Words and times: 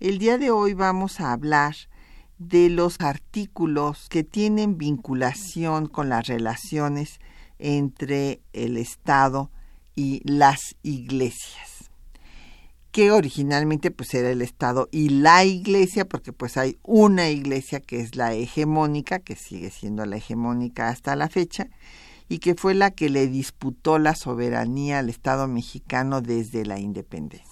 El 0.00 0.18
día 0.18 0.38
de 0.38 0.50
hoy 0.50 0.74
vamos 0.74 1.20
a 1.20 1.32
hablar 1.32 1.74
de 2.38 2.70
los 2.70 2.96
artículos 3.00 4.08
que 4.08 4.22
tienen 4.22 4.78
vinculación 4.78 5.86
con 5.86 6.08
las 6.08 6.26
relaciones 6.26 7.18
entre 7.58 8.40
el 8.52 8.76
Estado 8.76 9.50
y 9.96 10.20
las 10.24 10.76
iglesias 10.82 11.78
que 12.92 13.10
originalmente 13.12 13.90
pues 13.90 14.12
era 14.14 14.30
el 14.30 14.42
Estado 14.42 14.88
y 14.90 15.10
la 15.10 15.44
Iglesia, 15.44 16.04
porque 16.06 16.32
pues 16.32 16.56
hay 16.56 16.78
una 16.82 17.28
Iglesia 17.28 17.80
que 17.80 18.00
es 18.00 18.16
la 18.16 18.34
hegemónica, 18.34 19.18
que 19.20 19.36
sigue 19.36 19.70
siendo 19.70 20.04
la 20.06 20.16
hegemónica 20.16 20.88
hasta 20.88 21.14
la 21.14 21.28
fecha, 21.28 21.68
y 22.28 22.38
que 22.38 22.54
fue 22.54 22.74
la 22.74 22.90
que 22.90 23.08
le 23.08 23.28
disputó 23.28 23.98
la 23.98 24.14
soberanía 24.14 24.98
al 24.98 25.10
Estado 25.10 25.46
mexicano 25.46 26.22
desde 26.22 26.64
la 26.64 26.78
independencia. 26.80 27.47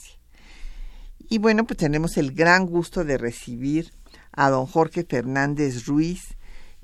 Y 1.28 1.38
bueno, 1.38 1.64
pues 1.64 1.78
tenemos 1.78 2.16
el 2.16 2.32
gran 2.32 2.66
gusto 2.66 3.04
de 3.04 3.18
recibir 3.18 3.92
a 4.32 4.50
don 4.50 4.66
Jorge 4.66 5.04
Fernández 5.04 5.86
Ruiz. 5.86 6.36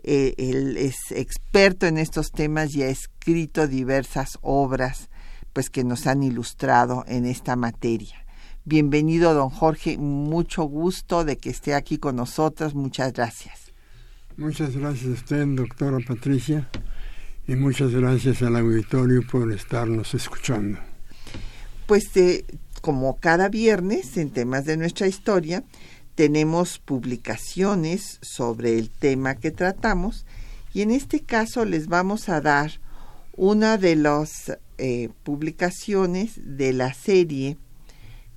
Eh, 0.03 0.35
él 0.37 0.77
es 0.77 0.97
experto 1.11 1.87
en 1.87 1.97
estos 1.97 2.33
temas 2.33 2.75
y 2.75 2.83
ha 2.83 2.89
escrito 2.89 3.69
diversas 3.69 4.39
obras 4.43 5.09
pues 5.53 5.71
que 5.71 5.85
nos 5.85 6.07
han 6.07 6.23
ilustrado 6.23 7.05
en 7.07 7.27
esta 7.27 7.57
materia. 7.57 8.25
Bienvenido, 8.65 9.35
don 9.35 9.51
Jorge. 9.51 9.99
Mucho 9.99 10.65
gusto 10.65 11.25
de 11.25 11.37
que 11.37 11.51
esté 11.51 11.75
aquí 11.75 11.99
con 11.99 12.17
nosotros. 12.17 12.75
Muchas 12.75 13.13
gracias. 13.13 13.73
Muchas 14.37 14.77
gracias 14.77 15.11
a 15.11 15.13
usted, 15.13 15.47
doctora 15.49 15.99
Patricia, 16.07 16.69
y 17.47 17.55
muchas 17.55 17.91
gracias 17.93 18.41
al 18.43 18.57
auditorio 18.57 19.23
por 19.31 19.53
estarnos 19.53 20.15
escuchando. 20.15 20.79
Pues 21.87 22.17
eh, 22.17 22.45
como 22.83 23.17
cada 23.17 23.49
viernes 23.49 24.17
en 24.17 24.31
temas 24.31 24.65
de 24.67 24.77
nuestra 24.77 25.07
historia, 25.07 25.65
tenemos 26.17 26.81
publicaciones 26.81 28.19
sobre 28.21 28.77
el 28.77 28.91
tema 28.91 29.37
que 29.37 29.53
tratamos 29.53 30.27
y 30.75 30.83
en 30.83 30.91
este 30.91 31.21
caso 31.21 31.65
les 31.65 31.87
vamos 31.87 32.29
a 32.29 32.41
dar 32.41 32.81
una 33.37 33.79
de 33.79 33.97
las 33.97 34.59
eh, 34.79 35.11
publicaciones 35.23 36.33
de 36.37 36.73
la 36.73 36.93
serie 36.93 37.57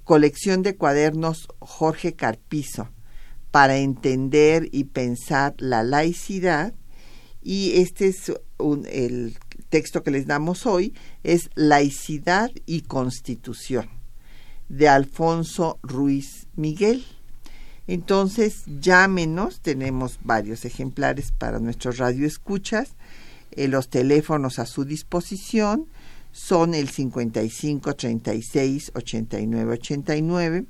colección 0.03 0.61
de 0.61 0.75
cuadernos 0.75 1.47
Jorge 1.59 2.13
Carpizo 2.13 2.89
para 3.49 3.77
entender 3.77 4.69
y 4.71 4.83
pensar 4.83 5.55
la 5.57 5.81
laicidad. 5.81 6.75
Y 7.41 7.81
este 7.81 8.09
es 8.09 8.31
el 8.89 9.37
texto 9.69 10.03
que 10.03 10.11
les 10.11 10.27
damos 10.27 10.67
hoy 10.67 10.93
es 11.23 11.49
Laicidad 11.55 12.51
y 12.65 12.81
Constitución 12.81 14.04
de 14.69 14.87
Alfonso 14.87 15.79
Ruiz 15.83 16.47
Miguel. 16.55 17.05
Entonces, 17.87 18.63
llámenos, 18.79 19.59
tenemos 19.61 20.19
varios 20.23 20.65
ejemplares 20.65 21.31
para 21.31 21.59
nuestros 21.59 21.97
radioescuchas, 21.97 22.95
eh, 23.51 23.67
los 23.67 23.89
teléfonos 23.89 24.59
a 24.59 24.65
su 24.65 24.85
disposición 24.85 25.87
son 26.31 26.75
el 26.75 26.89
55 26.89 27.95
36 27.95 28.91
89 28.93 29.73
89, 29.73 30.65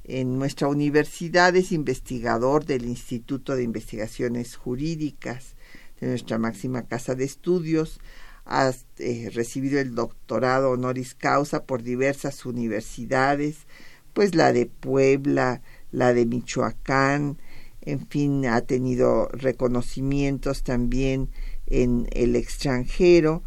en 0.04 0.38
nuestra 0.38 0.68
universidad 0.68 1.54
es 1.54 1.70
investigador 1.70 2.64
del 2.64 2.86
Instituto 2.86 3.56
de 3.56 3.62
Investigaciones 3.62 4.56
Jurídicas 4.56 5.54
de 6.00 6.08
nuestra 6.08 6.38
máxima 6.38 6.86
casa 6.86 7.14
de 7.14 7.24
estudios. 7.24 8.00
Ha 8.46 8.72
eh, 8.96 9.30
recibido 9.34 9.78
el 9.78 9.94
doctorado 9.94 10.70
honoris 10.70 11.14
causa 11.14 11.64
por 11.64 11.82
diversas 11.82 12.46
universidades, 12.46 13.66
pues 14.14 14.34
la 14.34 14.54
de 14.54 14.64
Puebla, 14.64 15.60
la 15.92 16.14
de 16.14 16.24
Michoacán, 16.24 17.36
en 17.82 18.06
fin, 18.06 18.46
ha 18.46 18.60
tenido 18.62 19.28
reconocimientos 19.28 20.62
también 20.62 21.28
en 21.66 22.08
el 22.12 22.36
extranjero. 22.36 23.42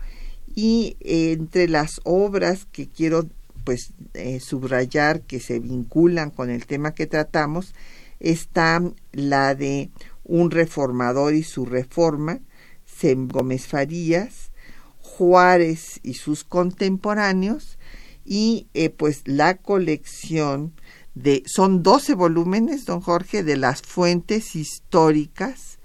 Y 0.56 0.98
entre 1.02 1.68
las 1.68 2.02
obras 2.04 2.68
que 2.72 2.88
quiero 2.88 3.28
pues 3.64 3.94
eh, 4.14 4.40
subrayar 4.40 5.22
que 5.22 5.40
se 5.40 5.60
vinculan 5.60 6.30
con 6.30 6.50
el 6.50 6.66
tema 6.66 6.94
que 6.94 7.08
tratamos 7.08 7.74
está 8.20 8.82
la 9.12 9.56
de 9.56 9.90
un 10.24 10.52
reformador 10.52 11.34
y 11.34 11.44
su 11.44 11.66
reforma, 11.66 12.40
Sem 12.86 13.28
Gómez 13.28 13.68
Farías, 13.68 14.52
Juárez 15.00 16.00
y 16.04 16.16
sus 16.16 16.44
contemporáneos 16.44 17.78
y 18.26 18.68
eh, 18.74 18.90
pues 18.90 19.22
la 19.26 19.58
colección 19.58 20.74
de 21.16 21.44
son 21.46 21.84
12 21.84 22.16
volúmenes, 22.16 22.86
don 22.86 23.02
Jorge, 23.02 23.44
de 23.44 23.58
las 23.58 23.82
fuentes 23.82 24.56
históricas 24.56 25.80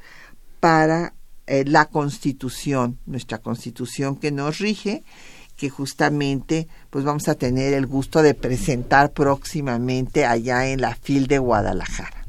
para 0.61 1.15
eh, 1.47 1.65
la 1.67 1.87
Constitución, 1.87 2.99
nuestra 3.07 3.39
Constitución 3.39 4.17
que 4.17 4.31
nos 4.31 4.59
rige 4.59 5.05
que 5.59 5.69
justamente 5.69 6.69
pues 6.89 7.05
vamos 7.05 7.29
a 7.29 7.35
tener 7.35 7.75
el 7.75 7.87
gusto 7.87 8.23
de 8.23 8.33
presentar 8.33 9.11
próximamente 9.11 10.25
allá 10.25 10.69
en 10.69 10.81
la 10.81 10.95
FIL 10.95 11.27
de 11.27 11.39
Guadalajara. 11.39 12.25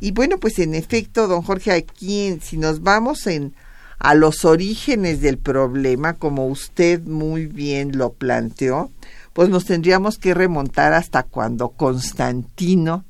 Y 0.00 0.12
bueno, 0.12 0.38
pues 0.38 0.58
en 0.58 0.74
efecto, 0.74 1.28
don 1.28 1.42
Jorge, 1.42 1.72
aquí 1.72 2.38
si 2.42 2.56
nos 2.56 2.82
vamos 2.82 3.26
en 3.26 3.54
a 3.98 4.14
los 4.14 4.44
orígenes 4.44 5.20
del 5.20 5.38
problema, 5.38 6.14
como 6.14 6.46
usted 6.46 7.02
muy 7.02 7.46
bien 7.46 7.96
lo 7.96 8.12
planteó, 8.12 8.90
pues 9.36 9.50
nos 9.50 9.66
tendríamos 9.66 10.16
que 10.16 10.32
remontar 10.32 10.94
hasta 10.94 11.24
cuando 11.24 11.68
Constantino 11.68 13.04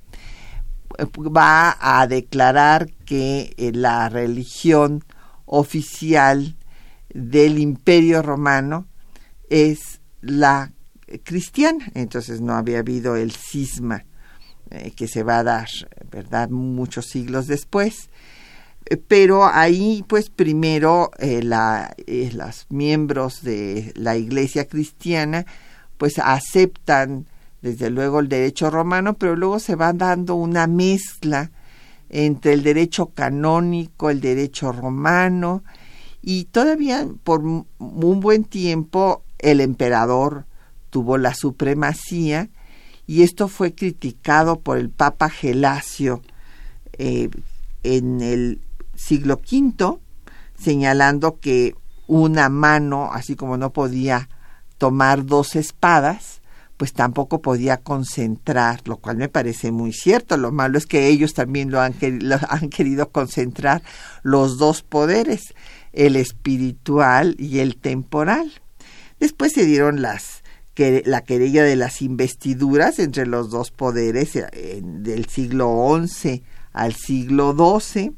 eh, 0.98 1.06
va 1.16 1.76
a 1.78 2.04
declarar 2.08 2.90
que 3.04 3.54
eh, 3.56 3.70
la 3.72 4.08
religión 4.08 5.04
oficial 5.44 6.56
del 7.14 7.60
imperio 7.60 8.22
romano 8.22 8.88
es 9.48 10.00
la 10.20 10.72
cristiana. 11.22 11.92
Entonces 11.94 12.40
no 12.40 12.54
había 12.54 12.80
habido 12.80 13.14
el 13.14 13.30
cisma 13.30 14.04
eh, 14.70 14.90
que 14.96 15.06
se 15.06 15.22
va 15.22 15.38
a 15.38 15.44
dar, 15.44 15.68
¿verdad? 16.10 16.50
Muchos 16.50 17.06
siglos 17.06 17.46
después. 17.46 18.10
Eh, 18.86 18.96
pero 18.96 19.46
ahí, 19.46 20.04
pues 20.08 20.28
primero, 20.28 21.12
eh, 21.18 21.44
la, 21.44 21.94
los 22.32 22.66
miembros 22.68 23.44
de 23.44 23.92
la 23.94 24.16
iglesia 24.16 24.66
cristiana, 24.66 25.46
pues 25.98 26.18
aceptan 26.18 27.26
desde 27.62 27.90
luego 27.90 28.20
el 28.20 28.28
derecho 28.28 28.70
romano, 28.70 29.14
pero 29.14 29.36
luego 29.36 29.58
se 29.58 29.74
va 29.74 29.92
dando 29.92 30.34
una 30.34 30.66
mezcla 30.66 31.50
entre 32.08 32.52
el 32.52 32.62
derecho 32.62 33.06
canónico, 33.06 34.10
el 34.10 34.20
derecho 34.20 34.72
romano, 34.72 35.64
y 36.22 36.44
todavía 36.44 37.06
por 37.24 37.42
un 37.42 38.20
buen 38.20 38.44
tiempo 38.44 39.22
el 39.38 39.60
emperador 39.60 40.46
tuvo 40.90 41.18
la 41.18 41.34
supremacía 41.34 42.48
y 43.06 43.22
esto 43.22 43.48
fue 43.48 43.74
criticado 43.74 44.60
por 44.60 44.78
el 44.78 44.90
Papa 44.90 45.30
Gelasio 45.30 46.22
eh, 46.98 47.30
en 47.82 48.20
el 48.20 48.60
siglo 48.94 49.40
V, 49.50 49.98
señalando 50.58 51.38
que 51.38 51.74
una 52.08 52.48
mano, 52.48 53.10
así 53.12 53.36
como 53.36 53.56
no 53.56 53.72
podía 53.72 54.28
tomar 54.78 55.24
dos 55.26 55.56
espadas, 55.56 56.40
pues 56.76 56.92
tampoco 56.92 57.40
podía 57.40 57.78
concentrar, 57.78 58.82
lo 58.84 58.98
cual 58.98 59.16
me 59.16 59.28
parece 59.28 59.72
muy 59.72 59.92
cierto. 59.92 60.36
Lo 60.36 60.52
malo 60.52 60.76
es 60.76 60.86
que 60.86 61.08
ellos 61.08 61.32
también 61.34 61.70
lo 61.70 61.80
han, 61.80 61.94
querido 62.70 63.10
concentrar 63.10 63.82
los 64.22 64.58
dos 64.58 64.82
poderes, 64.82 65.54
el 65.92 66.16
espiritual 66.16 67.34
y 67.38 67.60
el 67.60 67.76
temporal. 67.76 68.52
Después 69.18 69.52
se 69.52 69.64
dieron 69.64 70.02
las 70.02 70.42
que 70.74 71.02
la 71.06 71.22
querella 71.22 71.64
de 71.64 71.76
las 71.76 72.02
investiduras 72.02 72.98
entre 72.98 73.24
los 73.26 73.48
dos 73.48 73.70
poderes 73.70 74.36
eh, 74.36 74.80
del 74.82 75.24
siglo 75.24 75.98
XI 76.06 76.42
al 76.74 76.94
siglo 76.94 77.56
XII 77.80 78.12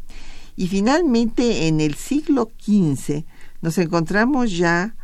y 0.56 0.66
finalmente 0.66 1.68
en 1.68 1.80
el 1.80 1.94
siglo 1.94 2.50
XV 2.60 3.22
nos 3.62 3.78
encontramos 3.78 4.50
ya 4.50 4.96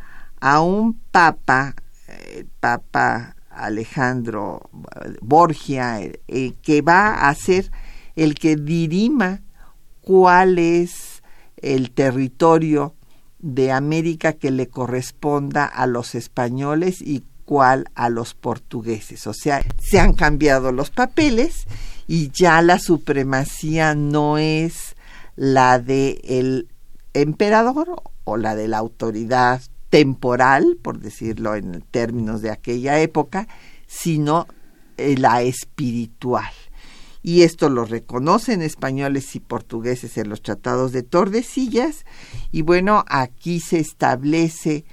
a 0.45 0.61
un 0.61 0.93
papa, 1.11 1.73
el 2.07 2.41
eh, 2.41 2.45
papa 2.59 3.35
Alejandro 3.49 4.69
Borgia, 5.19 5.99
eh, 6.01 6.53
que 6.61 6.83
va 6.83 7.27
a 7.27 7.33
ser 7.33 7.71
el 8.15 8.35
que 8.35 8.55
dirima 8.55 9.41
cuál 10.01 10.59
es 10.59 11.23
el 11.57 11.89
territorio 11.89 12.93
de 13.39 13.71
América 13.71 14.33
que 14.33 14.51
le 14.51 14.67
corresponda 14.67 15.65
a 15.65 15.87
los 15.87 16.13
españoles 16.13 17.01
y 17.01 17.23
cuál 17.45 17.89
a 17.95 18.09
los 18.09 18.35
portugueses. 18.35 19.25
O 19.25 19.33
sea, 19.33 19.63
se 19.81 19.99
han 19.99 20.13
cambiado 20.13 20.71
los 20.71 20.91
papeles 20.91 21.65
y 22.05 22.29
ya 22.29 22.61
la 22.61 22.77
supremacía 22.77 23.95
no 23.95 24.37
es 24.37 24.95
la 25.35 25.79
de 25.79 26.21
el 26.23 26.67
emperador 27.15 28.03
o 28.25 28.37
la 28.37 28.55
de 28.55 28.67
la 28.67 28.77
autoridad 28.77 29.59
temporal, 29.95 30.77
por 30.81 30.99
decirlo 30.99 31.55
en 31.55 31.81
términos 31.89 32.41
de 32.41 32.51
aquella 32.51 32.99
época, 32.99 33.47
sino 33.87 34.45
eh, 34.97 35.15
la 35.17 35.41
espiritual. 35.41 36.51
Y 37.23 37.43
esto 37.43 37.69
lo 37.69 37.85
reconocen 37.85 38.61
españoles 38.61 39.33
y 39.37 39.39
portugueses 39.39 40.17
en 40.17 40.27
los 40.27 40.41
tratados 40.41 40.91
de 40.91 41.01
Tordesillas. 41.01 42.05
Y 42.51 42.61
bueno, 42.61 43.05
aquí 43.07 43.61
se 43.61 43.79
establece 43.79 44.83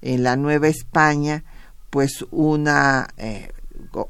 en 0.00 0.22
la 0.22 0.36
Nueva 0.36 0.68
España 0.68 1.42
pues 1.90 2.24
eh, 2.30 3.48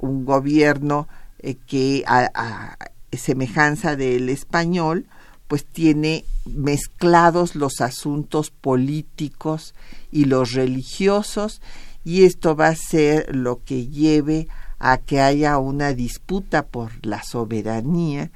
un 0.00 0.24
gobierno 0.26 1.08
eh, 1.38 1.54
que 1.66 2.04
a, 2.06 2.76
semejanza 3.10 3.96
del 3.96 4.28
español 4.28 5.06
pues 5.48 5.64
tiene 5.64 6.26
mezclados 6.44 7.54
los 7.54 7.80
asuntos 7.80 8.50
políticos 8.50 9.74
y 10.12 10.26
los 10.26 10.52
religiosos 10.52 11.60
y 12.04 12.24
esto 12.24 12.54
va 12.54 12.68
a 12.68 12.76
ser 12.76 13.34
lo 13.34 13.64
que 13.64 13.88
lleve 13.88 14.46
a 14.78 14.98
que 14.98 15.20
haya 15.20 15.58
una 15.58 15.92
disputa 15.94 16.66
por 16.66 16.90
la 17.04 17.22
soberanía 17.24 18.30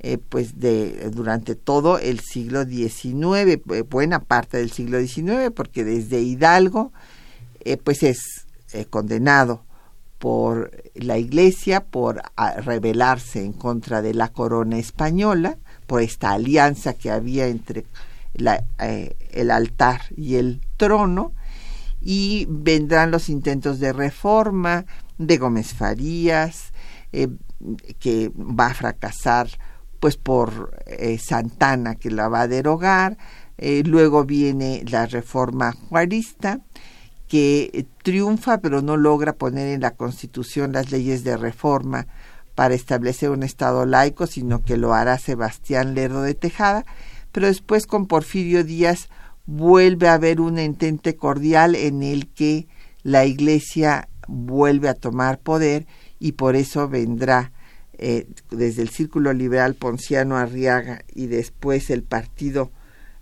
eh, 0.00 0.18
pues 0.18 0.58
de 0.58 1.08
durante 1.10 1.54
todo 1.54 1.98
el 1.98 2.20
siglo 2.20 2.64
XIX 2.64 3.60
buena 3.88 4.18
parte 4.18 4.58
del 4.58 4.70
siglo 4.70 5.00
XIX 5.00 5.50
porque 5.54 5.84
desde 5.84 6.20
Hidalgo 6.20 6.92
pues 7.84 8.02
es 8.02 8.46
eh, 8.72 8.84
condenado 8.86 9.62
por 10.22 10.70
la 10.94 11.18
Iglesia 11.18 11.84
por 11.84 12.22
rebelarse 12.58 13.44
en 13.44 13.52
contra 13.52 14.02
de 14.02 14.14
la 14.14 14.28
corona 14.28 14.78
española, 14.78 15.58
por 15.88 16.00
esta 16.00 16.30
alianza 16.30 16.94
que 16.94 17.10
había 17.10 17.48
entre 17.48 17.84
eh, 18.34 19.16
el 19.30 19.50
altar 19.50 20.02
y 20.16 20.36
el 20.36 20.60
trono, 20.76 21.32
y 22.00 22.46
vendrán 22.48 23.10
los 23.10 23.28
intentos 23.28 23.78
de 23.78 23.92
reforma 23.92 24.84
de 25.18 25.38
Gómez 25.38 25.74
Farías, 25.74 26.72
eh, 27.12 27.28
que 28.00 28.32
va 28.36 28.66
a 28.66 28.74
fracasar 28.74 29.48
pues 30.00 30.16
por 30.16 30.74
Santana 31.20 31.94
que 31.94 32.10
la 32.10 32.28
va 32.28 32.40
a 32.40 32.48
derogar, 32.48 33.18
luego 33.84 34.24
viene 34.24 34.82
la 34.90 35.06
reforma 35.06 35.70
juarista, 35.70 36.58
que 37.28 37.86
triunfa 38.02 38.58
pero 38.58 38.82
no 38.82 38.96
logra 38.96 39.34
poner 39.34 39.68
en 39.68 39.80
la 39.80 39.92
Constitución 39.92 40.72
las 40.72 40.90
leyes 40.90 41.22
de 41.22 41.36
reforma 41.36 42.08
para 42.54 42.74
establecer 42.74 43.30
un 43.30 43.42
Estado 43.42 43.86
laico, 43.86 44.26
sino 44.26 44.62
que 44.62 44.76
lo 44.76 44.92
hará 44.92 45.18
Sebastián 45.18 45.94
Lerdo 45.94 46.22
de 46.22 46.34
Tejada, 46.34 46.84
pero 47.32 47.46
después 47.46 47.86
con 47.86 48.06
Porfirio 48.06 48.62
Díaz 48.62 49.08
vuelve 49.46 50.08
a 50.08 50.14
haber 50.14 50.40
un 50.40 50.58
entente 50.58 51.16
cordial 51.16 51.74
en 51.74 52.02
el 52.02 52.28
que 52.28 52.68
la 53.02 53.24
Iglesia 53.24 54.08
vuelve 54.28 54.88
a 54.88 54.94
tomar 54.94 55.40
poder 55.40 55.86
y 56.18 56.32
por 56.32 56.54
eso 56.54 56.88
vendrá 56.88 57.52
eh, 57.98 58.26
desde 58.50 58.82
el 58.82 58.88
Círculo 58.90 59.32
Liberal 59.32 59.74
Ponciano 59.74 60.36
Arriaga 60.36 61.02
y 61.14 61.26
después 61.26 61.90
el 61.90 62.02
Partido 62.02 62.70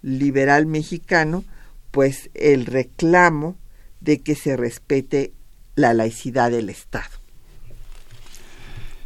Liberal 0.02 0.66
Mexicano, 0.66 1.44
pues 1.90 2.30
el 2.34 2.66
reclamo 2.66 3.56
de 4.00 4.20
que 4.20 4.34
se 4.34 4.56
respete 4.56 5.32
la 5.74 5.94
laicidad 5.94 6.50
del 6.50 6.70
Estado. 6.70 7.10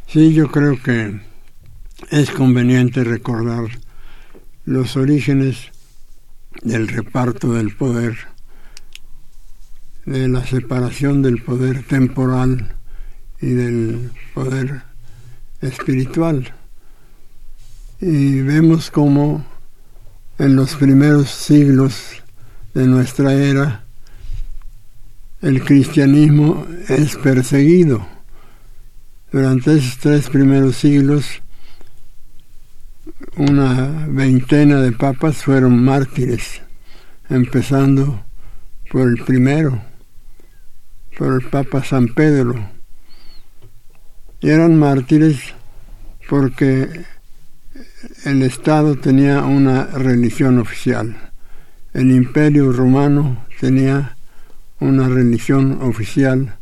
Sí, 0.07 0.33
yo 0.33 0.49
creo 0.51 0.81
que 0.81 1.19
es 2.11 2.29
conveniente 2.31 3.03
recordar 3.03 3.65
los 4.65 4.97
orígenes 4.97 5.71
del 6.63 6.87
reparto 6.87 7.53
del 7.53 7.75
poder, 7.75 8.17
de 10.05 10.27
la 10.27 10.45
separación 10.45 11.21
del 11.21 11.41
poder 11.41 11.83
temporal 11.83 12.75
y 13.41 13.49
del 13.49 14.11
poder 14.33 14.83
espiritual. 15.61 16.53
Y 18.01 18.41
vemos 18.41 18.91
cómo 18.91 19.45
en 20.37 20.55
los 20.55 20.75
primeros 20.75 21.29
siglos 21.29 22.21
de 22.73 22.87
nuestra 22.87 23.33
era 23.33 23.85
el 25.45 25.63
cristianismo 25.63 26.65
es 26.89 27.15
perseguido. 27.17 28.07
Durante 29.31 29.77
esos 29.77 29.99
tres 29.99 30.27
primeros 30.27 30.77
siglos, 30.77 31.25
una 33.37 34.07
veintena 34.07 34.81
de 34.81 34.91
papas 34.91 35.37
fueron 35.37 35.83
mártires, 35.83 36.61
empezando 37.29 38.23
por 38.89 39.09
el 39.09 39.17
primero, 39.23 39.81
por 41.17 41.41
el 41.41 41.49
Papa 41.49 41.83
San 41.83 42.07
Pedro. 42.07 42.69
Y 44.39 44.49
eran 44.49 44.77
mártires 44.77 45.53
porque 46.29 47.03
el 48.23 48.41
Estado 48.43 48.95
tenía 48.95 49.43
una 49.43 49.85
religión 49.87 50.57
oficial. 50.59 51.31
El 51.93 52.11
imperio 52.11 52.71
romano 52.71 53.45
tenía 53.59 54.15
una 54.79 55.09
religión 55.09 55.81
oficial 55.81 56.55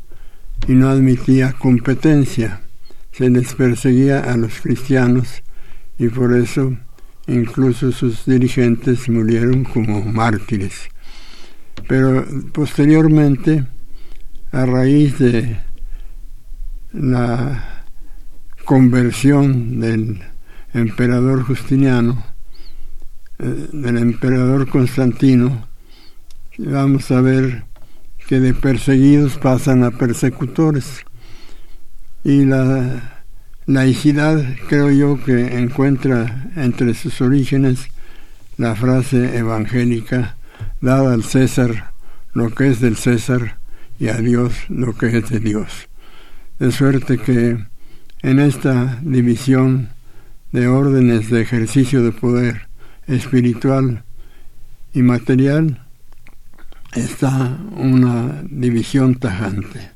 y 0.68 0.74
no 0.74 0.90
admitía 0.90 1.54
competencia. 1.54 2.62
Se 3.12 3.30
les 3.30 3.54
perseguía 3.54 4.20
a 4.20 4.38
los 4.38 4.60
cristianos 4.62 5.44
y 5.98 6.08
por 6.10 6.36
eso 6.36 6.76
incluso 7.28 7.92
sus 7.92 8.26
dirigentes 8.26 9.08
murieron 9.10 9.64
como 9.64 10.02
mártires. 10.02 10.90
Pero 11.88 12.26
posteriormente, 12.52 13.66
a 14.52 14.66
raíz 14.66 15.20
de 15.20 15.58
la 16.94 17.86
conversión 18.66 19.80
del 19.80 20.22
emperador 20.74 21.44
Justiniano, 21.44 22.24
eh, 23.40 23.68
del 23.72 23.98
emperador 23.98 24.70
Constantino, 24.70 25.68
vamos 26.58 27.10
a 27.12 27.22
ver 27.22 27.66
que 28.28 28.40
de 28.40 28.54
perseguidos 28.54 29.38
pasan 29.38 29.84
a 29.84 29.92
persecutores. 29.92 31.04
Y 32.24 32.46
la 32.46 33.13
laicidad 33.66 34.44
creo 34.68 34.92
yo 34.92 35.24
que 35.24 35.58
encuentra 35.58 36.50
entre 36.56 36.94
sus 36.94 37.22
orígenes 37.22 37.88
la 38.58 38.76
frase 38.76 39.38
evangélica, 39.38 40.36
dada 40.82 41.14
al 41.14 41.24
César 41.24 41.92
lo 42.34 42.50
que 42.50 42.68
es 42.68 42.80
del 42.80 42.98
César 42.98 43.58
y 44.00 44.10
a 44.10 44.18
Dios 44.18 44.54
lo 44.70 44.96
que 44.96 45.18
es 45.18 45.30
de 45.30 45.40
Dios. 45.40 45.88
De 46.60 46.72
suerte 46.72 47.18
que 47.18 47.58
en 48.22 48.40
esta 48.40 49.00
división 49.02 49.90
de 50.52 50.68
órdenes 50.68 51.30
de 51.30 51.42
ejercicio 51.42 52.04
de 52.04 52.12
poder 52.12 52.68
espiritual 53.08 54.04
y 54.94 55.02
material 55.02 55.84
está 56.94 57.58
una 57.76 58.44
división 58.44 59.16
tajante. 59.16 59.92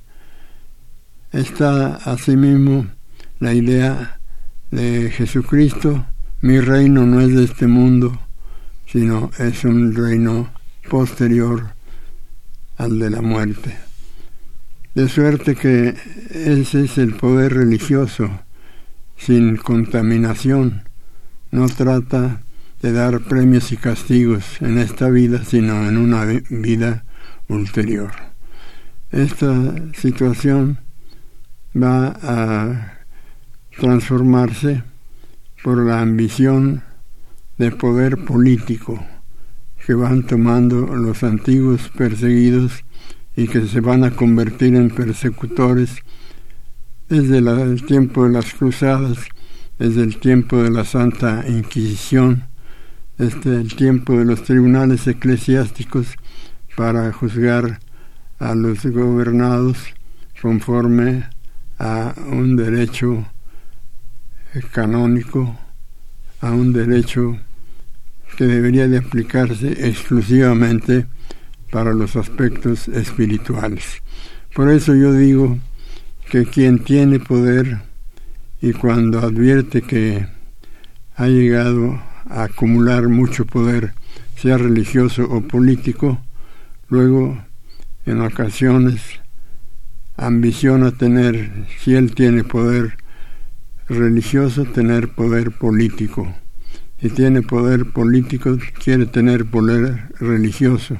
Está 1.31 1.95
asimismo 1.95 2.88
la 3.39 3.53
idea 3.53 4.20
de 4.72 5.12
Jesucristo, 5.12 6.06
mi 6.41 6.60
reino 6.60 7.06
no 7.06 7.22
es 7.22 7.36
de 7.36 7.44
este 7.44 7.67
mundo, 7.67 8.20
sino 8.86 9.32
es 9.38 9.63
un 9.63 9.94
reino 9.94 10.51
posterior 10.89 11.74
al 12.77 13.00
de 13.00 13.10
la 13.10 13.22
muerte. 13.22 13.77
De 14.96 15.08
suerte 15.08 15.56
que 15.56 15.96
ese 16.32 16.86
es 16.86 16.98
el 16.98 17.15
poder 17.15 17.53
religioso, 17.53 18.29
sin 19.17 19.58
contaminación. 19.58 20.84
No 21.51 21.67
trata 21.67 22.41
de 22.82 22.91
dar 22.91 23.20
premios 23.22 23.72
y 23.72 23.77
castigos 23.77 24.62
en 24.62 24.77
esta 24.79 25.10
vida, 25.10 25.44
sino 25.44 25.88
en 25.88 25.98
una 25.98 26.25
vida 26.25 27.06
ulterior. 27.48 28.12
Esta 29.12 29.74
situación 29.94 30.79
va 31.75 32.17
a 32.22 32.97
transformarse 33.79 34.84
por 35.63 35.86
la 35.86 36.01
ambición 36.01 36.84
de 37.57 37.72
poder 37.72 38.25
político 38.25 39.03
que 39.86 39.93
van 39.93 40.24
tomando 40.24 40.96
los 40.96 41.24
antiguos 41.24 41.89
perseguidos 41.98 42.84
y 43.36 43.48
que 43.48 43.65
se 43.67 43.79
van 43.79 44.03
a 44.03 44.12
convertir 44.12 44.75
en 44.75 44.89
persecutores 44.89 46.01
desde 47.07 47.38
el 47.38 47.86
tiempo 47.86 48.25
de 48.25 48.31
las 48.31 48.53
cruzadas, 48.53 49.17
desde 49.79 50.03
el 50.03 50.19
tiempo 50.19 50.62
de 50.62 50.72
la 50.72 50.84
Santa 50.84 51.46
Inquisición, 51.48 52.43
desde 53.17 53.62
el 53.62 53.75
tiempo 53.75 54.17
de 54.17 54.25
los 54.25 54.43
tribunales 54.43 55.07
eclesiásticos 55.07 56.15
para 56.75 57.12
juzgar 57.13 57.79
a 58.39 58.55
los 58.55 58.86
gobernados 58.86 59.77
conforme 60.41 61.25
a 61.79 62.13
un 62.29 62.55
derecho 62.55 63.25
canónico, 64.72 65.58
a 66.42 66.51
un 66.51 66.74
derecho 66.74 67.38
que 68.38 68.46
debería 68.46 68.88
de 68.88 69.00
aplicarse 69.00 69.88
exclusivamente 69.88 71.08
para 71.72 71.94
los 71.94 72.16
aspectos 72.16 72.88
espirituales. 72.88 74.01
Por 74.54 74.70
eso 74.70 74.96
yo 74.96 75.13
digo 75.13 75.58
que 76.30 76.46
quien 76.46 76.80
tiene 76.80 77.20
poder 77.20 77.82
y 78.62 78.74
cuando 78.74 79.20
advierte 79.20 79.82
que 79.82 80.27
ha 81.16 81.27
llegado 81.27 82.01
a 82.30 82.44
acumular 82.44 83.08
mucho 83.08 83.46
poder, 83.46 83.94
sea 84.36 84.58
religioso 84.58 85.24
o 85.24 85.42
político, 85.42 86.22
luego 86.89 87.44
en 88.06 88.22
ocasiones 88.22 89.01
ambiciona 90.16 90.92
tener, 90.92 91.68
si 91.80 91.96
él 91.96 92.13
tiene 92.13 92.44
poder 92.44 92.97
religioso, 93.89 94.65
tener 94.65 95.10
poder 95.10 95.51
político. 95.51 96.34
Si 97.00 97.10
tiene 97.10 97.41
poder 97.41 97.91
político, 97.91 98.58
quiere 98.84 99.06
tener 99.06 99.46
poder 99.46 100.10
religioso. 100.20 100.98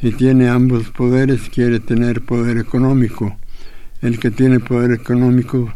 Si 0.00 0.12
tiene 0.12 0.48
ambos 0.48 0.90
poderes, 0.90 1.48
quiere 1.48 1.80
tener 1.80 2.22
poder 2.22 2.58
económico. 2.58 3.36
El 4.02 4.18
que 4.18 4.30
tiene 4.30 4.60
poder 4.60 4.92
económico 4.92 5.72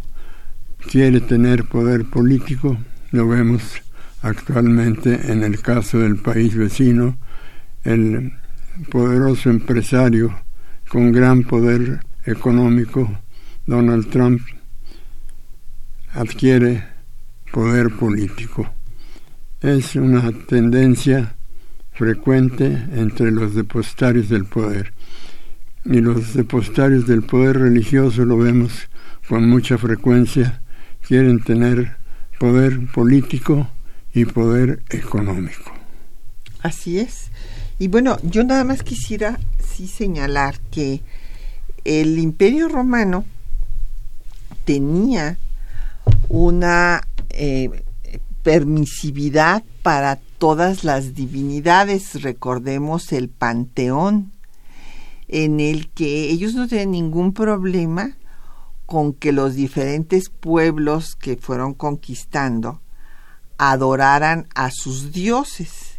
quiere 0.91 1.21
tener 1.21 1.65
poder 1.65 2.05
político. 2.05 2.77
Lo 3.13 3.27
vemos 3.27 3.63
actualmente 4.23 5.33
en 5.33 5.43
el 5.43 5.61
caso 5.61 5.99
del 5.99 6.17
país 6.17 6.55
vecino, 6.55 7.19
el 7.85 8.33
poderoso 8.91 9.49
empresario 9.49 10.39
con 10.89 11.13
gran 11.13 11.45
poder 11.45 12.01
económico, 12.25 13.11
Donald 13.67 14.11
Trump, 14.11 14.43
adquiere 16.13 16.85
poder 17.53 17.91
político. 17.91 18.69
Es 19.61 19.97
una 19.97 20.33
tendencia 20.33 21.37
frecuente 21.93 22.67
entre 22.93 23.31
los 23.31 23.55
depositarios 23.55 24.29
del 24.29 24.45
poder. 24.45 24.93
Y 25.85 26.01
los 26.01 26.35
depositarios 26.35 27.07
del 27.07 27.23
poder 27.23 27.59
religioso 27.59 28.25
lo 28.25 28.39
vemos 28.39 28.89
con 29.29 29.49
mucha 29.49 29.79
frecuencia, 29.79 30.63
quieren 31.07 31.41
tener 31.41 31.97
poder 32.39 32.87
político 32.93 33.69
y 34.13 34.25
poder 34.25 34.83
económico. 34.91 35.73
Así 36.63 36.99
es. 36.99 37.31
Y 37.79 37.89
bueno, 37.89 38.19
yo 38.23 38.45
nada 38.45 38.65
más 38.65 38.83
quisiera 38.83 39.39
sí 39.59 39.87
señalar 39.87 40.59
que 40.71 41.01
el 41.85 42.19
imperio 42.19 42.69
romano 42.69 43.25
tenía 44.65 45.39
una 46.31 47.03
eh, 47.31 47.83
permisividad 48.45 49.65
para 49.83 50.17
todas 50.39 50.85
las 50.85 51.15
divinidades. 51.15 52.23
Recordemos 52.23 53.13
el 53.13 53.29
panteón, 53.29 54.31
en 55.27 55.59
el 55.59 55.91
que 55.91 56.31
ellos 56.31 56.55
no 56.55 56.69
tenían 56.69 56.93
ningún 56.93 57.35
problema 57.35 58.17
con 58.87 59.13
que 59.13 59.33
los 59.33 59.57
diferentes 59.57 60.31
pueblos 60.31 61.17
que 61.17 61.37
fueron 61.37 61.75
conquistando 61.75 62.81
adoraran 63.59 64.47
a 64.55 64.71
sus 64.71 65.13
dioses. 65.13 65.99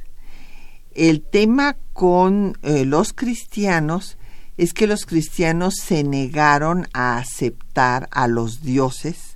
El 0.96 1.22
tema 1.22 1.76
con 1.92 2.58
eh, 2.64 2.86
los 2.86 3.12
cristianos 3.12 4.18
es 4.56 4.74
que 4.74 4.88
los 4.88 5.06
cristianos 5.06 5.76
se 5.76 6.04
negaron 6.04 6.88
a 6.94 7.18
aceptar 7.18 8.08
a 8.12 8.28
los 8.28 8.62
dioses 8.62 9.31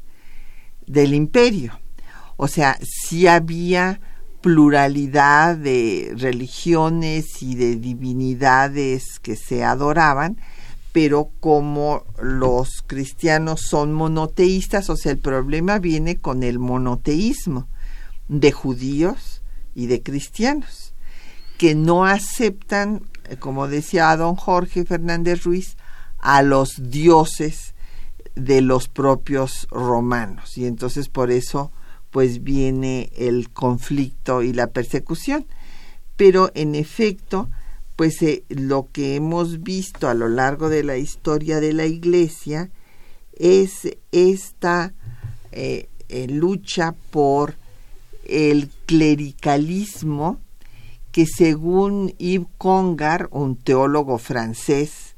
del 0.88 1.14
imperio. 1.14 1.80
O 2.38 2.48
sea, 2.48 2.78
sí 2.82 3.28
había 3.28 4.00
pluralidad 4.42 5.56
de 5.56 6.14
religiones 6.18 7.42
y 7.42 7.56
de 7.56 7.78
divinidades 7.78 9.20
que 9.20 9.36
se 9.36 9.64
adoraban, 9.64 10.38
pero 10.92 11.32
como 11.40 12.04
los 12.22 12.84
cristianos 12.86 13.62
son 13.62 13.92
monoteístas, 13.92 14.90
o 14.90 14.96
sea, 14.96 15.12
el 15.12 15.18
problema 15.18 15.80
viene 15.80 16.18
con 16.18 16.44
el 16.44 16.60
monoteísmo 16.60 17.68
de 18.28 18.52
judíos 18.52 19.42
y 19.74 19.88
de 19.88 20.02
cristianos, 20.02 20.94
que 21.58 21.76
no 21.76 22.06
aceptan, 22.06 23.02
eh, 23.30 23.38
como 23.38 23.68
decía 23.68 24.16
don 24.16 24.36
Jorge 24.36 24.86
Fernández 24.86 25.44
Ruiz, 25.44 25.76
a 26.20 26.44
los 26.44 26.92
dioses 26.92 27.75
de 28.36 28.62
los 28.62 28.88
propios 28.88 29.68
romanos. 29.72 30.58
Y 30.58 30.66
entonces 30.66 31.10
por 31.10 31.32
eso 31.32 31.72
pues 32.12 32.44
viene 32.44 33.12
el 33.18 33.50
conflicto 33.50 34.42
y 34.42 34.54
la 34.54 34.68
persecución. 34.68 35.46
Pero 36.16 36.50
en 36.56 36.76
efecto, 36.76 37.50
pues 37.96 38.22
eh, 38.22 38.44
lo 38.50 38.88
que 38.92 39.16
hemos 39.16 39.64
visto 39.64 40.08
a 40.08 40.14
lo 40.14 40.30
largo 40.30 40.70
de 40.70 40.84
la 40.84 40.98
historia 40.98 41.60
de 41.60 41.74
la 41.74 41.86
Iglesia 41.86 42.70
es 43.34 43.98
esta 44.12 44.94
eh, 45.52 45.90
eh, 46.08 46.28
lucha 46.28 46.96
por 47.12 47.56
el 48.26 48.70
clericalismo 48.86 50.40
que 51.12 51.26
según 51.26 52.10
Yves 52.18 52.48
Congar, 52.58 53.30
un 53.32 53.56
teólogo 53.56 54.18
francés, 54.18 55.16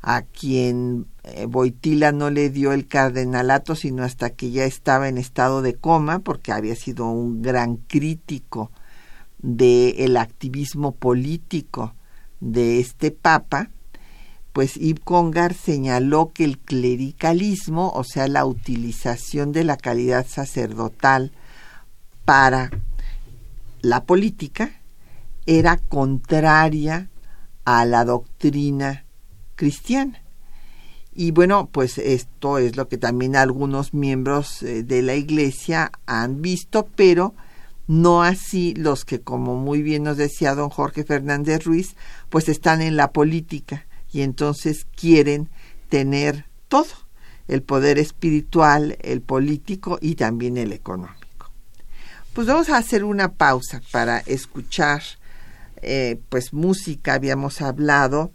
a 0.00 0.22
quien 0.22 1.06
eh, 1.24 1.46
Boitila 1.46 2.12
no 2.12 2.30
le 2.30 2.50
dio 2.50 2.72
el 2.72 2.86
cardenalato 2.86 3.74
sino 3.74 4.04
hasta 4.04 4.30
que 4.30 4.50
ya 4.50 4.64
estaba 4.64 5.08
en 5.08 5.18
estado 5.18 5.62
de 5.62 5.74
coma 5.74 6.18
porque 6.18 6.52
había 6.52 6.76
sido 6.76 7.06
un 7.06 7.42
gran 7.42 7.76
crítico 7.76 8.70
del 9.44 10.16
activismo 10.16 10.92
político 10.92 11.94
de 12.40 12.80
este 12.80 13.10
papa, 13.10 13.70
pues 14.52 14.74
Yves 14.74 15.56
señaló 15.56 16.32
que 16.32 16.44
el 16.44 16.58
clericalismo, 16.58 17.90
o 17.94 18.04
sea, 18.04 18.28
la 18.28 18.46
utilización 18.46 19.52
de 19.52 19.64
la 19.64 19.76
calidad 19.76 20.26
sacerdotal 20.26 21.32
para 22.24 22.70
la 23.80 24.04
política, 24.04 24.80
era 25.46 25.76
contraria 25.76 27.10
a 27.64 27.84
la 27.84 28.04
doctrina 28.04 29.04
cristiana. 29.56 30.23
Y 31.14 31.30
bueno, 31.30 31.68
pues 31.70 31.98
esto 31.98 32.58
es 32.58 32.76
lo 32.76 32.88
que 32.88 32.98
también 32.98 33.36
algunos 33.36 33.94
miembros 33.94 34.62
eh, 34.62 34.82
de 34.82 35.02
la 35.02 35.14
Iglesia 35.14 35.92
han 36.06 36.42
visto, 36.42 36.88
pero 36.96 37.34
no 37.86 38.22
así 38.22 38.74
los 38.74 39.04
que, 39.04 39.20
como 39.20 39.56
muy 39.56 39.82
bien 39.82 40.02
nos 40.02 40.16
decía 40.16 40.54
don 40.54 40.70
Jorge 40.70 41.04
Fernández 41.04 41.64
Ruiz, 41.64 41.94
pues 42.30 42.48
están 42.48 42.82
en 42.82 42.96
la 42.96 43.12
política 43.12 43.86
y 44.10 44.22
entonces 44.22 44.86
quieren 44.96 45.48
tener 45.88 46.46
todo. 46.68 47.04
el 47.46 47.62
poder 47.62 47.98
espiritual, 47.98 48.96
el 49.02 49.20
político 49.20 49.98
y 50.00 50.14
también 50.14 50.56
el 50.56 50.72
económico. 50.72 51.50
Pues 52.32 52.46
vamos 52.46 52.70
a 52.70 52.78
hacer 52.78 53.04
una 53.04 53.32
pausa 53.32 53.82
para 53.92 54.20
escuchar 54.20 55.02
eh, 55.82 56.18
pues 56.30 56.54
música, 56.54 57.12
habíamos 57.12 57.60
hablado 57.60 58.32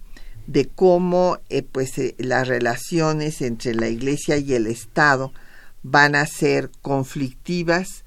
de 0.50 0.68
cómo 0.68 1.38
eh, 1.50 1.62
pues 1.62 1.96
eh, 2.00 2.16
las 2.18 2.48
relaciones 2.48 3.44
entre 3.44 3.76
la 3.76 3.88
Iglesia 3.88 4.38
y 4.38 4.56
el 4.56 4.66
Estado 4.66 5.32
van 5.84 6.16
a 6.16 6.26
ser 6.26 6.72
conflictivas 6.82 8.04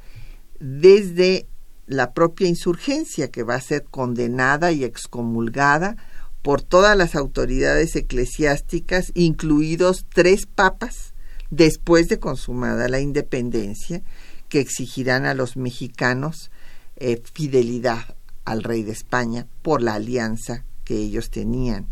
desde 0.59 1.47
la 1.87 2.13
propia 2.13 2.49
insurgencia 2.49 3.31
que 3.31 3.45
va 3.45 3.55
a 3.55 3.61
ser 3.61 3.85
condenada 3.85 4.73
y 4.73 4.83
excomulgada 4.83 5.97
por 6.43 6.63
todas 6.63 6.97
las 6.97 7.15
autoridades 7.15 7.95
eclesiásticas, 7.95 9.13
incluidos 9.15 10.05
tres 10.13 10.47
papas, 10.47 11.15
después 11.51 12.09
de 12.09 12.19
consumada 12.19 12.89
la 12.89 12.99
independencia, 12.99 14.03
que 14.49 14.59
exigirán 14.59 15.27
a 15.27 15.35
los 15.35 15.57
mexicanos 15.57 16.51
eh, 16.97 17.23
fidelidad 17.35 18.17
al 18.45 18.65
rey 18.65 18.83
de 18.83 18.91
España 18.91 19.47
por 19.63 19.81
la 19.81 19.95
alianza 19.95 20.65
que 20.83 20.97
ellos 20.97 21.31
tenían 21.31 21.87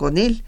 con 0.00 0.16
él. 0.16 0.44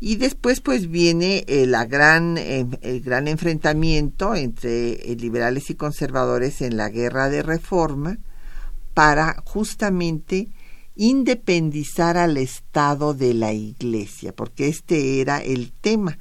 Y 0.00 0.16
después 0.16 0.62
pues 0.62 0.88
viene 0.88 1.44
eh, 1.48 1.66
gran, 1.86 2.38
eh, 2.38 2.66
el 2.80 3.02
gran 3.02 3.28
enfrentamiento 3.28 4.34
entre 4.34 4.96
liberales 5.16 5.68
y 5.68 5.74
conservadores 5.74 6.62
en 6.62 6.78
la 6.78 6.88
guerra 6.88 7.28
de 7.28 7.42
reforma 7.42 8.16
para 8.94 9.42
justamente 9.44 10.48
independizar 10.94 12.16
al 12.16 12.38
Estado 12.38 13.12
de 13.12 13.34
la 13.34 13.52
Iglesia, 13.52 14.34
porque 14.34 14.68
este 14.68 15.20
era 15.20 15.42
el 15.42 15.72
tema. 15.72 16.18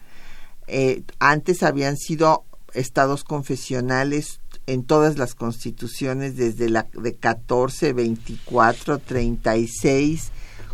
Eh, 0.68 1.04
antes 1.20 1.64
habían 1.64 1.96
sido 1.96 2.44
estados 2.74 3.24
confesionales 3.24 4.42
en 4.68 4.84
todas 4.84 5.18
las 5.18 5.34
constituciones 5.34 6.36
desde 6.36 6.70
la 6.70 6.88
de 6.94 7.16
14, 7.16 7.94
24, 7.94 9.00
36, 9.00 10.32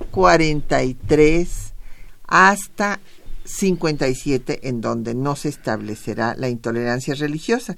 43 0.10 1.71
hasta 2.32 3.02
57 3.44 4.70
en 4.70 4.80
donde 4.80 5.14
no 5.14 5.36
se 5.36 5.50
establecerá 5.50 6.34
la 6.38 6.48
intolerancia 6.48 7.14
religiosa 7.14 7.76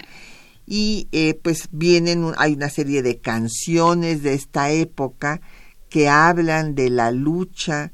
y 0.68 1.08
eh, 1.12 1.34
pues 1.42 1.70
vienen 1.72 2.32
hay 2.38 2.54
una 2.54 2.70
serie 2.70 3.02
de 3.02 3.18
canciones 3.18 4.22
de 4.22 4.36
esta 4.36 4.72
época 4.72 5.42
que 5.90 6.08
hablan 6.08 6.76
de 6.76 6.92
la 6.92 7.10
lucha 7.10 7.94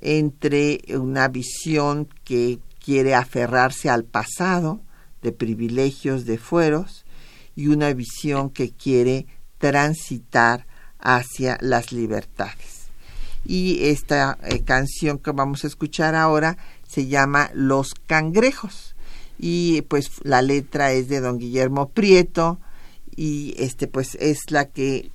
entre 0.00 0.80
una 0.88 1.28
visión 1.28 2.08
que 2.24 2.58
quiere 2.84 3.14
aferrarse 3.14 3.88
al 3.88 4.04
pasado 4.04 4.80
de 5.22 5.30
privilegios 5.30 6.26
de 6.26 6.38
fueros 6.38 7.04
y 7.54 7.68
una 7.68 7.92
visión 7.94 8.50
que 8.50 8.72
quiere 8.72 9.26
transitar 9.58 10.66
hacia 10.98 11.56
las 11.60 11.92
libertades. 11.92 12.73
Y 13.44 13.84
esta 13.84 14.38
eh, 14.42 14.62
canción 14.62 15.18
que 15.18 15.32
vamos 15.32 15.64
a 15.64 15.66
escuchar 15.66 16.14
ahora 16.14 16.56
se 16.88 17.06
llama 17.06 17.50
Los 17.52 17.94
Cangrejos 17.94 18.94
y 19.38 19.82
pues 19.82 20.10
la 20.22 20.42
letra 20.42 20.92
es 20.92 21.08
de 21.08 21.20
don 21.20 21.38
Guillermo 21.38 21.88
Prieto 21.88 22.58
y 23.16 23.54
este 23.58 23.86
pues 23.88 24.16
es 24.20 24.50
la 24.50 24.66
que 24.66 25.10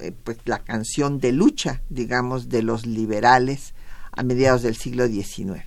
eh, 0.00 0.12
pues 0.24 0.38
la 0.44 0.58
canción 0.58 1.20
de 1.20 1.32
lucha 1.32 1.82
digamos 1.88 2.48
de 2.48 2.62
los 2.62 2.86
liberales 2.86 3.74
a 4.12 4.22
mediados 4.22 4.62
del 4.62 4.76
siglo 4.76 5.06
XIX. 5.06 5.64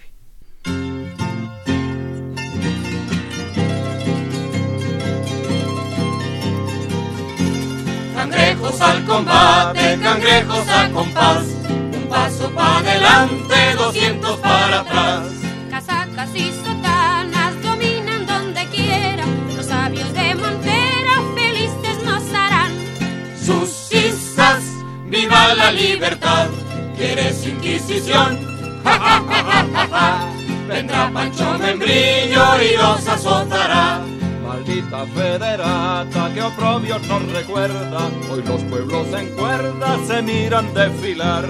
Cangrejos 8.16 8.82
al 8.82 9.06
combate, 9.06 10.00
cangrejos 10.02 10.68
a 10.68 10.92
compás, 10.92 11.46
paso 12.14 12.50
para 12.52 12.78
adelante, 12.78 13.56
doscientos 13.78 14.38
para 14.38 14.82
atrás. 14.82 15.24
Casacas 15.70 16.30
y 16.36 16.52
sotanas 16.64 17.54
dominan 17.64 18.26
donde 18.26 18.66
quiera, 18.68 19.26
los 19.56 19.66
sabios 19.66 20.14
de 20.14 20.36
Montera 20.36 21.16
felices 21.36 21.98
nos 22.06 22.24
harán. 22.34 22.72
Sus 23.48 23.92
isas, 23.92 24.64
viva 25.08 25.56
la 25.56 25.72
libertad, 25.72 26.48
¿quieres 26.96 27.46
inquisición? 27.48 28.54
Ja, 28.84 29.00
ja, 29.00 29.24
ja, 29.30 29.44
ja, 29.50 29.68
ja, 29.74 29.88
ja. 29.88 30.30
Vendrá 30.68 31.10
Pancho 31.14 31.58
Membrillo 31.58 32.46
y 32.62 32.76
los 32.76 33.08
azotará. 33.08 34.02
Maldita 34.46 35.06
federata 35.16 36.32
que 36.34 36.42
oprobio 36.42 37.00
nos 37.00 37.32
recuerda, 37.32 38.10
hoy 38.30 38.44
los 38.44 38.62
pueblos 38.64 39.08
en 39.18 39.30
cuerda 39.38 39.98
se 40.06 40.22
miran 40.22 40.74
desfilar. 40.74 41.46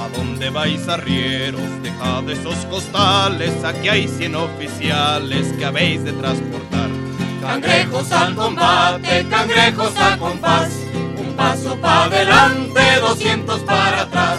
¿A 0.00 0.08
dónde 0.08 0.48
vais 0.48 0.88
arrieros? 0.88 1.60
Dejad 1.82 2.28
esos 2.30 2.56
costales, 2.70 3.52
aquí 3.62 3.86
hay 3.86 4.08
cien 4.08 4.34
oficiales 4.34 5.52
que 5.58 5.64
habéis 5.66 6.02
de 6.04 6.12
transportar. 6.14 6.88
Cangrejos 7.42 8.10
al 8.10 8.34
combate, 8.34 9.26
cangrejos 9.28 9.94
a 9.98 10.16
compás, 10.16 10.70
un 11.18 11.36
paso 11.36 11.76
para 11.76 12.04
adelante, 12.04 12.80
doscientos 13.02 13.60
para 13.60 14.02
atrás. 14.02 14.38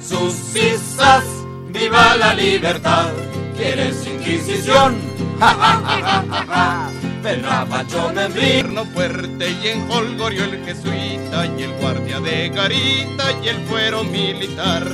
Sus 0.00 0.34
sisas, 0.34 1.24
viva 1.68 2.16
la 2.16 2.34
libertad, 2.34 3.08
¿quieres 3.56 4.06
inquisición? 4.06 4.96
Ja, 5.40 5.54
ja, 5.54 5.80
ja, 5.82 6.02
ja, 6.02 6.24
ja, 6.28 6.46
ja. 6.46 6.99
Vendrá 7.22 7.66
Pancho 7.66 8.10
Membrillo. 8.14 8.84
fuerte 8.94 9.50
y 9.62 9.68
en 9.68 9.90
Holgorio 9.90 10.44
el 10.44 10.64
jesuita 10.64 11.46
y 11.58 11.62
el 11.62 11.72
guardia 11.74 12.18
de 12.20 12.48
garita 12.48 13.24
y 13.42 13.48
el 13.48 13.56
fuero 13.66 14.04
militar. 14.04 14.86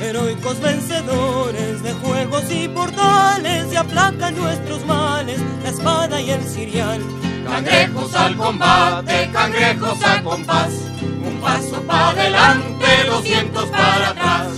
Heroicos 0.00 0.60
vencedores 0.60 1.82
de 1.82 1.92
juegos 1.92 2.44
y 2.50 2.68
portales, 2.68 3.72
y 3.72 3.76
aplacan 3.76 4.36
nuestros 4.36 4.84
males, 4.86 5.38
la 5.62 5.70
espada 5.70 6.20
y 6.20 6.30
el 6.30 6.42
cirial. 6.42 7.00
Cangrejos 7.44 8.14
al 8.14 8.36
combate, 8.36 9.30
cangrejos 9.32 10.02
a 10.04 10.22
compás, 10.22 10.72
un 11.02 11.40
paso 11.40 11.80
para 11.82 12.10
adelante, 12.10 12.86
doscientos 13.06 13.66
para 13.70 14.10
atrás. 14.10 14.48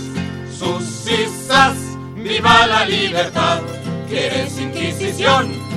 Sus 0.57 0.83
sisas, 0.83 1.75
viva 2.15 2.67
la 2.67 2.85
libertad, 2.85 3.61
¿quieres 4.07 4.59
inquisición? 4.59 5.70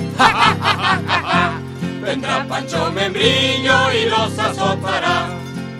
Vendrá 2.01 2.45
Pancho 2.47 2.91
Membrillo 2.91 3.91
y 3.91 4.09
los 4.09 4.37
azotará. 4.37 5.27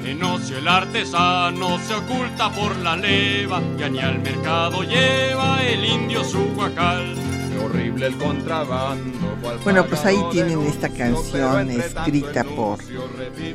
En 0.04 0.24
ocio 0.24 0.58
el 0.58 0.68
artesano 0.68 1.80
se 1.80 1.96
oculta 1.96 2.52
por 2.52 2.76
la 2.78 2.96
leva, 2.96 3.62
ya 3.78 3.90
ni 3.90 4.00
al 4.00 4.20
mercado 4.20 4.84
lleva 4.84 5.64
el 5.64 5.84
indio 5.84 6.24
su 6.24 6.46
guacal. 6.56 7.16
Qué 7.52 7.58
horrible 7.60 8.08
el 8.08 8.18
contrabando. 8.18 9.36
Bueno, 9.64 9.86
pues 9.86 10.06
ahí 10.06 10.20
tienen 10.32 10.62
esta 10.64 10.90
canción 10.90 11.72
escrita 11.72 12.44
por 12.44 12.80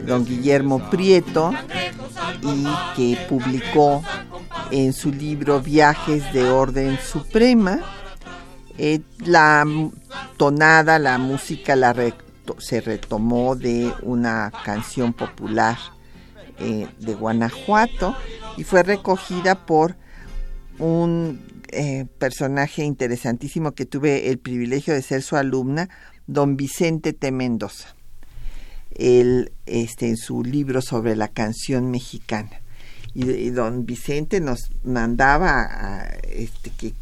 don 0.07 0.25
Guillermo. 0.25 0.91
Prieto 0.91 1.53
y 2.43 2.65
que 2.97 3.19
publicó 3.29 4.03
en 4.71 4.93
su 4.93 5.13
libro 5.13 5.61
Viajes 5.61 6.33
de 6.33 6.49
Orden 6.51 6.99
Suprema. 7.01 7.81
Eh, 8.83 9.03
la 9.19 9.67
tonada, 10.39 10.99
la 10.99 11.19
música 11.19 11.77
la 11.77 11.95
se 12.61 12.81
retomó 12.81 13.55
de 13.55 13.93
una 14.01 14.51
canción 14.65 15.13
popular 15.13 15.77
eh, 16.59 16.89
de 16.99 17.15
Guanajuato 17.15 18.17
y 18.57 18.65
fue 18.65 18.83
recogida 18.83 19.67
por 19.67 19.97
un 20.79 21.45
eh, 21.69 22.07
personaje 22.19 22.83
interesantísimo 22.83 23.73
que 23.73 23.85
tuve 23.85 24.31
el 24.31 24.39
privilegio 24.39 24.95
de 24.95 25.03
ser 25.03 25.21
su 25.21 25.37
alumna, 25.37 25.91
don 26.27 26.57
Vicente 26.57 27.13
T. 27.13 27.33
Mendoza. 27.33 27.95
Él, 28.93 29.53
este, 29.67 30.09
en 30.09 30.17
su 30.17 30.43
libro 30.43 30.81
sobre 30.81 31.17
la 31.17 31.29
canción 31.29 31.91
mexicana. 31.91 32.63
Y, 33.13 33.29
y 33.31 33.51
don 33.51 33.85
Vicente 33.85 34.41
nos 34.41 34.71
mandaba 34.85 35.61
a, 35.61 36.07
este, 36.23 36.71
que 36.71 36.95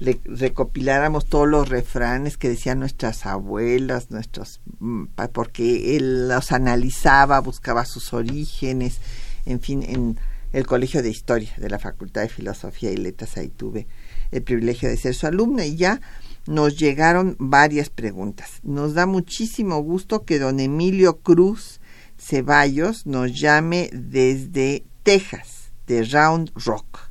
le 0.00 0.20
recopiláramos 0.24 1.26
todos 1.26 1.48
los 1.48 1.68
refranes 1.68 2.36
que 2.36 2.48
decían 2.48 2.78
nuestras 2.78 3.26
abuelas, 3.26 4.10
nuestros, 4.10 4.60
mm, 4.78 5.04
porque 5.32 5.96
él 5.96 6.28
los 6.28 6.52
analizaba, 6.52 7.40
buscaba 7.40 7.84
sus 7.84 8.12
orígenes, 8.12 8.98
en 9.46 9.60
fin, 9.60 9.82
en 9.82 10.18
el 10.52 10.66
Colegio 10.66 11.02
de 11.02 11.10
Historia 11.10 11.52
de 11.58 11.68
la 11.68 11.78
Facultad 11.78 12.22
de 12.22 12.28
Filosofía 12.28 12.90
y 12.90 12.96
Letras, 12.96 13.36
ahí 13.36 13.48
tuve 13.48 13.86
el 14.30 14.42
privilegio 14.42 14.88
de 14.88 14.96
ser 14.96 15.14
su 15.14 15.26
alumna 15.26 15.64
y 15.64 15.76
ya 15.76 16.00
nos 16.46 16.78
llegaron 16.78 17.36
varias 17.38 17.90
preguntas. 17.90 18.60
Nos 18.62 18.94
da 18.94 19.06
muchísimo 19.06 19.80
gusto 19.82 20.24
que 20.24 20.38
don 20.38 20.60
Emilio 20.60 21.18
Cruz 21.18 21.80
Ceballos 22.18 23.06
nos 23.06 23.38
llame 23.38 23.90
desde 23.92 24.84
Texas, 25.02 25.70
de 25.86 26.02
Round 26.04 26.50
Rock. 26.54 27.10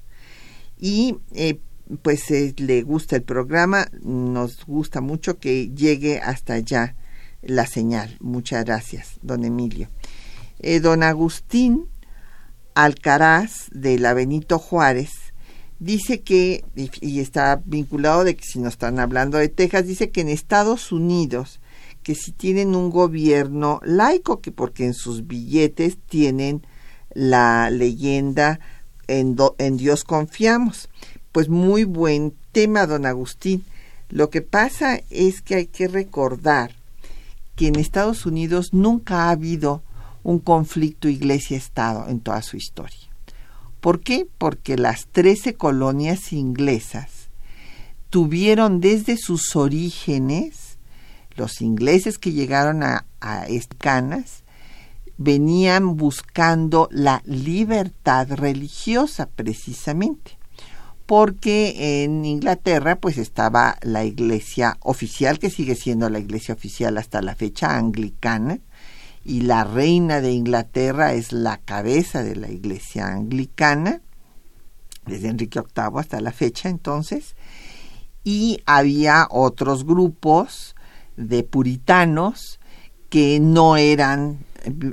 Y 0.80 1.18
eh, 1.34 1.60
pues 2.02 2.30
eh, 2.32 2.54
le 2.58 2.82
gusta 2.82 3.16
el 3.16 3.24
programa, 3.24 3.88
nos 4.02 4.66
gusta 4.66 5.02
mucho 5.02 5.40
que 5.40 5.70
llegue 5.70 6.20
hasta 6.20 6.54
allá 6.54 6.96
la 7.42 7.66
señal. 7.66 8.18
Muchas 8.20 8.66
gracias, 8.66 9.20
don 9.22 9.46
Emilio. 9.46 9.90
Eh, 10.60 10.80
don 10.80 11.04
Agustín 11.04 11.86
Alcaraz 12.76 13.70
de 13.72 13.98
la 14.00 14.14
Benito 14.14 14.60
Juárez 14.60 15.12
dice 15.80 16.22
que, 16.22 16.64
y, 16.76 17.20
está 17.20 17.62
vinculado 17.66 18.24
de 18.24 18.36
que 18.36 18.44
si 18.44 18.60
nos 18.60 18.74
están 18.74 19.00
hablando 19.00 19.38
de 19.38 19.48
Texas, 19.50 19.86
dice 19.86 20.10
que 20.10 20.22
en 20.22 20.30
Estados 20.30 20.92
Unidos, 20.92 21.60
que 22.04 22.16
si 22.16 22.32
tienen 22.32 22.76
un 22.76 22.90
gobierno 22.90 23.80
laico, 23.84 24.42
que 24.42 24.52
porque 24.52 24.86
en 24.86 24.94
sus 24.94 25.28
billetes 25.28 25.98
tienen 26.08 26.66
la 27.14 27.70
leyenda 27.70 28.60
en, 29.08 29.36
do- 29.36 29.56
en 29.60 29.78
Dios 29.78 30.04
confiamos. 30.04 30.90
Pues 31.38 31.50
muy 31.50 31.84
buen 31.84 32.34
tema, 32.52 32.88
don 32.88 33.06
Agustín. 33.06 33.64
Lo 34.10 34.32
que 34.32 34.42
pasa 34.42 35.02
es 35.12 35.44
que 35.44 35.54
hay 35.54 35.68
que 35.68 35.88
recordar 35.88 36.72
que 37.56 37.68
en 37.68 37.76
Estados 37.76 38.26
Unidos 38.26 38.70
nunca 38.72 39.26
ha 39.26 39.30
habido 39.30 39.84
un 40.24 40.40
conflicto 40.40 41.08
iglesia-estado 41.08 42.08
en 42.10 42.22
toda 42.22 42.42
su 42.42 42.58
historia. 42.58 43.12
¿Por 43.82 44.00
qué? 44.00 44.26
Porque 44.40 44.78
las 44.78 45.06
trece 45.12 45.54
colonias 45.54 46.34
inglesas 46.34 47.30
tuvieron 48.10 48.82
desde 48.82 49.16
sus 49.16 49.56
orígenes, 49.56 50.80
los 51.36 51.62
ingleses 51.62 52.18
que 52.18 52.32
llegaron 52.32 52.82
a, 52.82 53.06
a 53.22 53.46
Escanas, 53.46 54.42
venían 55.20 55.98
buscando 55.98 56.90
la 56.92 57.22
libertad 57.26 58.28
religiosa 58.32 59.28
precisamente 59.28 60.37
porque 61.08 62.04
en 62.04 62.26
Inglaterra 62.26 62.98
pues 62.98 63.18
estaba 63.18 63.78
la 63.82 64.04
iglesia 64.04 64.78
oficial 64.82 65.40
que 65.40 65.50
sigue 65.50 65.74
siendo 65.74 66.10
la 66.10 66.20
iglesia 66.20 66.54
oficial 66.54 66.98
hasta 66.98 67.22
la 67.22 67.34
fecha 67.34 67.78
anglicana 67.78 68.60
y 69.24 69.42
la 69.42 69.64
reina 69.64 70.20
de 70.20 70.34
Inglaterra 70.34 71.14
es 71.14 71.32
la 71.32 71.58
cabeza 71.58 72.24
de 72.24 72.36
la 72.36 72.52
iglesia 72.52 73.08
anglicana 73.08 74.02
desde 75.06 75.30
Enrique 75.30 75.62
VIII 75.62 76.00
hasta 76.00 76.20
la 76.20 76.34
fecha 76.34 76.68
entonces 76.68 77.36
y 78.26 78.62
había 78.66 79.28
otros 79.32 79.86
grupos 79.86 80.76
de 81.16 81.44
puritanos 81.44 82.60
que 83.10 83.40
no 83.40 83.78
eran 83.78 84.40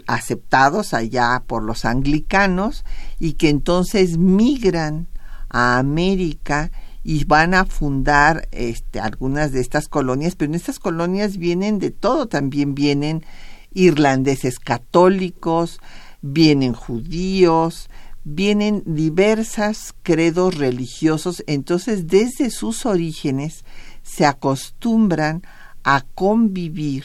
aceptados 0.06 0.94
allá 0.94 1.42
por 1.44 1.64
los 1.64 1.84
anglicanos 1.84 2.84
y 3.18 3.32
que 3.32 3.48
entonces 3.48 4.16
migran 4.16 5.08
a 5.54 5.78
América 5.78 6.72
y 7.04 7.24
van 7.26 7.54
a 7.54 7.64
fundar 7.64 8.48
este, 8.50 8.98
algunas 8.98 9.52
de 9.52 9.60
estas 9.60 9.86
colonias, 9.86 10.34
pero 10.34 10.50
en 10.50 10.56
estas 10.56 10.80
colonias 10.80 11.36
vienen 11.36 11.78
de 11.78 11.92
todo, 11.92 12.26
también 12.26 12.74
vienen 12.74 13.24
irlandeses 13.72 14.58
católicos, 14.58 15.78
vienen 16.22 16.72
judíos, 16.72 17.88
vienen 18.24 18.82
diversas 18.84 19.94
credos 20.02 20.56
religiosos, 20.56 21.44
entonces 21.46 22.08
desde 22.08 22.50
sus 22.50 22.84
orígenes 22.84 23.64
se 24.02 24.26
acostumbran 24.26 25.42
a 25.84 26.04
convivir 26.16 27.04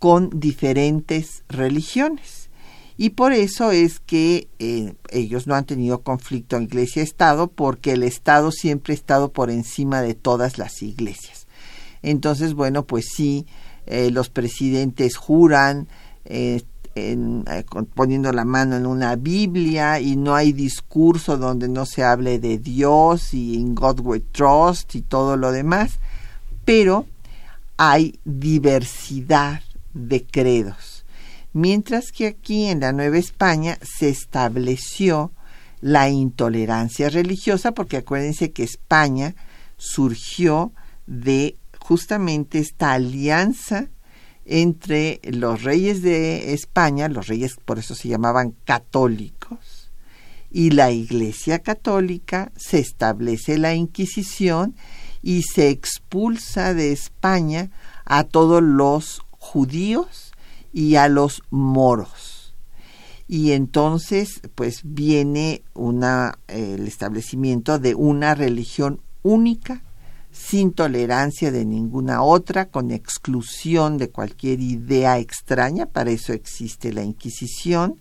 con 0.00 0.28
diferentes 0.40 1.44
religiones. 1.48 2.39
Y 3.02 3.08
por 3.08 3.32
eso 3.32 3.70
es 3.70 3.98
que 3.98 4.46
eh, 4.58 4.92
ellos 5.08 5.46
no 5.46 5.54
han 5.54 5.64
tenido 5.64 6.02
conflicto 6.02 6.58
en 6.58 6.64
iglesia-estado 6.64 7.46
porque 7.46 7.92
el 7.92 8.02
Estado 8.02 8.52
siempre 8.52 8.92
ha 8.92 8.94
estado 8.94 9.32
por 9.32 9.50
encima 9.50 10.02
de 10.02 10.12
todas 10.12 10.58
las 10.58 10.82
iglesias. 10.82 11.46
Entonces, 12.02 12.52
bueno, 12.52 12.84
pues 12.84 13.06
sí, 13.10 13.46
eh, 13.86 14.10
los 14.10 14.28
presidentes 14.28 15.16
juran 15.16 15.88
eh, 16.26 16.60
en, 16.94 17.46
poniendo 17.94 18.34
la 18.34 18.44
mano 18.44 18.76
en 18.76 18.84
una 18.84 19.16
Biblia 19.16 19.98
y 19.98 20.16
no 20.16 20.34
hay 20.34 20.52
discurso 20.52 21.38
donde 21.38 21.70
no 21.70 21.86
se 21.86 22.04
hable 22.04 22.38
de 22.38 22.58
Dios 22.58 23.32
y 23.32 23.54
in 23.54 23.74
God 23.74 24.00
we 24.00 24.20
trust 24.20 24.94
y 24.94 25.00
todo 25.00 25.38
lo 25.38 25.52
demás, 25.52 26.00
pero 26.66 27.06
hay 27.78 28.20
diversidad 28.26 29.62
de 29.94 30.22
credos. 30.22 30.99
Mientras 31.52 32.12
que 32.12 32.28
aquí 32.28 32.66
en 32.66 32.80
la 32.80 32.92
Nueva 32.92 33.18
España 33.18 33.78
se 33.82 34.08
estableció 34.08 35.32
la 35.80 36.08
intolerancia 36.08 37.08
religiosa, 37.08 37.72
porque 37.72 37.96
acuérdense 37.96 38.52
que 38.52 38.62
España 38.62 39.34
surgió 39.76 40.72
de 41.06 41.56
justamente 41.80 42.58
esta 42.58 42.92
alianza 42.92 43.88
entre 44.44 45.20
los 45.24 45.62
reyes 45.62 46.02
de 46.02 46.54
España, 46.54 47.08
los 47.08 47.26
reyes 47.26 47.56
por 47.64 47.78
eso 47.78 47.94
se 47.94 48.08
llamaban 48.08 48.54
católicos, 48.64 49.90
y 50.52 50.70
la 50.70 50.90
Iglesia 50.90 51.60
Católica, 51.60 52.52
se 52.56 52.78
establece 52.78 53.58
la 53.58 53.74
Inquisición 53.74 54.74
y 55.22 55.42
se 55.42 55.68
expulsa 55.68 56.74
de 56.74 56.92
España 56.92 57.70
a 58.04 58.24
todos 58.24 58.62
los 58.62 59.22
judíos 59.30 60.29
y 60.72 60.96
a 60.96 61.08
los 61.08 61.42
moros. 61.50 62.54
Y 63.26 63.52
entonces, 63.52 64.40
pues 64.56 64.80
viene 64.82 65.62
una, 65.72 66.38
el 66.48 66.88
establecimiento 66.88 67.78
de 67.78 67.94
una 67.94 68.34
religión 68.34 69.00
única, 69.22 69.82
sin 70.32 70.72
tolerancia 70.72 71.52
de 71.52 71.64
ninguna 71.64 72.22
otra, 72.22 72.66
con 72.66 72.90
exclusión 72.90 73.98
de 73.98 74.10
cualquier 74.10 74.60
idea 74.60 75.18
extraña, 75.18 75.86
para 75.86 76.10
eso 76.10 76.32
existe 76.32 76.92
la 76.92 77.04
Inquisición, 77.04 78.00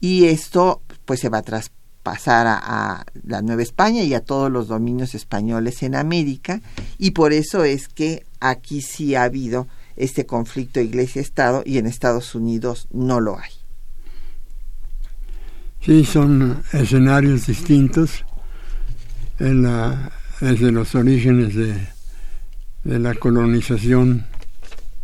y 0.00 0.26
esto 0.26 0.82
pues 1.06 1.20
se 1.20 1.30
va 1.30 1.38
a 1.38 1.42
traspasar 1.42 2.46
a, 2.46 2.60
a 2.62 3.06
la 3.24 3.40
Nueva 3.40 3.62
España 3.62 4.02
y 4.02 4.12
a 4.12 4.20
todos 4.20 4.50
los 4.50 4.68
dominios 4.68 5.14
españoles 5.14 5.82
en 5.82 5.94
América, 5.94 6.60
y 6.98 7.12
por 7.12 7.32
eso 7.32 7.64
es 7.64 7.88
que 7.88 8.26
aquí 8.40 8.82
sí 8.82 9.14
ha 9.14 9.22
habido 9.22 9.66
este 9.96 10.26
conflicto 10.26 10.80
iglesia-estado 10.80 11.62
y 11.64 11.78
en 11.78 11.86
Estados 11.86 12.34
Unidos 12.34 12.88
no 12.92 13.20
lo 13.20 13.38
hay. 13.38 13.50
Sí, 15.80 16.04
son 16.04 16.62
escenarios 16.72 17.46
distintos 17.46 18.24
en 19.38 19.62
la- 19.62 20.12
desde 20.40 20.72
los 20.72 20.94
orígenes 20.94 21.54
de, 21.54 21.74
de 22.84 22.98
la 22.98 23.14
colonización 23.14 24.26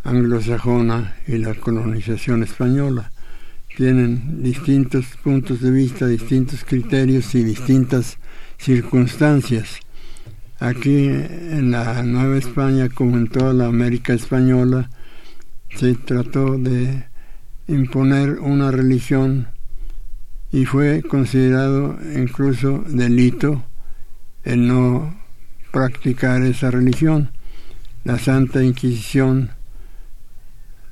anglosajona 0.03 1.15
y 1.27 1.37
la 1.37 1.55
colonización 1.55 2.43
española. 2.43 3.11
Tienen 3.75 4.43
distintos 4.43 5.05
puntos 5.23 5.61
de 5.61 5.71
vista, 5.71 6.05
distintos 6.05 6.63
criterios 6.63 7.33
y 7.33 7.43
distintas 7.43 8.17
circunstancias. 8.59 9.79
Aquí 10.63 11.07
en 11.07 11.71
la 11.71 12.03
Nueva 12.03 12.37
España, 12.37 12.87
como 12.87 13.17
en 13.17 13.27
toda 13.27 13.51
la 13.51 13.65
América 13.65 14.13
española, 14.13 14.89
se 15.75 15.93
trató 15.93 16.57
de 16.57 17.03
imponer 17.67 18.39
una 18.39 18.71
religión 18.71 19.49
y 20.53 20.63
fue 20.63 21.01
considerado 21.01 21.99
incluso 22.15 22.81
delito 22.87 23.61
el 24.45 24.65
no 24.65 25.13
practicar 25.73 26.41
esa 26.43 26.71
religión. 26.71 27.31
La 28.05 28.17
Santa 28.17 28.63
Inquisición 28.63 29.49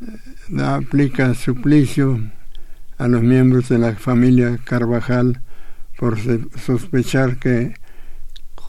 eh, 0.01 0.61
aplica 0.61 1.33
suplicio 1.33 2.19
a 2.97 3.07
los 3.07 3.23
miembros 3.23 3.69
de 3.69 3.77
la 3.77 3.95
familia 3.95 4.59
Carvajal 4.65 5.39
por 5.97 6.17
sospechar 6.59 7.37
que 7.37 7.79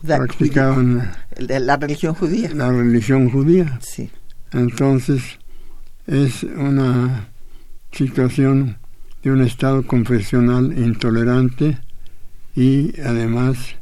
practicaban 0.06 1.12
de 1.38 1.60
la 1.60 1.76
religión 1.76 2.14
judía. 2.14 2.50
la 2.54 2.70
religión 2.70 3.30
judía. 3.30 3.78
Sí. 3.82 4.10
Entonces 4.52 5.38
es 6.06 6.42
una 6.42 7.28
situación 7.92 8.78
de 9.22 9.30
un 9.30 9.42
Estado 9.42 9.86
confesional 9.86 10.76
intolerante 10.76 11.78
y 12.54 13.00
además 13.00 13.76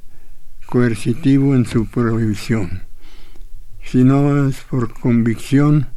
coercitivo 0.66 1.54
en 1.54 1.66
su 1.66 1.86
prohibición. 1.86 2.82
Si 3.82 4.04
no 4.04 4.46
es 4.48 4.60
por 4.62 4.92
convicción, 4.92 5.88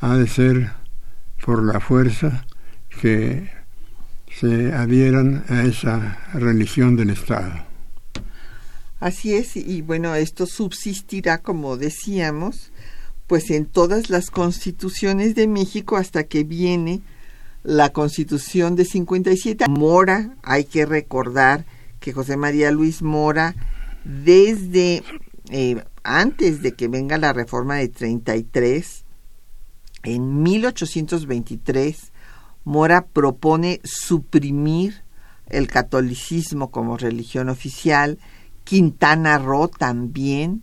ha 0.00 0.16
de 0.16 0.26
ser 0.26 0.72
por 1.44 1.62
la 1.62 1.78
fuerza 1.78 2.46
que 3.00 3.50
se 4.30 4.72
adhieran 4.72 5.44
a 5.48 5.62
esa 5.62 6.18
religión 6.34 6.96
del 6.96 7.10
Estado. 7.10 7.73
Así 9.00 9.34
es, 9.34 9.56
y 9.56 9.82
bueno, 9.82 10.14
esto 10.14 10.46
subsistirá, 10.46 11.38
como 11.38 11.76
decíamos, 11.76 12.72
pues 13.26 13.50
en 13.50 13.66
todas 13.66 14.10
las 14.10 14.30
constituciones 14.30 15.34
de 15.34 15.46
México 15.46 15.96
hasta 15.96 16.24
que 16.24 16.44
viene 16.44 17.02
la 17.62 17.92
constitución 17.92 18.76
de 18.76 18.84
57. 18.84 19.66
Mora, 19.68 20.36
hay 20.42 20.64
que 20.64 20.86
recordar 20.86 21.64
que 22.00 22.12
José 22.12 22.36
María 22.36 22.70
Luis 22.70 23.02
Mora 23.02 23.54
desde 24.04 25.02
eh, 25.50 25.82
antes 26.02 26.62
de 26.62 26.72
que 26.72 26.88
venga 26.88 27.18
la 27.18 27.32
reforma 27.32 27.76
de 27.76 27.88
33, 27.88 29.04
en 30.02 30.42
1823, 30.42 32.12
Mora 32.64 33.06
propone 33.06 33.80
suprimir 33.84 35.02
el 35.46 35.66
catolicismo 35.66 36.70
como 36.70 36.96
religión 36.96 37.48
oficial, 37.48 38.18
Quintana 38.64 39.38
Roo 39.38 39.68
también, 39.68 40.62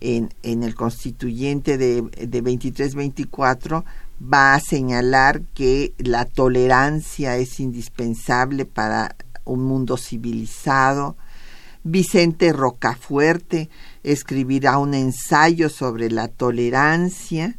en, 0.00 0.34
en 0.42 0.62
el 0.62 0.74
constituyente 0.74 1.78
de, 1.78 2.02
de 2.02 2.42
23-24, 2.42 3.84
va 4.20 4.54
a 4.54 4.60
señalar 4.60 5.42
que 5.54 5.94
la 5.98 6.24
tolerancia 6.24 7.36
es 7.36 7.60
indispensable 7.60 8.64
para 8.64 9.16
un 9.44 9.64
mundo 9.64 9.96
civilizado. 9.96 11.16
Vicente 11.82 12.52
Rocafuerte 12.52 13.68
escribirá 14.02 14.78
un 14.78 14.94
ensayo 14.94 15.68
sobre 15.68 16.10
la 16.10 16.28
tolerancia. 16.28 17.58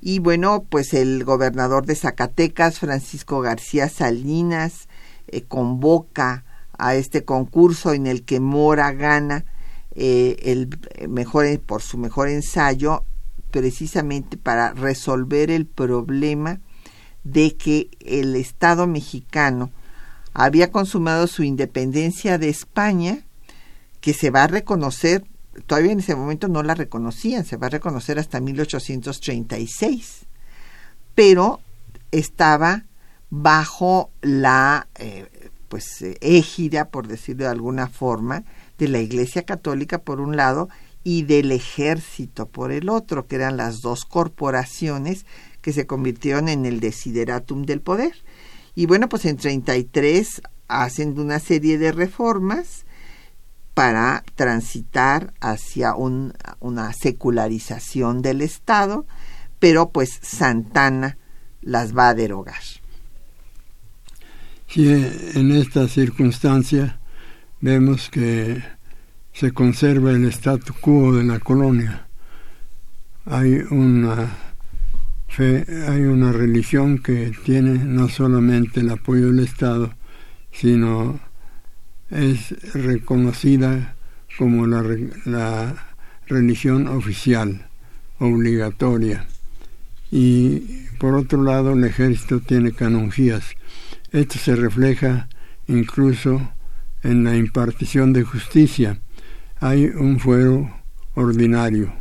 Y 0.00 0.18
bueno, 0.18 0.64
pues 0.68 0.94
el 0.94 1.24
gobernador 1.24 1.86
de 1.86 1.94
Zacatecas, 1.94 2.78
Francisco 2.78 3.40
García 3.40 3.88
Salinas, 3.88 4.88
eh, 5.28 5.42
convoca 5.42 6.44
a 6.78 6.94
este 6.94 7.24
concurso 7.24 7.92
en 7.92 8.06
el 8.06 8.24
que 8.24 8.40
Mora 8.40 8.92
gana 8.92 9.44
eh, 9.94 10.36
el 10.42 10.68
mejor 11.08 11.60
por 11.60 11.82
su 11.82 11.98
mejor 11.98 12.28
ensayo 12.28 13.04
precisamente 13.50 14.36
para 14.36 14.72
resolver 14.72 15.50
el 15.50 15.66
problema 15.66 16.60
de 17.22 17.56
que 17.56 17.88
el 18.00 18.34
Estado 18.34 18.86
mexicano 18.86 19.70
había 20.32 20.72
consumado 20.72 21.28
su 21.28 21.44
independencia 21.44 22.38
de 22.38 22.48
España, 22.48 23.20
que 24.00 24.12
se 24.12 24.30
va 24.30 24.42
a 24.42 24.48
reconocer, 24.48 25.24
todavía 25.66 25.92
en 25.92 26.00
ese 26.00 26.16
momento 26.16 26.48
no 26.48 26.64
la 26.64 26.74
reconocían, 26.74 27.44
se 27.44 27.56
va 27.56 27.68
a 27.68 27.70
reconocer 27.70 28.18
hasta 28.18 28.40
1836, 28.40 30.26
pero 31.14 31.60
estaba 32.10 32.84
bajo 33.30 34.10
la 34.20 34.88
eh, 34.96 35.26
pues 35.74 36.04
égida, 36.20 36.84
por 36.84 37.08
decirlo 37.08 37.46
de 37.46 37.50
alguna 37.50 37.88
forma, 37.88 38.44
de 38.78 38.86
la 38.86 39.00
Iglesia 39.00 39.42
Católica 39.42 39.98
por 39.98 40.20
un 40.20 40.36
lado 40.36 40.68
y 41.02 41.24
del 41.24 41.50
ejército 41.50 42.46
por 42.46 42.70
el 42.70 42.88
otro, 42.88 43.26
que 43.26 43.34
eran 43.34 43.56
las 43.56 43.80
dos 43.80 44.04
corporaciones 44.04 45.26
que 45.62 45.72
se 45.72 45.84
convirtieron 45.84 46.48
en 46.48 46.64
el 46.64 46.78
desideratum 46.78 47.64
del 47.64 47.80
poder. 47.80 48.12
Y 48.76 48.86
bueno, 48.86 49.08
pues 49.08 49.24
en 49.24 49.36
33 49.36 50.42
hacen 50.68 51.18
una 51.18 51.40
serie 51.40 51.76
de 51.76 51.90
reformas 51.90 52.84
para 53.74 54.22
transitar 54.36 55.34
hacia 55.40 55.96
una 55.96 56.92
secularización 56.92 58.22
del 58.22 58.42
Estado, 58.42 59.06
pero 59.58 59.88
pues 59.88 60.20
Santana 60.22 61.18
las 61.62 61.98
va 61.98 62.10
a 62.10 62.14
derogar. 62.14 62.62
Sí, 64.66 64.88
en 65.34 65.52
esta 65.52 65.86
circunstancia 65.88 66.98
vemos 67.60 68.10
que 68.10 68.62
se 69.32 69.52
conserva 69.52 70.12
el 70.12 70.24
statu 70.26 70.74
quo 70.80 71.14
de 71.14 71.24
la 71.24 71.38
colonia. 71.38 72.06
Hay 73.26 73.54
una 73.70 74.36
fe, 75.28 75.64
hay 75.88 76.02
una 76.02 76.32
religión 76.32 76.98
que 76.98 77.32
tiene 77.44 77.78
no 77.84 78.08
solamente 78.08 78.80
el 78.80 78.90
apoyo 78.90 79.26
del 79.26 79.40
Estado, 79.40 79.94
sino 80.52 81.20
es 82.10 82.54
reconocida 82.74 83.94
como 84.38 84.66
la, 84.66 84.82
la 85.24 85.74
religión 86.26 86.86
oficial, 86.88 87.66
obligatoria. 88.18 89.26
Y 90.10 90.60
por 90.98 91.14
otro 91.14 91.42
lado, 91.42 91.72
el 91.72 91.84
ejército 91.84 92.40
tiene 92.40 92.72
canonjías. 92.72 93.44
Esto 94.14 94.38
se 94.38 94.54
refleja 94.54 95.28
incluso 95.66 96.52
en 97.02 97.24
la 97.24 97.36
impartición 97.36 98.12
de 98.12 98.22
justicia 98.22 99.00
hay 99.58 99.86
un 99.86 100.20
fuero 100.20 100.72
ordinario 101.16 101.92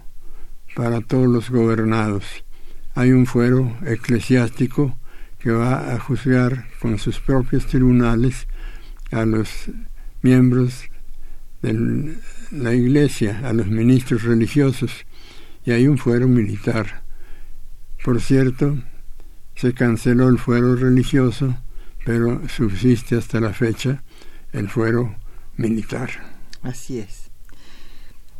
para 0.75 1.01
todos 1.01 1.27
los 1.27 1.49
gobernados. 1.49 2.23
Hay 2.93 3.13
un 3.13 3.25
fuero 3.25 3.75
eclesiástico 3.83 4.95
que 5.39 5.49
va 5.49 5.91
a 5.91 5.97
juzgar 5.97 6.67
con 6.79 6.99
sus 6.99 7.19
propios 7.19 7.65
tribunales 7.65 8.47
a 9.09 9.25
los 9.25 9.49
miembros 10.21 10.83
de 11.63 12.15
la 12.51 12.75
iglesia, 12.75 13.41
a 13.43 13.53
los 13.53 13.65
ministros 13.65 14.21
religiosos, 14.21 15.07
y 15.65 15.71
hay 15.71 15.87
un 15.87 15.97
fuero 15.97 16.27
militar. 16.27 17.01
Por 18.05 18.21
cierto, 18.21 18.77
se 19.55 19.73
canceló 19.73 20.29
el 20.29 20.37
fuero 20.37 20.75
religioso, 20.75 21.57
pero 22.05 22.47
subsiste 22.49 23.15
hasta 23.15 23.39
la 23.39 23.53
fecha 23.53 24.03
el 24.51 24.69
fuero 24.69 25.15
militar. 25.57 26.09
Así 26.61 26.99
es. 26.99 27.31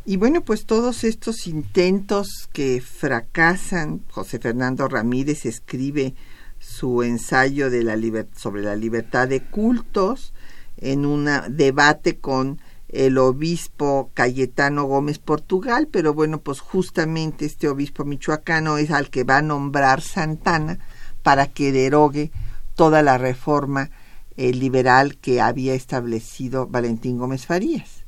Y 0.06 0.18
bueno, 0.18 0.42
pues 0.42 0.66
todos 0.66 1.02
estos 1.04 1.46
intentos 1.46 2.48
que 2.52 2.82
fracasan, 2.82 4.02
José 4.10 4.38
Fernando 4.38 4.86
Ramírez 4.86 5.46
escribe 5.46 6.14
su 6.58 7.02
ensayo 7.02 7.70
de 7.70 7.82
la 7.82 7.96
sobre 8.36 8.62
la 8.62 8.76
libertad 8.76 9.28
de 9.28 9.42
cultos 9.42 10.34
en 10.76 11.06
un 11.06 11.28
debate 11.50 12.18
con 12.18 12.60
el 12.88 13.18
obispo 13.18 14.10
Cayetano 14.14 14.84
Gómez 14.84 15.18
Portugal, 15.18 15.88
pero 15.90 16.14
bueno, 16.14 16.40
pues 16.40 16.60
justamente 16.60 17.44
este 17.44 17.68
obispo 17.68 18.04
michoacano 18.04 18.78
es 18.78 18.90
al 18.90 19.10
que 19.10 19.24
va 19.24 19.38
a 19.38 19.42
nombrar 19.42 20.00
Santana 20.00 20.78
para 21.22 21.46
que 21.46 21.72
derogue 21.72 22.30
toda 22.74 23.02
la 23.02 23.18
reforma 23.18 23.90
eh, 24.36 24.52
liberal 24.52 25.16
que 25.16 25.40
había 25.40 25.74
establecido 25.74 26.66
Valentín 26.66 27.18
Gómez 27.18 27.46
Farías. 27.46 28.04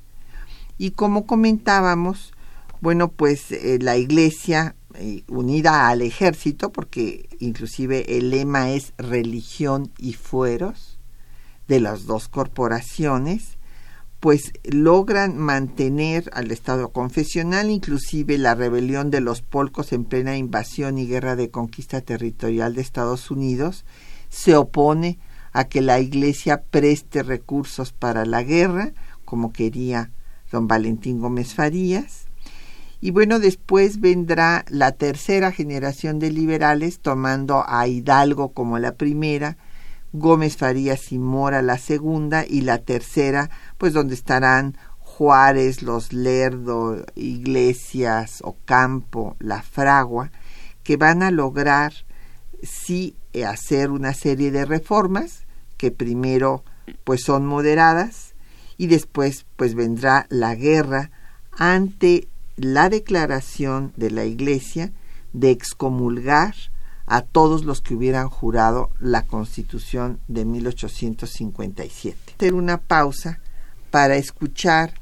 Y 0.78 0.90
como 0.90 1.26
comentábamos, 1.26 2.32
bueno, 2.80 3.08
pues 3.08 3.52
eh, 3.52 3.78
la 3.80 3.96
iglesia 3.96 4.76
eh, 4.94 5.24
unida 5.28 5.88
al 5.88 6.02
ejército, 6.02 6.72
porque 6.72 7.28
inclusive 7.38 8.18
el 8.18 8.30
lema 8.30 8.70
es 8.70 8.92
religión 8.98 9.92
y 9.98 10.14
fueros 10.14 10.98
de 11.68 11.80
las 11.80 12.06
dos 12.06 12.28
corporaciones, 12.28 13.56
pues 14.20 14.52
logran 14.64 15.36
mantener 15.36 16.30
al 16.32 16.50
Estado 16.50 16.88
confesional, 16.88 17.70
inclusive 17.70 18.38
la 18.38 18.54
rebelión 18.54 19.10
de 19.10 19.20
los 19.20 19.42
polcos 19.42 19.92
en 19.92 20.04
plena 20.04 20.36
invasión 20.36 20.98
y 20.98 21.06
guerra 21.06 21.36
de 21.36 21.50
conquista 21.50 22.00
territorial 22.00 22.74
de 22.74 22.82
Estados 22.82 23.30
Unidos, 23.30 23.84
se 24.36 24.54
opone 24.54 25.18
a 25.54 25.64
que 25.64 25.80
la 25.80 25.98
Iglesia 25.98 26.62
preste 26.70 27.22
recursos 27.22 27.94
para 27.94 28.26
la 28.26 28.42
guerra, 28.42 28.92
como 29.24 29.50
quería 29.50 30.10
don 30.52 30.68
Valentín 30.68 31.20
Gómez 31.20 31.54
Farías. 31.54 32.26
Y 33.00 33.12
bueno, 33.12 33.38
después 33.38 33.98
vendrá 33.98 34.66
la 34.68 34.92
tercera 34.92 35.52
generación 35.52 36.18
de 36.18 36.30
liberales, 36.30 36.98
tomando 36.98 37.64
a 37.66 37.88
Hidalgo 37.88 38.52
como 38.52 38.78
la 38.78 38.96
primera, 38.96 39.56
Gómez 40.12 40.58
Farías 40.58 41.12
y 41.12 41.18
Mora 41.18 41.62
la 41.62 41.78
segunda, 41.78 42.44
y 42.46 42.60
la 42.60 42.76
tercera, 42.76 43.48
pues 43.78 43.94
donde 43.94 44.14
estarán 44.14 44.76
Juárez, 44.98 45.82
Los 45.82 46.12
Lerdo, 46.12 47.06
Iglesias, 47.14 48.42
Ocampo, 48.44 49.34
La 49.38 49.62
Fragua, 49.62 50.30
que 50.82 50.98
van 50.98 51.22
a 51.22 51.30
lograr 51.30 51.94
sí 52.62 53.16
hacer 53.44 53.90
una 53.90 54.14
serie 54.14 54.50
de 54.50 54.64
reformas 54.64 55.44
que 55.76 55.90
primero 55.90 56.64
pues 57.04 57.22
son 57.22 57.46
moderadas 57.46 58.34
y 58.78 58.86
después 58.86 59.44
pues 59.56 59.74
vendrá 59.74 60.26
la 60.30 60.54
guerra 60.54 61.10
ante 61.52 62.28
la 62.56 62.88
declaración 62.88 63.92
de 63.96 64.10
la 64.10 64.24
Iglesia 64.24 64.92
de 65.32 65.50
excomulgar 65.50 66.54
a 67.06 67.22
todos 67.22 67.64
los 67.64 67.80
que 67.80 67.94
hubieran 67.94 68.28
jurado 68.28 68.90
la 68.98 69.22
Constitución 69.22 70.18
de 70.28 70.44
1857. 70.44 72.34
Hacer 72.36 72.54
una 72.54 72.78
pausa 72.78 73.40
para 73.90 74.16
escuchar 74.16 74.94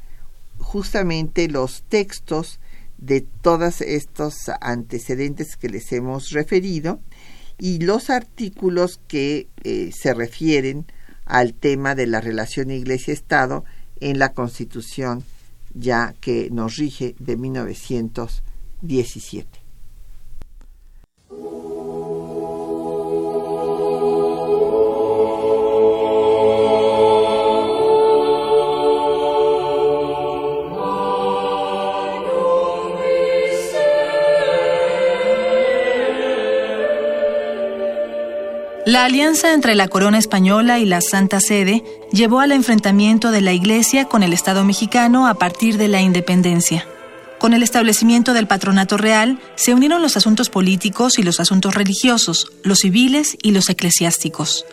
justamente 0.58 1.48
los 1.48 1.82
textos 1.88 2.60
de 2.98 3.20
todos 3.20 3.80
estos 3.80 4.34
antecedentes 4.60 5.56
que 5.56 5.68
les 5.68 5.92
hemos 5.92 6.30
referido 6.30 7.00
y 7.58 7.78
los 7.78 8.10
artículos 8.10 9.00
que 9.08 9.48
eh, 9.62 9.90
se 9.92 10.14
refieren 10.14 10.86
al 11.24 11.54
tema 11.54 11.94
de 11.94 12.06
la 12.06 12.20
relación 12.20 12.70
Iglesia-Estado 12.70 13.64
en 14.00 14.18
la 14.18 14.32
Constitución 14.32 15.24
ya 15.74 16.14
que 16.20 16.50
nos 16.50 16.76
rige 16.76 17.14
de 17.18 17.36
1917. 17.36 19.60
La 38.86 39.06
alianza 39.06 39.54
entre 39.54 39.74
la 39.74 39.88
corona 39.88 40.18
española 40.18 40.78
y 40.78 40.84
la 40.84 41.00
Santa 41.00 41.40
Sede 41.40 41.82
llevó 42.12 42.40
al 42.40 42.52
enfrentamiento 42.52 43.30
de 43.30 43.40
la 43.40 43.54
Iglesia 43.54 44.04
con 44.04 44.22
el 44.22 44.34
Estado 44.34 44.62
mexicano 44.62 45.26
a 45.26 45.34
partir 45.34 45.78
de 45.78 45.88
la 45.88 46.02
independencia. 46.02 46.86
Con 47.38 47.54
el 47.54 47.62
establecimiento 47.62 48.34
del 48.34 48.46
patronato 48.46 48.98
real 48.98 49.38
se 49.54 49.72
unieron 49.72 50.02
los 50.02 50.18
asuntos 50.18 50.50
políticos 50.50 51.18
y 51.18 51.22
los 51.22 51.40
asuntos 51.40 51.74
religiosos, 51.74 52.52
los 52.62 52.80
civiles 52.80 53.38
y 53.42 53.52
los 53.52 53.70
eclesiásticos. 53.70 54.66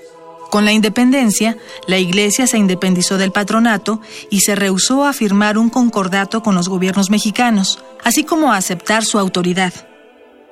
Con 0.49 0.65
la 0.65 0.73
independencia, 0.73 1.55
la 1.87 1.97
Iglesia 1.97 2.47
se 2.47 2.57
independizó 2.57 3.17
del 3.17 3.31
patronato 3.31 4.01
y 4.29 4.41
se 4.41 4.55
rehusó 4.55 5.05
a 5.05 5.13
firmar 5.13 5.57
un 5.57 5.69
concordato 5.69 6.43
con 6.43 6.53
los 6.53 6.67
gobiernos 6.67 7.09
mexicanos, 7.09 7.79
así 8.03 8.25
como 8.25 8.51
a 8.51 8.57
aceptar 8.57 9.05
su 9.05 9.19
autoridad. 9.19 9.73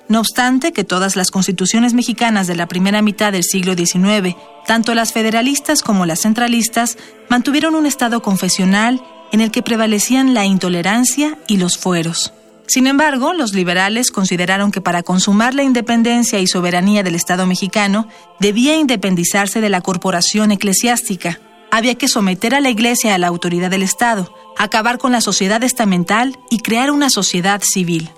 No 0.10 0.20
obstante 0.20 0.74
que 0.74 0.84
todas 0.84 1.16
las 1.16 1.30
constituciones 1.30 1.94
mexicanas 1.94 2.48
de 2.48 2.56
la 2.56 2.68
primera 2.68 3.04
mitad 3.04 3.32
del 3.32 3.44
siglo 3.44 3.76
XIX, 3.76 4.36
tanto 4.66 4.96
las 4.96 5.14
federalistas 5.14 5.84
como 5.84 6.08
las 6.08 6.22
centralistas, 6.22 6.98
mantuvieron 7.30 7.76
un 7.76 7.86
Estado 7.86 8.24
confesional 8.24 9.04
en 9.32 9.42
el 9.42 9.52
que 9.52 9.62
prevalecían 9.62 10.34
la 10.34 10.48
intolerancia 10.48 11.38
y 11.48 11.58
los 11.58 11.78
fueros. 11.78 12.34
Sin 12.66 12.88
embargo, 12.88 13.34
los 13.34 13.54
liberales 13.54 14.10
consideraron 14.10 14.72
que 14.72 14.82
para 14.82 15.04
consumar 15.04 15.54
la 15.54 15.62
independencia 15.62 16.40
y 16.40 16.48
soberanía 16.48 17.04
del 17.04 17.14
Estado 17.14 17.46
mexicano, 17.46 18.08
debía 18.40 18.78
independizarse 18.78 19.62
de 19.62 19.70
la 19.70 19.82
corporación 19.82 20.52
eclesiástica. 20.52 21.40
Había 21.70 21.94
que 21.94 22.08
someter 22.08 22.56
a 22.56 22.62
la 22.62 22.72
Iglesia 22.72 23.14
a 23.14 23.20
la 23.20 23.28
autoridad 23.28 23.70
del 23.70 23.84
Estado, 23.84 24.34
acabar 24.58 24.98
con 24.98 25.12
la 25.12 25.22
sociedad 25.22 25.64
estamental 25.64 26.36
y 26.50 26.60
crear 26.60 26.90
una 26.90 27.12
sociedad 27.12 27.62
civil. 27.64 28.10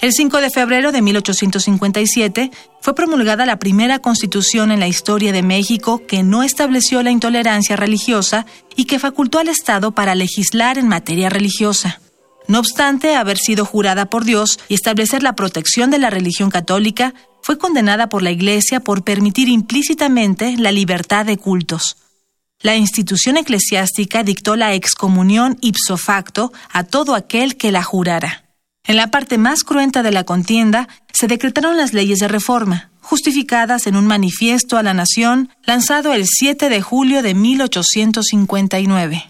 El 0.00 0.12
5 0.14 0.40
de 0.40 0.48
febrero 0.48 0.92
de 0.92 1.02
1857 1.02 2.50
fue 2.80 2.94
promulgada 2.94 3.44
la 3.44 3.58
primera 3.58 3.98
constitución 3.98 4.72
en 4.72 4.80
la 4.80 4.88
historia 4.88 5.30
de 5.30 5.42
México 5.42 6.06
que 6.06 6.22
no 6.22 6.42
estableció 6.42 7.02
la 7.02 7.10
intolerancia 7.10 7.76
religiosa 7.76 8.46
y 8.76 8.86
que 8.86 8.98
facultó 8.98 9.40
al 9.40 9.48
Estado 9.48 9.92
para 9.92 10.14
legislar 10.14 10.78
en 10.78 10.88
materia 10.88 11.28
religiosa. 11.28 12.00
No 12.48 12.60
obstante 12.60 13.14
haber 13.14 13.36
sido 13.36 13.66
jurada 13.66 14.06
por 14.06 14.24
Dios 14.24 14.58
y 14.68 14.74
establecer 14.74 15.22
la 15.22 15.34
protección 15.34 15.90
de 15.90 15.98
la 15.98 16.08
religión 16.08 16.50
católica, 16.50 17.12
fue 17.42 17.58
condenada 17.58 18.08
por 18.08 18.22
la 18.22 18.30
Iglesia 18.30 18.80
por 18.80 19.04
permitir 19.04 19.50
implícitamente 19.50 20.56
la 20.56 20.72
libertad 20.72 21.26
de 21.26 21.36
cultos. 21.36 21.98
La 22.62 22.74
institución 22.74 23.36
eclesiástica 23.36 24.22
dictó 24.22 24.56
la 24.56 24.72
excomunión 24.72 25.58
ipso 25.60 25.98
facto 25.98 26.54
a 26.72 26.84
todo 26.84 27.14
aquel 27.14 27.58
que 27.58 27.70
la 27.70 27.82
jurara. 27.82 28.49
En 28.86 28.96
la 28.96 29.08
parte 29.08 29.38
más 29.38 29.62
cruenta 29.64 30.02
de 30.02 30.10
la 30.10 30.24
contienda 30.24 30.88
se 31.12 31.26
decretaron 31.26 31.76
las 31.76 31.92
leyes 31.92 32.18
de 32.18 32.28
reforma, 32.28 32.90
justificadas 33.00 33.86
en 33.86 33.96
un 33.96 34.06
manifiesto 34.06 34.78
a 34.78 34.82
la 34.82 34.94
nación 34.94 35.50
lanzado 35.64 36.12
el 36.12 36.26
7 36.26 36.68
de 36.68 36.80
julio 36.80 37.22
de 37.22 37.34
1859. 37.34 39.24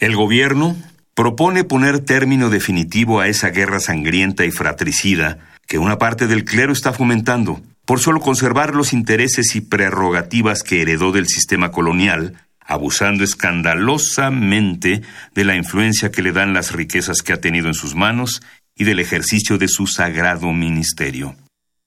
El 0.00 0.16
gobierno 0.16 0.76
propone 1.14 1.64
poner 1.64 2.00
término 2.00 2.50
definitivo 2.50 3.20
a 3.20 3.28
esa 3.28 3.50
guerra 3.50 3.80
sangrienta 3.80 4.44
y 4.44 4.50
fratricida 4.50 5.38
que 5.66 5.78
una 5.78 5.98
parte 5.98 6.26
del 6.26 6.44
clero 6.44 6.72
está 6.72 6.92
fomentando, 6.92 7.60
por 7.84 8.00
solo 8.00 8.20
conservar 8.20 8.74
los 8.74 8.92
intereses 8.92 9.54
y 9.54 9.60
prerrogativas 9.60 10.62
que 10.62 10.82
heredó 10.82 11.12
del 11.12 11.28
sistema 11.28 11.70
colonial, 11.70 12.34
abusando 12.60 13.24
escandalosamente 13.24 15.02
de 15.34 15.44
la 15.44 15.56
influencia 15.56 16.10
que 16.10 16.22
le 16.22 16.32
dan 16.32 16.54
las 16.54 16.72
riquezas 16.72 17.22
que 17.22 17.32
ha 17.32 17.40
tenido 17.40 17.68
en 17.68 17.74
sus 17.74 17.94
manos 17.94 18.42
y 18.76 18.84
del 18.84 19.00
ejercicio 19.00 19.58
de 19.58 19.68
su 19.68 19.86
sagrado 19.86 20.52
ministerio. 20.52 21.36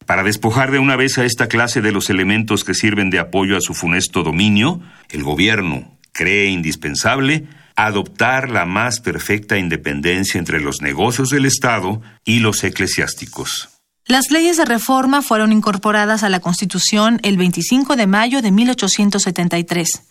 Para 0.06 0.24
despojar 0.24 0.72
de 0.72 0.80
una 0.80 0.96
vez 0.96 1.18
a 1.18 1.26
esta 1.26 1.48
clase 1.48 1.82
de 1.82 1.92
los 1.92 2.10
elementos 2.10 2.64
que 2.64 2.74
sirven 2.74 3.10
de 3.10 3.20
apoyo 3.20 3.58
a 3.58 3.62
su 3.62 3.74
funesto 3.74 4.24
dominio, 4.24 4.82
el 5.10 5.24
gobierno 5.24 5.98
cree 6.12 6.48
indispensable 6.48 7.48
adoptar 7.76 8.50
la 8.50 8.66
más 8.66 9.00
perfecta 9.00 9.58
independencia 9.58 10.38
entre 10.38 10.62
los 10.62 10.82
negocios 10.82 11.30
del 11.30 11.46
Estado 11.46 12.02
y 12.24 12.40
los 12.40 12.64
eclesiásticos. 12.64 13.70
Las 14.06 14.32
leyes 14.32 14.58
de 14.58 14.66
reforma 14.66 15.22
fueron 15.22 15.54
incorporadas 15.54 16.24
a 16.24 16.30
la 16.30 16.42
Constitución 16.42 17.20
el 17.24 17.38
25 17.38 17.96
de 17.96 18.06
mayo 18.06 18.42
de 18.42 18.52
1873. 18.52 20.04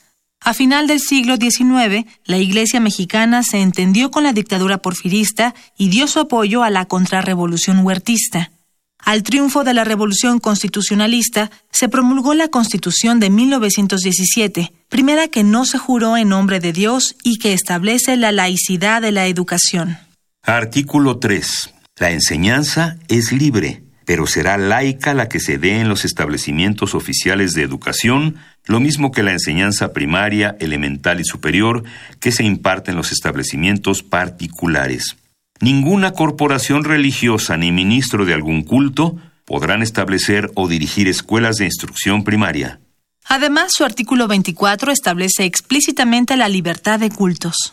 A 0.45 0.55
final 0.55 0.89
del 0.89 0.99
siglo 0.99 1.37
XIX, 1.37 2.05
la 2.25 2.39
Iglesia 2.39 2.81
mexicana 2.81 3.45
se 3.45 3.61
entendió 3.61 4.11
con 4.11 4.25
la 4.25 4.33
dictadura 4.33 4.79
porfirista 4.79 5.55
y 5.79 5.89
dio 5.89 6.09
su 6.09 6.19
apoyo 6.19 6.65
a 6.65 6.71
la 6.71 6.87
contrarrevolución 6.87 7.85
huertista. 7.85 8.51
Al 8.99 9.23
triunfo 9.23 9.63
de 9.63 9.75
la 9.75 9.85
revolución 9.85 10.41
constitucionalista, 10.41 11.51
se 11.71 11.89
promulgó 11.89 12.35
la 12.35 12.49
Constitución 12.49 13.19
de 13.21 13.31
1917, 13.31 14.73
primera 14.89 15.29
que 15.29 15.43
no 15.45 15.65
se 15.65 15.79
juró 15.79 16.17
en 16.17 16.29
nombre 16.29 16.61
de 16.61 16.73
Dios 16.73 17.17
y 17.23 17.39
que 17.39 17.53
establece 17.53 18.17
la 18.17 18.33
laicidad 18.33 19.03
de 19.03 19.13
la 19.13 19.27
educación. 19.27 19.99
Artículo 20.43 21.19
3. 21.19 21.75
La 21.99 22.11
enseñanza 22.11 22.97
es 23.09 23.33
libre, 23.33 23.82
pero 24.05 24.27
será 24.27 24.57
laica 24.57 25.15
la 25.15 25.29
que 25.29 25.41
se 25.41 25.59
dé 25.59 25.81
en 25.81 25.89
los 25.89 26.05
establecimientos 26.05 26.95
oficiales 26.95 27.53
de 27.53 27.63
educación 27.63 28.37
lo 28.65 28.81
mismo 28.81 29.11
que 29.11 29.23
la 29.23 29.33
enseñanza 29.33 29.93
primaria, 29.93 30.57
elemental 30.61 31.21
y 31.21 31.25
superior 31.25 31.83
que 32.21 32.33
se 32.33 32.45
imparte 32.45 32.93
en 32.93 32.97
los 32.97 33.13
establecimientos 33.13 34.03
particulares. 34.03 35.17
Ninguna 35.61 36.13
corporación 36.13 36.85
religiosa 36.85 37.57
ni 37.57 37.73
ministro 37.73 38.25
de 38.25 38.35
algún 38.35 38.63
culto 38.63 39.17
podrán 39.45 39.83
establecer 39.83 40.51
o 40.55 40.69
dirigir 40.69 41.09
escuelas 41.09 41.57
de 41.57 41.67
instrucción 41.67 42.25
primaria. 42.25 42.81
Además, 43.27 43.73
su 43.73 43.85
artículo 43.85 44.29
24 44.29 44.93
establece 44.93 45.45
explícitamente 45.45 46.37
la 46.37 46.49
libertad 46.49 46.99
de 46.99 47.11
cultos. 47.11 47.73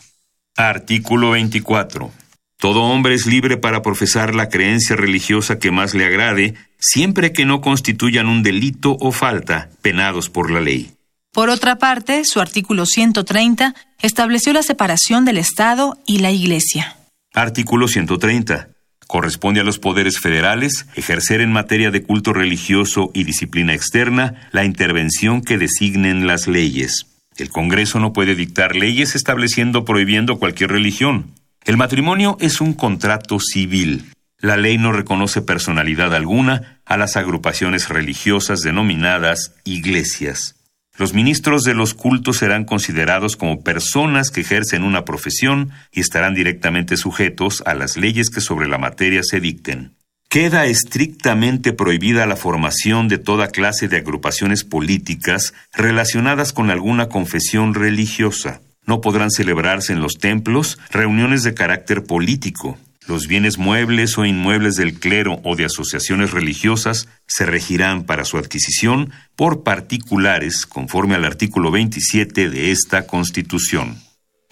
Artículo 0.56 1.30
24. 1.30 2.12
Todo 2.60 2.82
hombre 2.82 3.14
es 3.14 3.24
libre 3.24 3.56
para 3.56 3.80
profesar 3.80 4.34
la 4.34 4.50
creencia 4.50 4.94
religiosa 4.94 5.58
que 5.58 5.70
más 5.70 5.94
le 5.94 6.04
agrade, 6.04 6.56
siempre 6.78 7.32
que 7.32 7.46
no 7.46 7.62
constituyan 7.62 8.28
un 8.28 8.42
delito 8.42 8.98
o 9.00 9.12
falta 9.12 9.70
penados 9.80 10.28
por 10.28 10.50
la 10.50 10.60
ley. 10.60 10.90
Por 11.32 11.48
otra 11.48 11.76
parte, 11.76 12.22
su 12.26 12.38
artículo 12.38 12.84
130 12.84 13.74
estableció 14.02 14.52
la 14.52 14.62
separación 14.62 15.24
del 15.24 15.38
Estado 15.38 15.96
y 16.06 16.18
la 16.18 16.32
Iglesia. 16.32 16.98
Artículo 17.32 17.88
130. 17.88 18.68
Corresponde 19.06 19.60
a 19.60 19.64
los 19.64 19.78
poderes 19.78 20.20
federales 20.20 20.84
ejercer 20.96 21.40
en 21.40 21.52
materia 21.52 21.90
de 21.90 22.02
culto 22.02 22.34
religioso 22.34 23.10
y 23.14 23.24
disciplina 23.24 23.72
externa 23.72 24.50
la 24.52 24.66
intervención 24.66 25.40
que 25.40 25.56
designen 25.56 26.26
las 26.26 26.46
leyes. 26.46 27.06
El 27.38 27.48
Congreso 27.48 28.00
no 28.00 28.12
puede 28.12 28.34
dictar 28.34 28.76
leyes 28.76 29.14
estableciendo 29.14 29.78
o 29.78 29.84
prohibiendo 29.86 30.38
cualquier 30.38 30.72
religión. 30.72 31.39
El 31.64 31.76
matrimonio 31.76 32.36
es 32.40 32.60
un 32.60 32.72
contrato 32.72 33.38
civil. 33.38 34.12
La 34.38 34.56
ley 34.56 34.78
no 34.78 34.92
reconoce 34.92 35.42
personalidad 35.42 36.14
alguna 36.14 36.80
a 36.86 36.96
las 36.96 37.16
agrupaciones 37.16 37.88
religiosas 37.90 38.60
denominadas 38.60 39.54
iglesias. 39.64 40.56
Los 40.96 41.14
ministros 41.14 41.62
de 41.62 41.74
los 41.74 41.94
cultos 41.94 42.38
serán 42.38 42.64
considerados 42.64 43.36
como 43.36 43.62
personas 43.62 44.30
que 44.30 44.40
ejercen 44.40 44.82
una 44.82 45.04
profesión 45.04 45.70
y 45.92 46.00
estarán 46.00 46.34
directamente 46.34 46.96
sujetos 46.96 47.62
a 47.66 47.74
las 47.74 47.96
leyes 47.96 48.30
que 48.30 48.40
sobre 48.40 48.68
la 48.68 48.78
materia 48.78 49.22
se 49.22 49.40
dicten. 49.40 49.94
Queda 50.30 50.66
estrictamente 50.66 51.72
prohibida 51.72 52.26
la 52.26 52.36
formación 52.36 53.08
de 53.08 53.18
toda 53.18 53.48
clase 53.48 53.88
de 53.88 53.96
agrupaciones 53.96 54.64
políticas 54.64 55.54
relacionadas 55.72 56.52
con 56.52 56.70
alguna 56.70 57.08
confesión 57.08 57.74
religiosa. 57.74 58.60
No 58.90 59.00
podrán 59.00 59.30
celebrarse 59.30 59.92
en 59.92 60.00
los 60.00 60.14
templos 60.14 60.76
reuniones 60.90 61.44
de 61.44 61.54
carácter 61.54 62.02
político. 62.02 62.76
Los 63.06 63.28
bienes 63.28 63.56
muebles 63.56 64.18
o 64.18 64.24
inmuebles 64.24 64.74
del 64.74 64.98
clero 64.98 65.40
o 65.44 65.54
de 65.54 65.64
asociaciones 65.64 66.32
religiosas 66.32 67.06
se 67.28 67.46
regirán 67.46 68.02
para 68.02 68.24
su 68.24 68.36
adquisición 68.36 69.12
por 69.36 69.62
particulares 69.62 70.66
conforme 70.66 71.14
al 71.14 71.24
artículo 71.24 71.70
27 71.70 72.50
de 72.50 72.72
esta 72.72 73.06
Constitución. 73.06 74.02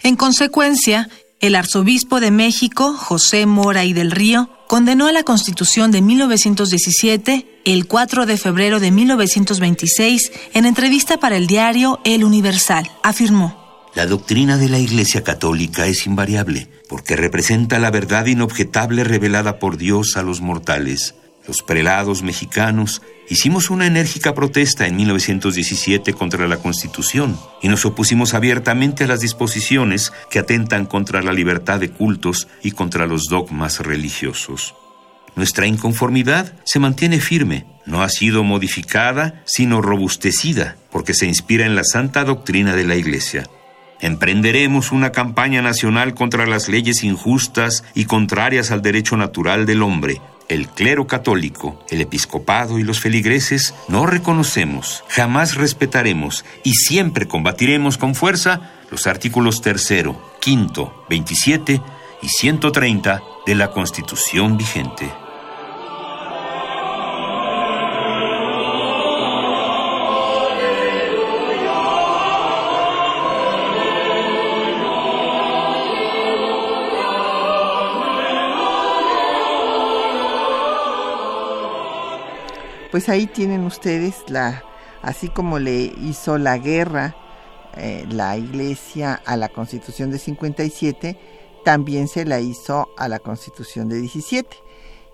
En 0.03 0.15
consecuencia, 0.15 1.09
el 1.41 1.55
arzobispo 1.55 2.21
de 2.21 2.31
México, 2.31 2.93
José 2.93 3.45
Mora 3.45 3.83
y 3.83 3.91
del 3.91 4.11
Río, 4.11 4.49
condenó 4.69 5.07
a 5.07 5.11
la 5.11 5.23
Constitución 5.23 5.91
de 5.91 6.01
1917 6.01 7.61
el 7.65 7.87
4 7.87 8.25
de 8.25 8.37
febrero 8.37 8.79
de 8.79 8.91
1926 8.91 10.31
en 10.53 10.65
entrevista 10.65 11.19
para 11.19 11.35
el 11.35 11.45
diario 11.45 11.99
El 12.05 12.23
Universal. 12.23 12.89
Afirmó, 13.03 13.58
la 13.95 14.05
doctrina 14.05 14.57
de 14.57 14.69
la 14.69 14.77
Iglesia 14.77 15.23
Católica 15.23 15.87
es 15.87 16.05
invariable, 16.05 16.67
porque 16.87 17.15
representa 17.15 17.79
la 17.79 17.89
verdad 17.89 18.27
inobjetable 18.27 19.03
revelada 19.03 19.57
por 19.57 19.77
Dios 19.77 20.15
a 20.15 20.21
los 20.21 20.41
mortales. 20.41 21.15
Los 21.47 21.63
prelados 21.63 22.21
mexicanos 22.21 23.01
hicimos 23.29 23.71
una 23.71 23.87
enérgica 23.87 24.35
protesta 24.35 24.85
en 24.85 24.95
1917 24.95 26.13
contra 26.13 26.47
la 26.47 26.57
Constitución 26.57 27.39
y 27.63 27.67
nos 27.67 27.83
opusimos 27.83 28.35
abiertamente 28.35 29.05
a 29.05 29.07
las 29.07 29.21
disposiciones 29.21 30.13
que 30.29 30.37
atentan 30.37 30.85
contra 30.85 31.23
la 31.23 31.33
libertad 31.33 31.79
de 31.79 31.89
cultos 31.89 32.47
y 32.61 32.71
contra 32.71 33.07
los 33.07 33.23
dogmas 33.25 33.79
religiosos. 33.79 34.75
Nuestra 35.35 35.65
inconformidad 35.65 36.53
se 36.63 36.77
mantiene 36.77 37.19
firme, 37.19 37.65
no 37.87 38.03
ha 38.03 38.09
sido 38.09 38.43
modificada, 38.43 39.41
sino 39.45 39.81
robustecida, 39.81 40.75
porque 40.91 41.15
se 41.15 41.25
inspira 41.25 41.65
en 41.65 41.75
la 41.75 41.83
santa 41.83 42.23
doctrina 42.23 42.75
de 42.75 42.83
la 42.83 42.95
Iglesia. 42.95 43.49
Emprenderemos 44.01 44.91
una 44.91 45.11
campaña 45.11 45.61
nacional 45.61 46.13
contra 46.13 46.45
las 46.45 46.69
leyes 46.69 47.03
injustas 47.03 47.83
y 47.93 48.05
contrarias 48.05 48.71
al 48.71 48.81
derecho 48.81 49.17
natural 49.17 49.65
del 49.65 49.81
hombre. 49.81 50.21
El 50.47 50.67
clero 50.67 51.05
católico, 51.05 51.79
el 51.89 52.01
episcopado 52.01 52.79
y 52.79 52.83
los 52.83 52.99
feligreses 52.99 53.75
no 53.87 54.05
reconocemos, 54.05 55.03
jamás 55.09 55.55
respetaremos 55.55 56.43
y 56.63 56.73
siempre 56.73 57.27
combatiremos 57.27 57.97
con 57.97 58.15
fuerza 58.15 58.71
los 58.89 59.05
artículos 59.05 59.61
tercero, 59.61 60.19
quinto, 60.39 61.05
27 61.09 61.81
y 62.21 62.27
130 62.29 63.21
de 63.45 63.55
la 63.55 63.69
Constitución 63.69 64.57
vigente. 64.57 65.11
Pues 82.91 83.09
ahí 83.09 83.27
tienen 83.27 83.65
ustedes 83.65 84.15
la, 84.29 84.63
así 85.01 85.29
como 85.29 85.59
le 85.59 85.93
hizo 86.01 86.37
la 86.37 86.57
guerra 86.57 87.15
eh, 87.77 88.05
la 88.09 88.35
Iglesia 88.35 89.21
a 89.25 89.37
la 89.37 89.47
Constitución 89.47 90.09
de 90.09 90.17
57, 90.17 91.17
también 91.63 92.07
se 92.07 92.25
la 92.25 92.39
hizo 92.39 92.89
a 92.97 93.07
la 93.07 93.19
Constitución 93.19 93.89
de 93.89 93.99
17. 94.01 94.49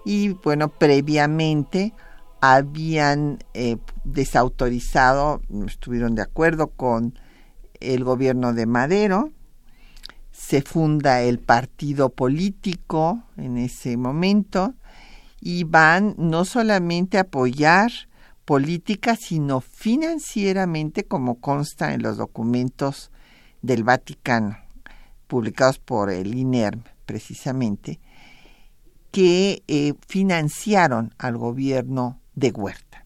Y 0.05 0.29
bueno, 0.29 0.69
previamente 0.69 1.93
habían 2.39 3.39
eh, 3.53 3.77
desautorizado, 4.03 5.41
estuvieron 5.67 6.15
de 6.15 6.21
acuerdo 6.21 6.67
con 6.67 7.19
el 7.81 8.03
gobierno 8.03 8.53
de 8.53 8.65
Madero, 8.65 9.31
se 10.31 10.61
funda 10.61 11.21
el 11.21 11.39
partido 11.39 12.09
político 12.09 13.23
en 13.37 13.57
ese 13.57 13.97
momento, 13.97 14.75
y 15.39 15.63
van 15.63 16.15
no 16.17 16.45
solamente 16.45 17.17
a 17.17 17.21
apoyar 17.21 17.91
política, 18.45 19.15
sino 19.15 19.59
financieramente, 19.59 21.05
como 21.05 21.39
consta 21.39 21.93
en 21.93 22.03
los 22.03 22.17
documentos 22.17 23.11
del 23.61 23.83
Vaticano, 23.83 24.57
publicados 25.27 25.79
por 25.79 26.11
el 26.11 26.35
INERM, 26.35 26.83
precisamente, 27.05 27.99
que 29.11 29.63
eh, 29.67 29.93
financiaron 30.07 31.13
al 31.17 31.37
gobierno 31.37 32.21
de 32.35 32.51
Huerta. 32.51 33.05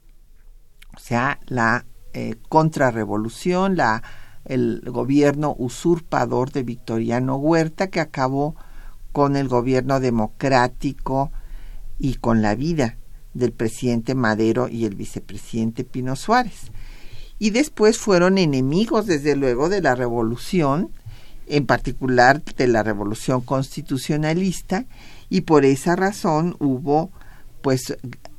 O 0.95 0.99
sea, 0.99 1.39
la 1.45 1.85
eh, 2.13 2.35
contrarrevolución, 2.49 3.77
la, 3.77 4.03
el 4.43 4.81
gobierno 4.85 5.55
usurpador 5.57 6.51
de 6.51 6.63
Victoriano 6.63 7.37
Huerta, 7.37 7.87
que 7.87 8.01
acabó 8.01 8.55
con 9.13 9.35
el 9.35 9.47
gobierno 9.47 9.99
democrático 9.99 11.31
y 11.99 12.15
con 12.15 12.41
la 12.41 12.55
vida 12.55 12.97
del 13.33 13.51
presidente 13.51 14.15
Madero 14.15 14.67
y 14.67 14.85
el 14.85 14.95
vicepresidente 14.95 15.83
Pino 15.83 16.15
Suárez. 16.15 16.71
Y 17.37 17.51
después 17.51 17.97
fueron 17.97 18.37
enemigos, 18.37 19.05
desde 19.05 19.35
luego, 19.35 19.69
de 19.69 19.81
la 19.81 19.95
revolución, 19.95 20.91
en 21.47 21.65
particular 21.65 22.43
de 22.43 22.67
la 22.67 22.83
revolución 22.83 23.41
constitucionalista, 23.41 24.85
y 25.29 25.41
por 25.41 25.65
esa 25.65 25.95
razón 25.95 26.55
hubo 26.59 27.11
pues 27.61 27.97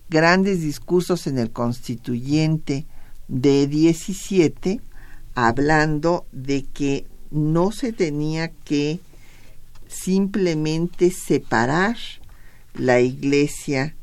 grandes 0.08 0.61
discursos 0.61 1.26
en 1.26 1.38
el 1.38 1.50
constituyente 1.50 2.86
de 3.28 3.66
17 3.68 4.80
hablando 5.34 6.26
de 6.32 6.64
que 6.64 7.06
no 7.30 7.70
se 7.70 7.92
tenía 7.92 8.50
que 8.50 9.00
simplemente 9.86 11.11
separar 11.11 11.96
la 12.81 13.01
iglesia 13.01 13.95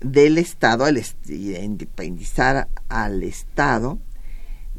del 0.00 0.38
Estado, 0.38 0.84
al 0.84 1.02
independizar 1.26 2.68
al 2.88 3.24
Estado 3.24 3.98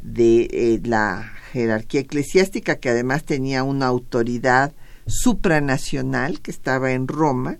de 0.02 0.48
eh, 0.52 0.80
la 0.84 1.30
jerarquía 1.52 2.02
eclesiástica, 2.02 2.78
que 2.78 2.90
además 2.90 3.26
tenía 3.26 3.64
una 3.64 3.88
autoridad 3.88 4.74
supranacional 5.06 6.40
que 6.40 6.52
estaba 6.52 6.94
en 6.94 7.10
Roma, 7.10 7.58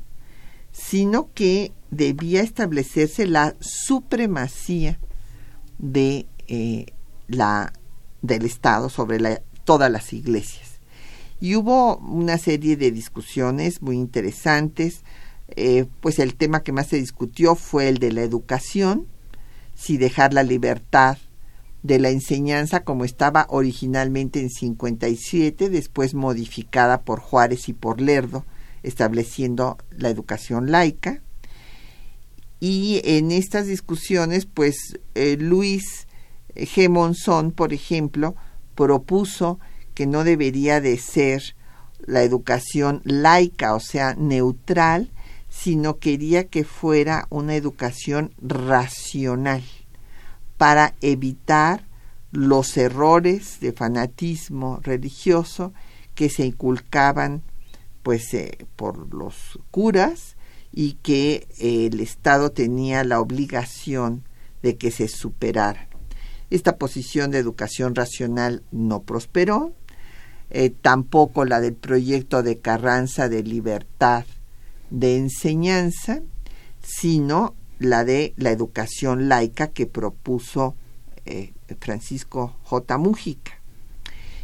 sino 0.72 1.30
que 1.34 1.74
debía 1.92 2.42
establecerse 2.42 3.28
la 3.28 3.56
supremacía 3.60 4.98
de 5.78 6.26
eh, 6.48 6.86
la 7.28 7.74
del 8.22 8.46
Estado 8.46 8.88
sobre 8.88 9.42
todas 9.66 9.92
las 9.92 10.14
iglesias. 10.14 10.80
Y 11.42 11.56
hubo 11.56 11.98
una 11.98 12.38
serie 12.38 12.78
de 12.78 12.92
discusiones 12.92 13.82
muy 13.82 13.98
interesantes 13.98 15.04
eh, 15.56 15.86
pues 16.02 16.20
el 16.20 16.36
tema 16.36 16.64
que 16.64 16.72
más 16.72 16.88
se 16.88 16.98
discutió 16.98 17.56
fue 17.56 17.90
el 17.90 17.98
de 17.98 18.12
la 18.12 18.22
educación, 18.22 19.08
si 19.76 19.98
dejar 19.98 20.34
la 20.34 20.44
libertad 20.44 21.18
de 21.84 22.00
la 22.00 22.10
enseñanza 22.10 22.84
como 22.84 23.06
estaba 23.06 23.46
originalmente 23.50 24.40
en 24.42 24.50
57, 24.50 25.70
después 25.70 26.14
modificada 26.14 27.02
por 27.02 27.20
Juárez 27.20 27.70
y 27.70 27.74
por 27.74 28.02
Lerdo, 28.02 28.46
estableciendo 28.84 29.78
la 29.92 30.10
educación 30.10 30.72
laica. 30.72 31.22
Y 32.60 33.02
en 33.06 33.32
estas 33.32 33.68
discusiones, 33.68 34.46
pues 34.46 35.00
eh, 35.16 35.38
Luis 35.40 36.08
G. 36.56 36.90
Monzón, 36.90 37.52
por 37.52 37.72
ejemplo, 37.72 38.36
propuso 38.76 39.60
que 39.94 40.06
no 40.06 40.24
debería 40.24 40.82
de 40.82 40.98
ser 40.98 41.56
la 42.06 42.24
educación 42.24 43.02
laica, 43.06 43.76
o 43.76 43.80
sea, 43.80 44.16
neutral, 44.16 45.12
sino 45.50 45.98
quería 45.98 46.48
que 46.48 46.64
fuera 46.64 47.28
una 47.30 47.56
educación 47.56 48.34
racional 48.42 49.64
para 50.58 50.96
evitar 51.02 51.86
los 52.32 52.78
errores 52.78 53.60
de 53.60 53.74
fanatismo 53.74 54.80
religioso 54.84 55.74
que 56.16 56.30
se 56.30 56.46
inculcaban 56.46 57.42
pues 58.04 58.34
eh, 58.34 58.66
por 58.76 59.14
los 59.14 59.60
curas 59.72 60.36
y 60.72 60.94
que 61.02 61.48
eh, 61.60 61.90
el 61.92 62.00
Estado 62.00 62.52
tenía 62.52 63.04
la 63.04 63.20
obligación 63.20 64.24
de 64.62 64.78
que 64.78 64.92
se 64.92 65.08
superaran. 65.08 65.88
Esta 66.50 66.78
posición 66.78 67.32
de 67.32 67.40
educación 67.40 67.96
racional 67.96 68.64
no 68.72 69.04
prosperó, 69.04 69.74
eh, 70.50 70.70
tampoco 70.70 71.46
la 71.46 71.62
del 71.62 71.76
proyecto 71.76 72.44
de 72.44 72.60
Carranza 72.60 73.30
de 73.30 73.44
libertad 73.44 74.26
de 74.90 75.18
enseñanza, 75.18 76.22
sino 76.82 77.56
la 77.80 78.04
de 78.04 78.34
la 78.38 78.52
educación 78.52 79.30
laica 79.30 79.68
que 79.68 79.86
propuso 79.86 80.76
eh, 81.26 81.54
Francisco 81.80 82.56
J. 82.64 82.98
Mújica 82.98 83.54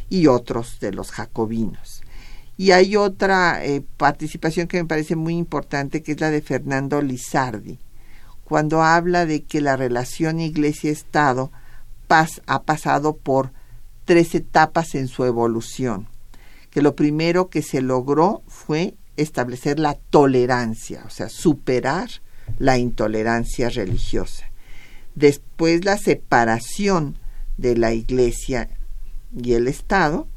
y 0.08 0.26
otros 0.26 0.78
de 0.80 0.92
los 0.92 1.10
jacobinos. 1.10 2.02
Y 2.56 2.70
hay 2.70 2.96
otra 2.96 3.64
eh, 3.64 3.82
participación 3.96 4.66
que 4.66 4.82
me 4.82 4.88
parece 4.88 5.16
muy 5.16 5.36
importante, 5.36 6.02
que 6.02 6.12
es 6.12 6.20
la 6.20 6.30
de 6.30 6.40
Fernando 6.40 7.02
Lizardi, 7.02 7.78
cuando 8.44 8.82
habla 8.82 9.26
de 9.26 9.42
que 9.42 9.60
la 9.60 9.76
relación 9.76 10.40
iglesia-estado 10.40 11.50
ha 12.46 12.62
pasado 12.62 13.16
por 13.16 13.52
tres 14.04 14.34
etapas 14.34 14.94
en 14.94 15.08
su 15.08 15.24
evolución, 15.24 16.06
que 16.70 16.80
lo 16.80 16.94
primero 16.94 17.50
que 17.50 17.60
se 17.60 17.82
logró 17.82 18.42
fue 18.46 18.94
establecer 19.16 19.78
la 19.78 19.94
tolerancia, 19.94 21.04
o 21.06 21.10
sea, 21.10 21.28
superar 21.28 22.08
la 22.58 22.78
intolerancia 22.78 23.68
religiosa. 23.68 24.50
Después 25.14 25.84
la 25.84 25.98
separación 25.98 27.16
de 27.56 27.76
la 27.76 27.92
iglesia 27.92 28.68
y 29.36 29.54
el 29.54 29.68
Estado, 29.68 30.28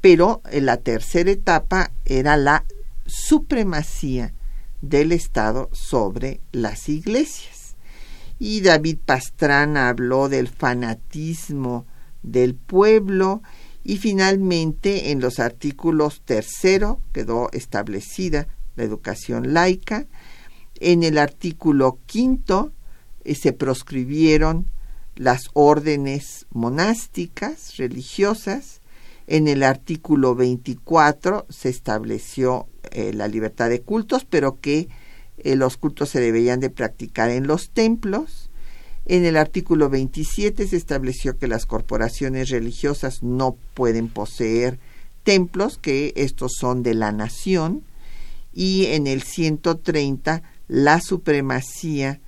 pero 0.00 0.42
en 0.50 0.66
la 0.66 0.78
tercera 0.78 1.30
etapa 1.30 1.92
era 2.04 2.36
la 2.36 2.64
supremacía 3.06 4.32
del 4.80 5.12
Estado 5.12 5.68
sobre 5.72 6.40
las 6.50 6.88
iglesias. 6.88 7.76
Y 8.38 8.62
David 8.62 8.98
Pastrana 9.04 9.88
habló 9.88 10.28
del 10.28 10.48
fanatismo 10.48 11.86
del 12.22 12.54
pueblo 12.54 13.42
y 13.84 13.96
finalmente, 13.96 15.10
en 15.10 15.20
los 15.20 15.38
artículos 15.38 16.22
tercero 16.24 17.00
quedó 17.12 17.50
establecida 17.52 18.46
la 18.76 18.84
educación 18.84 19.52
laica. 19.52 20.06
En 20.80 21.02
el 21.02 21.18
artículo 21.18 21.98
quinto 22.06 22.72
eh, 23.24 23.34
se 23.34 23.52
proscribieron 23.52 24.66
las 25.16 25.50
órdenes 25.52 26.46
monásticas 26.50 27.76
religiosas. 27.76 28.80
En 29.26 29.48
el 29.48 29.62
artículo 29.62 30.34
24 30.34 31.46
se 31.48 31.68
estableció 31.68 32.66
eh, 32.90 33.12
la 33.12 33.28
libertad 33.28 33.68
de 33.68 33.80
cultos, 33.80 34.24
pero 34.24 34.60
que 34.60 34.88
eh, 35.38 35.56
los 35.56 35.76
cultos 35.76 36.10
se 36.10 36.20
deberían 36.20 36.60
de 36.60 36.70
practicar 36.70 37.30
en 37.30 37.46
los 37.46 37.70
templos. 37.70 38.41
En 39.06 39.24
el 39.24 39.36
artículo 39.36 39.90
27 39.90 40.66
se 40.66 40.76
estableció 40.76 41.36
que 41.36 41.48
las 41.48 41.66
corporaciones 41.66 42.50
religiosas 42.50 43.22
no 43.22 43.56
pueden 43.74 44.08
poseer 44.08 44.78
templos, 45.24 45.76
que 45.78 46.12
estos 46.16 46.52
son 46.58 46.82
de 46.82 46.94
la 46.94 47.10
nación. 47.10 47.82
Y 48.54 48.86
en 48.86 49.06
el 49.06 49.22
130 49.22 50.42
la 50.68 51.00
supremacía 51.00 52.20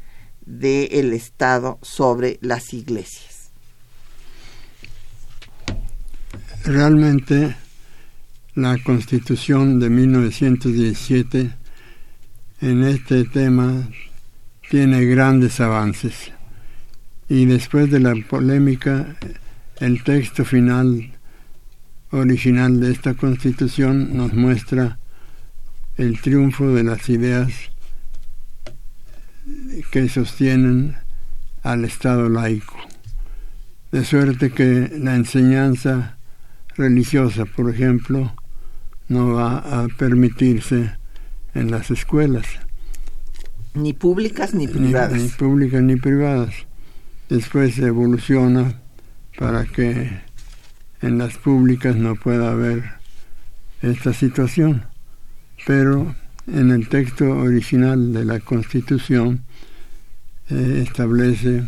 del 0.47 1.12
Estado 1.12 1.79
sobre 1.83 2.39
las 2.41 2.75
iglesias. 2.75 3.51
Realmente 6.64 7.57
la 8.55 8.79
Constitución 8.83 9.79
de 9.79 9.91
1917 9.91 11.51
en 12.61 12.85
este 12.85 13.25
tema 13.25 13.89
tiene 14.70 15.05
grandes 15.05 15.61
avances 15.61 16.33
y 17.29 17.47
después 17.47 17.91
de 17.91 18.01
la 18.01 18.14
polémica 18.29 19.16
el 19.81 20.05
texto 20.05 20.45
final 20.45 21.12
original 22.11 22.81
de 22.81 22.93
esta 22.93 23.14
constitución 23.14 24.16
nos 24.16 24.33
muestra 24.35 24.99
el 25.97 26.20
triunfo 26.20 26.68
de 26.75 26.85
las 26.85 27.09
ideas 27.09 27.53
que 29.91 30.09
sostienen 30.09 30.97
al 31.62 31.85
Estado 31.85 32.29
laico. 32.29 32.77
De 33.91 34.05
suerte 34.05 34.51
que 34.51 34.91
la 34.99 35.14
enseñanza 35.16 36.18
religiosa, 36.77 37.45
por 37.45 37.70
ejemplo, 37.70 38.35
no 39.09 39.35
va 39.35 39.59
a 39.59 39.89
permitirse 39.89 40.97
en 41.55 41.70
las 41.70 41.91
escuelas. 41.91 42.47
Ni 43.75 43.93
públicas 43.93 44.55
ni 44.55 44.68
privadas. 44.68 45.20
Ni, 45.20 45.29
públicas 45.29 45.83
ni 45.83 45.97
privadas. 45.97 46.55
Después 47.29 47.79
evoluciona 47.79 48.81
para 49.39 49.64
que 49.64 50.11
en 51.01 51.18
las 51.18 51.37
públicas 51.39 51.97
no 51.97 52.16
pueda 52.16 52.53
haber 52.53 52.85
esta 53.83 54.12
situación. 54.12 54.85
Pero 55.66 56.14
en 56.47 56.70
el 56.70 56.89
texto 56.89 57.31
original 57.31 58.12
de 58.12 58.25
la 58.25 58.41
Constitución 58.41 59.45
eh, 60.51 60.85
establece 60.87 61.64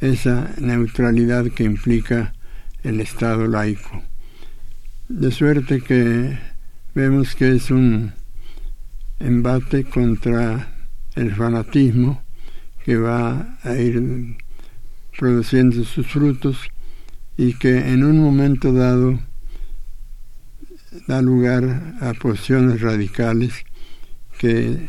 esa 0.00 0.50
neutralidad 0.58 1.46
que 1.50 1.64
implica 1.64 2.34
el 2.82 3.00
Estado 3.00 3.46
laico. 3.46 4.02
De 5.08 5.30
suerte 5.30 5.80
que 5.80 6.38
vemos 6.94 7.34
que 7.34 7.52
es 7.54 7.70
un 7.70 8.12
embate 9.20 9.84
contra 9.84 10.88
el 11.14 11.34
fanatismo 11.34 12.22
que 12.84 12.96
va 12.96 13.58
a 13.62 13.76
ir 13.76 14.36
produciendo 15.18 15.84
sus 15.84 16.06
frutos 16.06 16.58
y 17.36 17.54
que 17.54 17.92
en 17.92 18.04
un 18.04 18.20
momento 18.20 18.72
dado 18.72 19.18
da 21.06 21.20
lugar 21.20 21.96
a 22.00 22.14
posiciones 22.14 22.80
radicales 22.80 23.64
que 24.38 24.88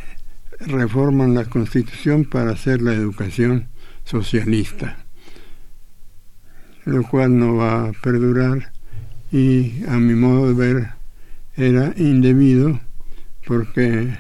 reforman 0.59 1.34
la 1.34 1.45
constitución 1.45 2.26
para 2.26 2.51
hacer 2.51 2.82
la 2.82 2.93
educación 2.93 3.67
socialista, 4.03 4.97
lo 6.86 7.03
cual 7.03 7.38
no 7.38 7.55
va 7.55 7.88
a 7.88 7.93
perdurar 7.93 8.71
y 9.32 9.84
a 9.88 9.97
mi 9.97 10.13
modo 10.13 10.47
de 10.47 10.53
ver 10.53 10.89
era 11.57 11.93
indebido 11.97 12.80
porque 13.45 14.15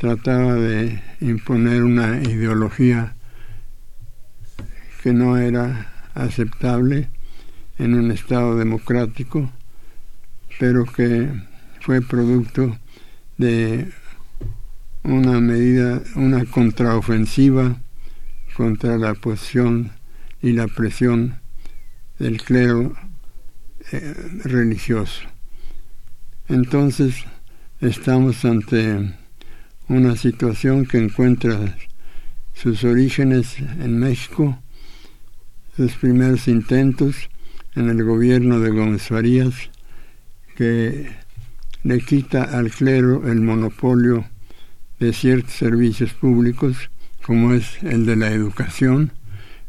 trataba 0.00 0.54
de 0.54 1.02
imponer 1.20 1.82
una 1.82 2.20
ideología 2.22 3.16
que 5.02 5.12
no 5.12 5.36
era 5.36 5.92
aceptable 6.14 7.08
en 7.78 7.94
un 7.94 8.10
Estado 8.10 8.56
democrático, 8.56 9.50
pero 10.58 10.84
que 10.84 11.30
fue 11.80 12.02
producto 12.02 12.76
de 13.36 13.92
una 15.04 15.40
medida, 15.40 16.02
una 16.16 16.44
contraofensiva 16.44 17.76
contra 18.54 18.98
la 18.98 19.14
posición 19.14 19.92
y 20.42 20.52
la 20.52 20.66
presión 20.66 21.40
del 22.18 22.42
clero 22.42 22.94
eh, 23.92 24.14
religioso. 24.44 25.22
Entonces, 26.48 27.24
estamos 27.80 28.44
ante 28.44 29.14
una 29.88 30.16
situación 30.16 30.84
que 30.84 30.98
encuentra 30.98 31.76
sus 32.54 32.82
orígenes 32.84 33.58
en 33.58 33.98
México, 33.98 34.58
sus 35.78 35.94
primeros 35.94 36.48
intentos 36.48 37.30
en 37.76 37.88
el 37.88 38.02
gobierno 38.02 38.58
de 38.58 38.70
Gómez 38.70 39.02
Farías, 39.02 39.54
que 40.56 41.08
le 41.84 42.00
quita 42.00 42.42
al 42.42 42.72
clero 42.72 43.30
el 43.30 43.42
monopolio 43.42 44.24
de 44.98 45.12
ciertos 45.12 45.52
servicios 45.52 46.14
públicos, 46.14 46.90
como 47.22 47.54
es 47.54 47.80
el 47.84 48.06
de 48.06 48.16
la 48.16 48.32
educación 48.32 49.12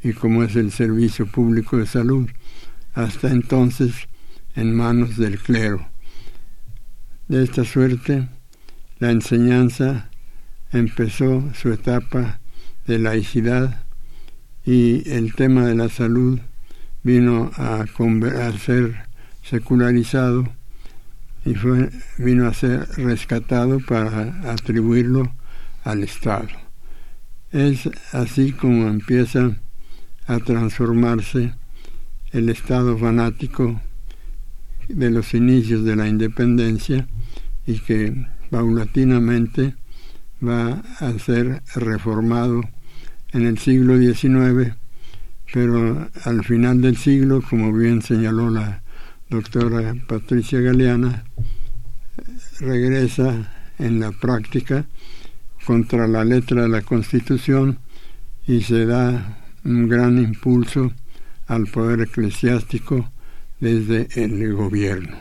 y 0.02 0.14
como 0.14 0.42
es 0.42 0.56
el 0.56 0.72
servicio 0.72 1.28
público 1.28 1.78
de 1.78 1.86
salud, 1.86 2.28
hasta 2.96 3.30
entonces 3.30 3.94
en 4.56 4.76
manos 4.76 5.16
del 5.16 5.38
clero. 5.38 5.90
De 7.28 7.44
esta 7.44 7.64
suerte, 7.64 8.28
la 8.98 9.12
enseñanza 9.12 10.10
empezó 10.72 11.48
su 11.54 11.72
etapa 11.72 12.40
de 12.88 12.98
laicidad 12.98 13.84
y 14.66 15.10
el 15.10 15.34
tema 15.34 15.66
de 15.66 15.76
la 15.76 15.90
salud 15.90 16.40
vino 17.04 17.52
a, 17.56 17.86
ser 18.58 19.06
secularizado 19.44 20.48
y 21.46 21.56
fue, 21.56 21.90
vino 22.18 22.48
a 22.48 22.54
ser 22.54 22.88
rescatado 22.98 23.80
para 23.80 24.52
atribuirlo 24.52 25.32
al 25.84 26.04
Estado. 26.04 26.50
Es 27.52 27.90
así 28.12 28.52
como 28.52 28.88
empieza 28.88 29.56
a 30.28 30.40
transformarse 30.40 31.54
el 32.32 32.50
Estado 32.50 32.98
fanático 32.98 33.82
de 34.88 35.10
los 35.10 35.34
inicios 35.34 35.84
de 35.84 35.96
la 35.96 36.08
independencia 36.08 37.08
y 37.66 37.80
que 37.80 38.28
paulatinamente 38.50 39.76
va 40.44 40.84
a 41.00 41.18
ser 41.20 41.64
reformado 41.76 42.62
en 43.34 43.46
el 43.46 43.58
siglo 43.58 43.98
XIX, 43.98 44.76
pero 45.54 46.10
al 46.24 46.44
final 46.44 46.82
del 46.82 46.98
siglo, 46.98 47.42
como 47.42 47.72
bien 47.74 48.02
señaló 48.02 48.50
la 48.50 48.82
doctora 49.30 49.96
Patricia 50.08 50.60
Galeana, 50.60 51.24
regresa 52.60 53.52
en 53.78 54.00
la 54.00 54.12
práctica 54.12 54.86
contra 55.66 56.08
la 56.08 56.26
letra 56.26 56.64
de 56.64 56.70
la 56.70 56.82
Constitución 56.82 57.80
y 58.48 58.62
se 58.62 58.86
da 58.86 59.38
un 59.64 59.88
gran 59.88 60.18
impulso 60.18 60.92
al 61.48 61.68
poder 61.68 62.02
eclesiástico 62.02 63.10
desde 63.60 64.08
el 64.16 64.54
gobierno. 64.54 65.18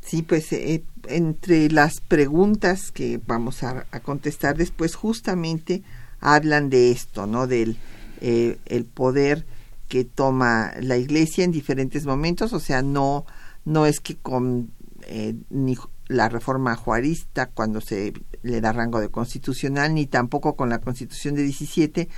Sí, 0.00 0.22
pues 0.22 0.52
eh, 0.52 0.84
entre 1.08 1.70
las 1.70 2.00
preguntas 2.00 2.92
que 2.92 3.20
vamos 3.26 3.62
a, 3.62 3.84
contestar 4.02 4.56
después 4.56 4.94
justamente 4.94 5.82
hablan 6.22 6.70
de 6.70 6.90
esto, 6.90 7.26
¿no? 7.26 7.46
Del 7.46 7.76
eh, 8.22 8.58
el 8.66 8.86
poder 8.86 9.44
que 9.88 10.04
toma 10.04 10.72
la 10.80 10.96
Iglesia 10.96 11.44
en 11.44 11.52
diferentes 11.52 12.06
momentos, 12.06 12.54
o 12.54 12.60
sea, 12.60 12.80
no 12.80 13.26
no 13.64 13.86
es 13.86 14.00
que 14.00 14.16
con 14.16 14.70
eh, 15.02 15.34
ni 15.50 15.76
la 16.08 16.28
reforma 16.28 16.76
juarista 16.76 17.46
cuando 17.46 17.80
se 17.80 18.12
le 18.42 18.60
da 18.60 18.72
rango 18.72 19.00
de 19.00 19.08
constitucional 19.08 19.94
ni 19.94 20.06
tampoco 20.06 20.56
con 20.56 20.68
la 20.68 20.80
Constitución 20.80 21.34
de 21.34 21.42
17 21.42 22.08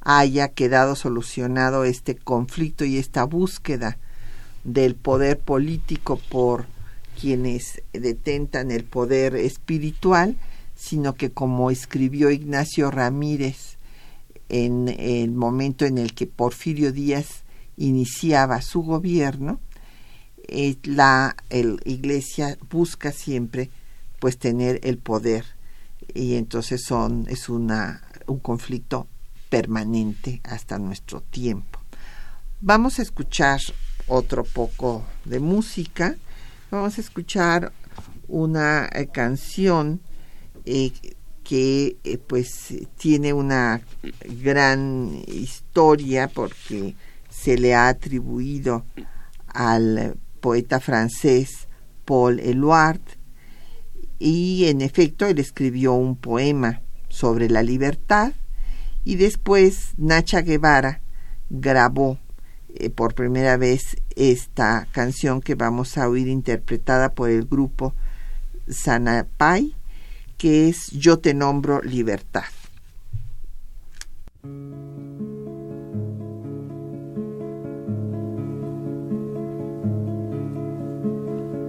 haya 0.00 0.48
quedado 0.48 0.96
solucionado 0.96 1.84
este 1.84 2.16
conflicto 2.16 2.84
y 2.84 2.98
esta 2.98 3.24
búsqueda 3.24 3.98
del 4.64 4.94
poder 4.94 5.38
político 5.38 6.20
por 6.28 6.66
quienes 7.20 7.82
detentan 7.92 8.70
el 8.70 8.84
poder 8.84 9.36
espiritual, 9.36 10.36
sino 10.80 11.14
que 11.14 11.30
como 11.30 11.70
escribió 11.70 12.30
Ignacio 12.30 12.90
Ramírez 12.90 13.76
en 14.48 14.88
el 14.88 15.30
momento 15.30 15.84
en 15.84 15.98
el 15.98 16.14
que 16.14 16.26
Porfirio 16.26 16.90
Díaz 16.90 17.44
iniciaba 17.76 18.62
su 18.62 18.82
gobierno, 18.82 19.60
eh, 20.48 20.76
la 20.84 21.36
iglesia 21.50 22.56
busca 22.70 23.12
siempre 23.12 23.68
pues 24.18 24.38
tener 24.38 24.80
el 24.82 24.96
poder 24.96 25.44
y 26.14 26.36
entonces 26.36 26.82
son 26.82 27.26
es 27.28 27.50
una 27.50 28.02
un 28.26 28.38
conflicto 28.38 29.06
permanente 29.50 30.40
hasta 30.44 30.78
nuestro 30.78 31.20
tiempo. 31.20 31.78
Vamos 32.62 32.98
a 32.98 33.02
escuchar 33.02 33.60
otro 34.08 34.44
poco 34.44 35.04
de 35.26 35.40
música 35.40 36.16
Vamos 36.70 36.98
a 36.98 37.00
escuchar 37.00 37.72
una 38.28 38.88
eh, 38.92 39.08
canción 39.12 40.00
eh, 40.72 40.92
que 41.42 41.96
eh, 42.04 42.18
pues 42.18 42.72
tiene 42.96 43.32
una 43.32 43.80
gran 44.44 45.20
historia 45.26 46.28
porque 46.28 46.94
se 47.28 47.58
le 47.58 47.74
ha 47.74 47.88
atribuido 47.88 48.84
al 49.48 50.16
poeta 50.40 50.78
francés 50.78 51.66
Paul 52.04 52.38
Eluard 52.38 53.00
y 54.20 54.66
en 54.66 54.80
efecto 54.80 55.26
él 55.26 55.40
escribió 55.40 55.94
un 55.94 56.14
poema 56.14 56.82
sobre 57.08 57.48
la 57.48 57.64
libertad 57.64 58.32
y 59.04 59.16
después 59.16 59.94
Nacha 59.96 60.42
Guevara 60.42 61.00
grabó 61.48 62.20
eh, 62.68 62.90
por 62.90 63.14
primera 63.14 63.56
vez 63.56 63.96
esta 64.14 64.86
canción 64.92 65.40
que 65.40 65.56
vamos 65.56 65.98
a 65.98 66.08
oír 66.08 66.28
interpretada 66.28 67.12
por 67.12 67.28
el 67.28 67.44
grupo 67.44 67.92
Sanapay 68.68 69.74
que 70.40 70.70
es 70.70 70.86
Yo 70.92 71.18
te 71.18 71.34
nombro 71.34 71.82
libertad. 71.82 72.44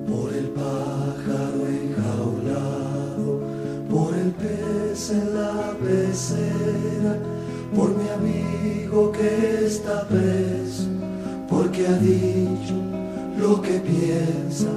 Por 0.07 0.33
el 0.33 0.47
pájaro 0.55 1.67
enjaulado, 1.67 3.41
por 3.89 4.15
el 4.15 4.31
pez 4.31 5.09
en 5.09 5.35
la 5.35 5.75
pecera, 5.83 7.17
por 7.75 7.89
mi 7.89 8.07
amigo 8.07 9.11
que 9.11 9.65
está 9.65 10.07
preso, 10.07 10.87
porque 11.49 11.87
ha 11.87 11.97
dicho 11.97 12.75
lo 13.37 13.61
que 13.61 13.81
piensa, 13.81 14.69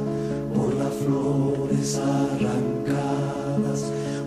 por 0.53 0.75
las 0.75 0.93
flores 0.95 1.97
arrancadas, 1.97 3.44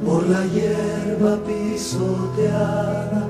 por 0.05 0.27
la 0.27 0.45
hierba 0.45 1.37
pisoteada, 1.45 3.27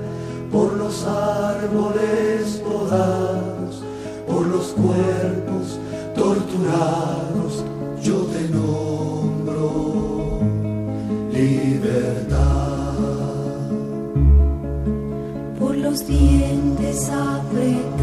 por 0.52 0.74
los 0.74 1.06
árboles 1.06 2.62
podados, 2.64 3.84
por 4.28 4.46
los 4.48 4.68
cuerpos 4.68 5.80
torturados, 6.16 7.64
yo 8.04 8.16
te 8.26 8.50
nombro 8.50 10.40
libertad. 11.32 12.38
Por 15.60 15.76
los 15.78 16.06
dientes 16.06 17.10
apretados, 17.10 17.97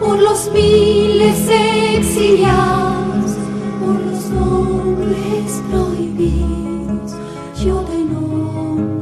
por 0.00 0.18
los 0.18 0.50
miles 0.52 1.48
exiliados, 1.96 3.36
por 3.80 4.00
los 4.00 4.26
nombres 4.30 5.62
prohibidos, 5.70 7.14
yo 7.64 7.76
te 7.80 7.96
nombro 7.96 8.93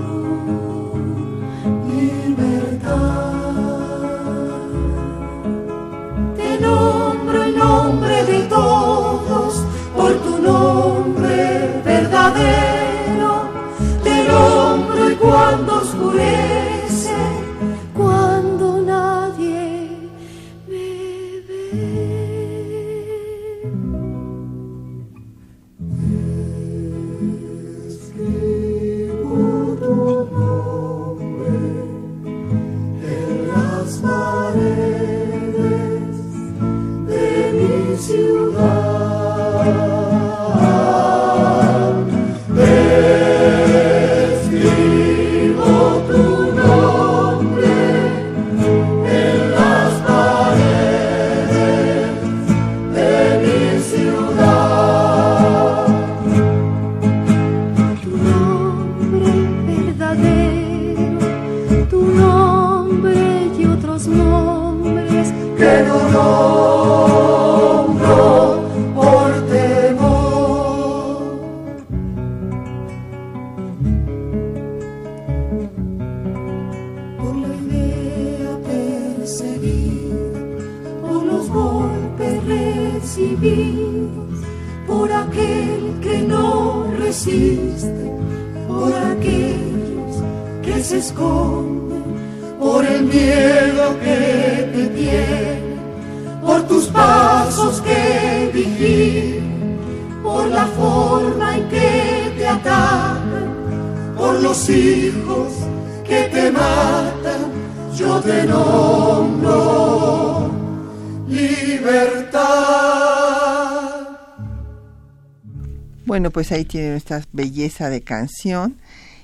pues 116.42 116.50
ahí 116.50 116.64
tienen 116.64 116.94
esta 116.94 117.22
belleza 117.32 117.88
de 117.88 118.00
canción 118.00 118.76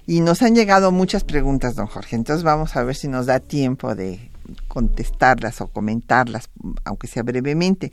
y 0.07 0.21
nos 0.21 0.41
han 0.43 0.55
llegado 0.55 0.93
muchas 0.93 1.25
preguntas, 1.25 1.75
don 1.75 1.89
Jorge. 1.89 2.15
Entonces 2.15 2.45
vamos 2.45 2.77
a 2.77 2.85
ver 2.85 2.95
si 2.95 3.09
nos 3.09 3.27
da 3.27 3.41
tiempo 3.41 3.97
de 3.97 4.31
contestarlas 4.69 5.61
o 5.61 5.67
comentarlas, 5.67 6.49
aunque 6.85 7.09
sea 7.09 7.25
brevemente. 7.25 7.91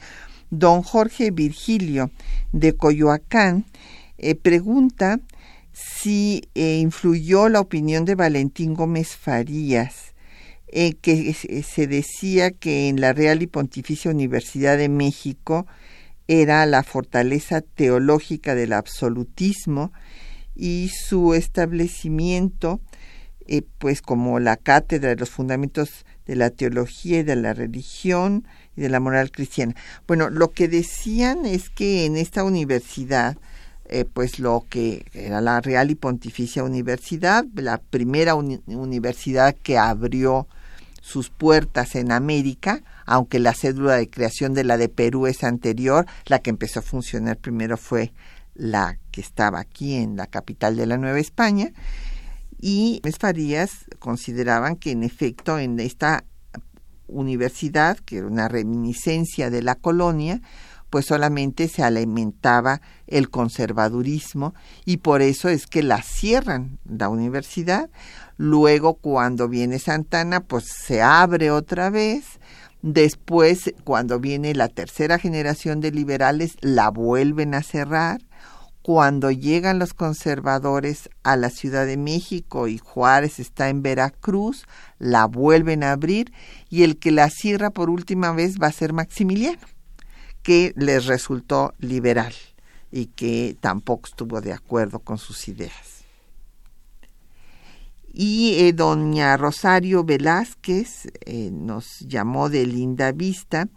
Don 0.52 0.84
Jorge 0.84 1.32
Virgilio 1.32 2.12
de 2.52 2.74
Coyoacán 2.74 3.66
eh, 4.20 4.36
pregunta 4.36 5.20
si 5.74 6.44
eh, 6.54 6.78
influyó 6.78 7.50
la 7.50 7.62
opinión 7.62 8.06
de 8.06 8.14
Valentín 8.14 8.76
Gómez 8.76 9.16
Farías, 9.16 10.14
eh, 10.68 10.94
que 11.02 11.34
se- 11.34 11.88
decía 11.88 12.52
que 12.52 12.90
en 12.90 13.02
la 13.02 13.12
Real 13.12 13.42
y 13.42 13.48
Pontificia 13.48 14.12
Universidad 14.12 14.78
de 14.78 14.88
México 14.88 15.66
era 16.28 16.66
la 16.66 16.84
fortaleza 16.84 17.62
teológica 17.62 18.56
del 18.56 18.74
absolutismo 18.74 19.92
y 20.56 20.90
su 20.90 21.34
establecimiento, 21.34 22.80
eh, 23.48 23.62
pues 23.78 24.02
como 24.02 24.40
la 24.40 24.58
cátedra 24.58 25.10
de 25.10 25.18
los 25.18 25.30
fundamentos 25.30 26.06
de 26.26 26.36
la 26.36 26.50
teología 26.50 27.20
y 27.20 27.24
de 27.24 27.36
la 27.36 27.54
religión 27.54 28.48
y 28.76 28.82
de 28.82 28.90
la 28.90 29.00
moral 29.00 29.32
cristiana. 29.32 29.76
Bueno, 30.08 30.30
lo 30.30 30.52
que 30.52 30.68
decían 30.68 31.46
es 31.46 31.70
que 31.70 32.06
en 32.06 32.18
esta 32.18 32.44
universidad, 32.44 33.38
eh, 33.88 34.06
pues 34.06 34.40
lo 34.40 34.66
que 34.68 35.06
era 35.14 35.42
la 35.42 35.62
Real 35.62 35.92
y 35.92 35.96
Pontificia 35.96 36.64
Universidad, 36.64 37.46
la 37.54 37.78
primera 37.78 38.34
uni- 38.34 38.62
universidad 38.66 39.56
que 39.62 39.78
abrió 39.78 40.48
sus 41.06 41.30
puertas 41.30 41.94
en 41.94 42.12
América, 42.12 42.82
aunque 43.06 43.38
la 43.38 43.54
cédula 43.54 43.94
de 43.94 44.10
creación 44.10 44.56
de 44.56 44.64
la 44.64 44.76
de 44.76 44.90
Perú 44.90 45.28
es 45.28 45.44
anterior, 45.44 46.08
la 46.26 46.40
que 46.40 46.50
empezó 46.50 46.80
a 46.80 46.82
funcionar 46.82 47.38
primero 47.38 47.78
fue 47.78 48.12
la 48.56 48.98
que 49.12 49.22
estaba 49.22 49.60
aquí 49.60 49.94
en 49.94 50.18
la 50.18 50.26
capital 50.26 50.76
de 50.76 50.88
la 50.88 50.98
Nueva 50.98 51.20
España, 51.20 51.70
y 52.60 53.02
Gómez 53.04 53.20
Farías 53.20 53.86
consideraban 54.00 54.78
que 54.78 54.90
en 54.90 55.04
efecto 55.04 55.60
en 55.60 55.80
esta 55.80 56.24
universidad, 57.08 58.00
que 58.00 58.18
era 58.18 58.26
una 58.26 58.48
reminiscencia 58.48 59.52
de 59.52 59.62
la 59.62 59.76
colonia, 59.76 60.42
pues 60.96 61.08
solamente 61.08 61.68
se 61.68 61.84
alimentaba 61.84 62.80
el 63.06 63.30
conservadurismo 63.30 64.56
y 64.86 64.96
por 64.96 65.22
eso 65.22 65.50
es 65.50 65.68
que 65.68 65.84
la 65.84 66.02
cierran 66.02 66.80
la 66.86 67.10
universidad. 67.10 67.90
Luego 68.38 68.94
cuando 68.94 69.50
viene 69.50 69.78
Santana 69.78 70.40
pues 70.40 70.64
se 70.86 71.02
abre 71.02 71.52
otra 71.52 71.90
vez. 71.90 72.40
Después 72.82 73.74
cuando 73.84 74.22
viene 74.22 74.56
la 74.56 74.70
tercera 74.70 75.20
generación 75.20 75.82
de 75.82 75.92
liberales 75.92 76.56
la 76.62 76.92
vuelven 76.92 77.56
a 77.56 77.62
cerrar 77.62 78.22
cuando 78.82 79.32
llegan 79.32 79.80
los 79.80 79.94
conservadores 79.94 81.10
a 81.24 81.36
la 81.36 81.50
Ciudad 81.50 81.86
de 81.86 81.98
México 81.98 82.70
y 82.70 82.78
Juárez 82.78 83.42
está 83.42 83.68
en 83.68 83.82
Veracruz, 83.82 84.66
la 84.98 85.26
vuelven 85.26 85.84
a 85.84 85.92
abrir 85.92 86.32
y 86.70 86.84
el 86.84 87.00
que 87.00 87.12
la 87.12 87.30
cierra 87.30 87.72
por 87.72 87.90
última 87.90 88.32
vez 88.32 88.62
va 88.62 88.68
a 88.68 88.72
ser 88.72 88.94
Maximiliano, 88.94 89.75
que 90.46 90.74
les 90.78 91.08
resultó 91.08 91.74
liberal 91.80 92.32
y 92.92 93.08
que 93.08 93.58
tampoco 93.60 94.06
estuvo 94.06 94.42
de 94.42 94.54
acuerdo 94.54 95.00
con 95.00 95.18
sus 95.18 95.48
ideas. 95.48 96.04
Y 98.14 98.60
eh, 98.60 98.72
doña 98.72 99.36
Rosario 99.38 100.04
Velázquez 100.04 101.08
eh, 101.26 101.50
nos 101.52 102.00
llamó 102.02 102.50
de 102.50 102.68
linda 102.68 103.12
vista 103.12 103.70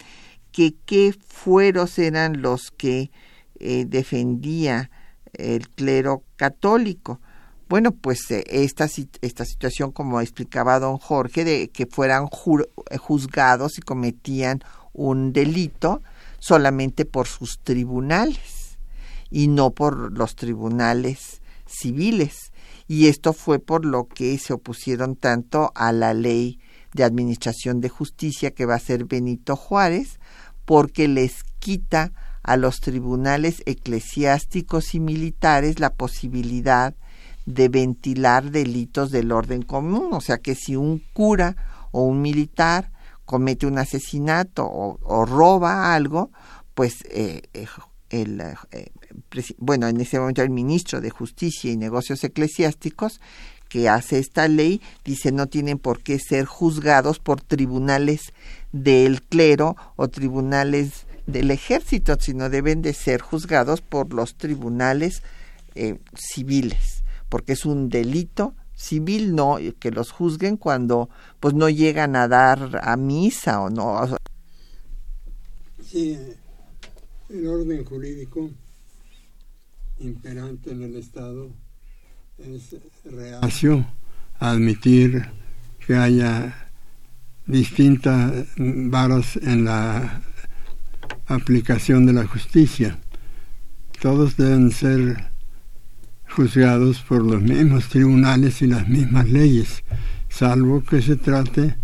que 0.52 0.74
qué 0.84 1.14
fueros 1.26 1.98
eran 1.98 2.42
los 2.42 2.70
que 2.70 3.10
eh, 3.58 3.86
defendía 3.88 4.90
el 5.32 5.70
clero 5.70 6.22
católico. 6.36 7.18
Bueno, 7.70 7.92
pues 7.92 8.30
esta, 8.30 8.88
esta 9.22 9.44
situación, 9.46 9.90
como 9.90 10.20
explicaba 10.20 10.78
don 10.78 10.98
Jorge, 10.98 11.44
de 11.44 11.68
que 11.68 11.86
fueran 11.86 12.26
juzgados 12.26 13.78
y 13.78 13.80
cometían 13.80 14.60
un 14.92 15.32
delito 15.32 16.02
solamente 16.38 17.04
por 17.04 17.26
sus 17.26 17.58
tribunales 17.60 18.78
y 19.30 19.48
no 19.48 19.70
por 19.70 20.16
los 20.16 20.36
tribunales 20.36 21.42
civiles. 21.66 22.52
Y 22.86 23.08
esto 23.08 23.32
fue 23.32 23.58
por 23.58 23.84
lo 23.84 24.06
que 24.06 24.36
se 24.38 24.52
opusieron 24.52 25.16
tanto 25.16 25.72
a 25.74 25.92
la 25.92 26.14
ley 26.14 26.58
de 26.94 27.04
administración 27.04 27.80
de 27.80 27.88
justicia 27.90 28.50
que 28.50 28.66
va 28.66 28.76
a 28.76 28.80
ser 28.80 29.04
Benito 29.04 29.56
Juárez, 29.56 30.18
porque 30.64 31.08
les 31.08 31.44
quita 31.58 32.12
a 32.42 32.56
los 32.56 32.80
tribunales 32.80 33.62
eclesiásticos 33.66 34.94
y 34.94 35.00
militares 35.00 35.80
la 35.80 35.90
posibilidad 35.90 36.94
de 37.44 37.68
ventilar 37.68 38.50
delitos 38.50 39.10
del 39.10 39.32
orden 39.32 39.62
común, 39.62 40.08
o 40.12 40.20
sea 40.20 40.38
que 40.38 40.54
si 40.54 40.76
un 40.76 41.02
cura 41.12 41.56
o 41.92 42.02
un 42.02 42.20
militar 42.20 42.90
comete 43.28 43.66
un 43.66 43.76
asesinato 43.76 44.66
o, 44.66 45.26
roba 45.26 45.94
algo, 45.94 46.30
pues 46.72 47.04
eh, 47.10 47.42
eh, 47.52 47.66
el, 48.08 48.40
eh, 48.40 48.90
bueno, 49.58 49.86
en 49.86 50.00
ese 50.00 50.18
momento 50.18 50.40
el 50.40 50.48
ministro 50.48 51.02
de 51.02 51.10
Justicia 51.10 51.70
y 51.70 51.76
Negocios 51.76 52.24
Eclesiásticos 52.24 53.20
que 53.68 53.90
hace 53.90 54.18
esta 54.18 54.48
ley 54.48 54.80
dice 55.04 55.30
no 55.30 55.46
tienen 55.46 55.78
por 55.78 56.02
qué 56.02 56.18
ser 56.18 56.46
juzgados 56.46 57.18
por 57.18 57.42
tribunales 57.42 58.32
del 58.72 59.20
clero 59.20 59.76
o 59.96 60.08
tribunales 60.08 61.06
del 61.26 61.50
ejército, 61.50 62.16
sino 62.18 62.48
deben 62.48 62.80
de 62.80 62.94
ser 62.94 63.20
juzgados 63.20 63.82
por 63.82 64.14
los 64.14 64.36
tribunales 64.36 65.22
eh, 65.74 65.98
civiles, 66.14 67.04
porque 67.28 67.52
es 67.52 67.66
un 67.66 67.90
delito 67.90 68.54
civil 68.78 69.34
no 69.34 69.58
que 69.80 69.90
los 69.90 70.12
juzguen 70.12 70.56
cuando 70.56 71.10
pues 71.40 71.52
no 71.52 71.68
llegan 71.68 72.14
a 72.14 72.28
dar 72.28 72.80
a 72.82 72.96
misa 72.96 73.60
o 73.60 73.70
no. 73.70 74.16
Sí, 75.84 76.16
el 77.28 77.46
orden 77.46 77.84
jurídico 77.84 78.50
imperante 79.98 80.70
en 80.70 80.82
el 80.84 80.96
Estado 80.96 81.50
es 82.38 82.76
reacio 83.04 83.84
a 84.38 84.50
admitir 84.52 85.28
que 85.84 85.96
haya 85.96 86.70
distintas 87.46 88.46
varas 88.56 89.36
en 89.36 89.64
la 89.64 90.22
aplicación 91.26 92.06
de 92.06 92.12
la 92.12 92.26
justicia. 92.26 92.98
Todos 94.00 94.36
deben 94.36 94.70
ser 94.70 95.32
juzgados 96.30 97.00
por 97.00 97.24
los 97.24 97.42
mismos 97.42 97.88
tribunales 97.88 98.62
y 98.62 98.66
las 98.66 98.88
mismas 98.88 99.28
leyes, 99.28 99.82
salvo 100.28 100.82
que 100.82 101.02
se 101.02 101.16
trate 101.16 101.76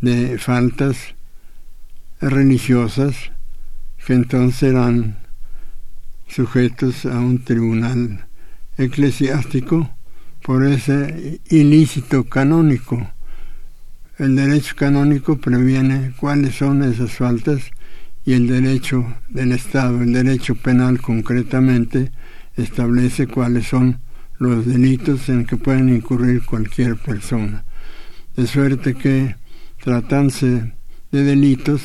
de 0.00 0.38
faltas 0.38 1.14
religiosas 2.20 3.32
que 4.06 4.14
entonces 4.14 4.60
serán 4.60 5.18
sujetos 6.28 7.06
a 7.06 7.18
un 7.18 7.42
tribunal 7.42 8.26
eclesiástico 8.78 9.90
por 10.42 10.64
ese 10.64 11.40
ilícito 11.48 12.24
canónico. 12.24 13.10
El 14.18 14.36
derecho 14.36 14.76
canónico 14.76 15.38
previene 15.38 16.12
cuáles 16.20 16.54
son 16.54 16.84
esas 16.84 17.12
faltas 17.12 17.70
y 18.24 18.34
el 18.34 18.46
derecho 18.46 19.04
del 19.28 19.50
Estado, 19.50 20.02
el 20.02 20.12
derecho 20.12 20.54
penal 20.54 21.00
concretamente, 21.00 22.12
establece 22.56 23.26
cuáles 23.26 23.66
son 23.68 24.00
los 24.38 24.66
delitos 24.66 25.28
en 25.28 25.46
que 25.46 25.56
pueden 25.56 25.88
incurrir 25.88 26.44
cualquier 26.44 26.96
persona. 26.96 27.64
De 28.36 28.46
suerte 28.46 28.94
que, 28.94 29.36
tratándose 29.82 30.72
de 31.10 31.22
delitos, 31.22 31.82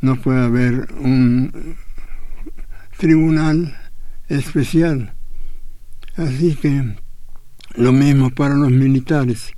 no 0.00 0.16
puede 0.16 0.44
haber 0.44 0.92
un 1.00 1.76
tribunal 2.96 3.76
especial. 4.28 5.14
Así 6.16 6.54
que 6.54 6.96
lo 7.74 7.92
mismo 7.92 8.30
para 8.30 8.54
los 8.54 8.70
militares. 8.70 9.52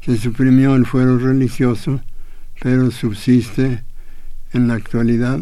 Se 0.00 0.18
suprimió 0.18 0.74
el 0.76 0.84
fuero 0.84 1.18
religioso, 1.18 2.02
pero 2.60 2.90
subsiste 2.90 3.84
en 4.52 4.68
la 4.68 4.74
actualidad 4.74 5.40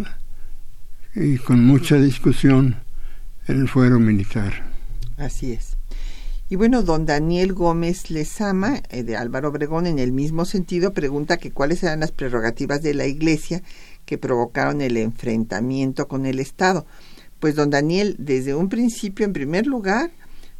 y 1.14 1.36
con 1.38 1.64
mucha 1.64 1.96
discusión 1.96 2.76
el 3.46 3.68
fuero 3.68 3.98
militar. 3.98 4.70
Así 5.16 5.52
es. 5.52 5.76
Y 6.48 6.56
bueno, 6.56 6.82
don 6.82 7.06
Daniel 7.06 7.54
Gómez 7.54 8.10
Lezama, 8.10 8.82
eh, 8.90 9.04
de 9.04 9.16
Álvaro 9.16 9.48
Obregón, 9.48 9.86
en 9.86 9.98
el 9.98 10.12
mismo 10.12 10.44
sentido, 10.44 10.92
pregunta 10.92 11.38
que 11.38 11.50
cuáles 11.50 11.82
eran 11.82 12.00
las 12.00 12.12
prerrogativas 12.12 12.82
de 12.82 12.92
la 12.92 13.06
Iglesia 13.06 13.62
que 14.04 14.18
provocaron 14.18 14.82
el 14.82 14.98
enfrentamiento 14.98 16.08
con 16.08 16.26
el 16.26 16.40
Estado. 16.40 16.84
Pues 17.40 17.54
don 17.54 17.70
Daniel, 17.70 18.16
desde 18.18 18.54
un 18.54 18.68
principio, 18.68 19.24
en 19.24 19.32
primer 19.32 19.66
lugar, 19.66 20.10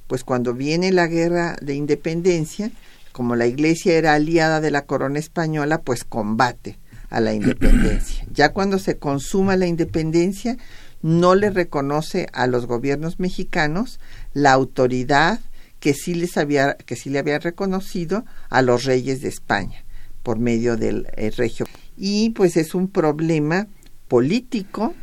pues 0.07 0.25
cuando 0.25 0.55
viene 0.55 0.93
la 0.93 1.09
guerra 1.09 1.57
de 1.61 1.75
independencia, 1.75 2.71
como 3.13 3.37
la 3.37 3.47
Iglesia 3.47 3.93
era 3.95 4.15
aliada 4.15 4.61
de 4.63 4.71
la 4.71 4.87
corona 4.87 5.19
española, 5.19 5.83
pues 5.83 6.05
combate 6.05 6.79
a 7.11 7.21
la 7.21 7.35
independencia. 7.35 8.25
Ya 8.33 8.53
cuando 8.55 8.79
se 8.79 8.97
consuma 8.97 9.57
la 9.57 9.67
independencia, 9.67 10.57
no 11.03 11.35
le 11.35 11.51
reconoce 11.51 12.29
a 12.33 12.47
los 12.47 12.67
gobiernos 12.67 13.19
mexicanos 13.19 14.01
la 14.33 14.53
autoridad 14.53 15.41
que 15.81 15.95
sí 15.95 16.15
les 16.15 16.37
había 16.37 16.75
que 16.75 16.97
sí 16.97 17.11
le 17.11 17.19
había 17.19 17.41
reconocido 17.41 18.25
a 18.49 18.63
los 18.63 18.85
reyes 18.85 19.21
de 19.21 19.29
España 19.29 19.85
por 20.23 20.39
medio 20.39 20.77
del 20.77 21.09
eh, 21.17 21.31
regio. 21.37 21.67
Y 21.97 22.31
pues 22.31 22.57
es 22.57 22.75
un 22.75 22.89
problema 22.89 23.67
político 24.07 24.95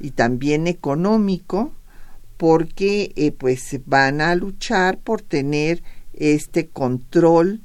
y 0.00 0.12
también 0.12 0.68
económico 0.68 1.72
porque 2.36 3.12
eh, 3.16 3.32
pues 3.32 3.80
van 3.84 4.20
a 4.20 4.34
luchar 4.36 4.98
por 4.98 5.22
tener 5.22 5.82
este 6.14 6.68
control 6.68 7.62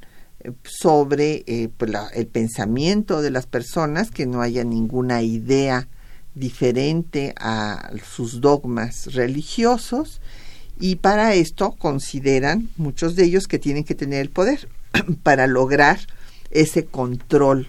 sobre 0.64 1.44
eh, 1.46 1.70
pues, 1.76 1.92
el 2.14 2.26
pensamiento 2.26 3.22
de 3.22 3.30
las 3.30 3.46
personas, 3.46 4.10
que 4.10 4.26
no 4.26 4.42
haya 4.42 4.64
ninguna 4.64 5.22
idea 5.22 5.88
diferente 6.34 7.34
a 7.38 7.90
sus 8.04 8.40
dogmas 8.40 9.14
religiosos 9.14 10.20
y 10.80 10.96
para 10.96 11.34
esto 11.34 11.72
consideran 11.72 12.68
muchos 12.76 13.16
de 13.16 13.24
ellos 13.24 13.46
que 13.46 13.58
tienen 13.58 13.84
que 13.84 13.94
tener 13.94 14.20
el 14.20 14.30
poder 14.30 14.68
para 15.22 15.46
lograr 15.46 16.00
ese 16.50 16.84
control 16.86 17.68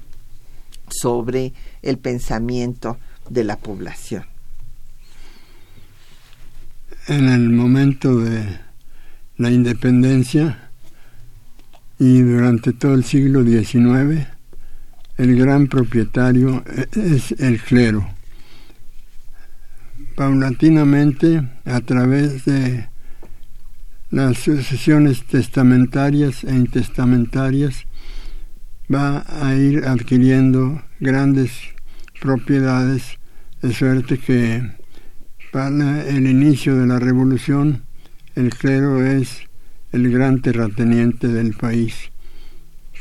sobre 0.90 1.54
el 1.82 1.98
pensamiento 1.98 2.98
de 3.30 3.44
la 3.44 3.58
población. 3.58 4.26
En 7.08 7.30
el 7.30 7.50
momento 7.50 8.18
de 8.18 8.60
la 9.38 9.52
independencia, 9.52 10.70
y 12.00 12.22
durante 12.22 12.74
todo 12.74 12.94
el 12.94 13.04
siglo 13.04 13.44
XIX 13.44 14.28
el 15.18 15.36
gran 15.38 15.68
propietario 15.68 16.64
es 16.94 17.32
el 17.40 17.62
clero. 17.62 18.15
Paulatinamente, 20.16 21.46
a 21.66 21.82
través 21.82 22.46
de 22.46 22.88
las 24.12 24.38
sucesiones 24.38 25.26
testamentarias 25.26 26.46
e 26.46 26.56
intestamentarias, 26.56 27.86
va 28.94 29.26
a 29.28 29.56
ir 29.56 29.86
adquiriendo 29.86 30.82
grandes 31.02 31.52
propiedades, 32.22 33.20
de 33.62 33.74
suerte 33.74 34.18
que 34.18 34.64
Para 35.52 36.06
el 36.08 36.28
inicio 36.28 36.76
de 36.76 36.86
la 36.86 37.00
revolución, 37.00 37.84
el 38.36 38.50
clero 38.50 39.06
es 39.06 39.42
el 39.92 40.12
gran 40.12 40.42
terrateniente 40.42 41.30
del 41.30 41.54
país, 41.54 42.12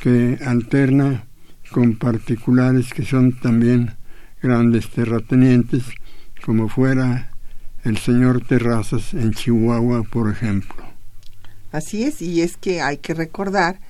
que 0.00 0.38
alterna 0.44 1.24
con 1.70 1.96
particulares 1.96 2.92
que 2.94 3.04
son 3.04 3.32
también 3.32 3.96
grandes 4.40 4.88
terratenientes, 4.88 5.84
como 6.44 6.68
fuera 6.68 7.30
el 7.84 7.98
señor 7.98 8.46
Terrazas 8.46 9.14
en 9.14 9.32
Chihuahua, 9.32 10.02
por 10.02 10.30
ejemplo. 10.30 10.84
Así 11.72 12.04
es, 12.04 12.20
y 12.22 12.42
es 12.42 12.56
que 12.56 12.80
hay 12.80 12.98
que 12.98 13.14
recordar 13.14 13.80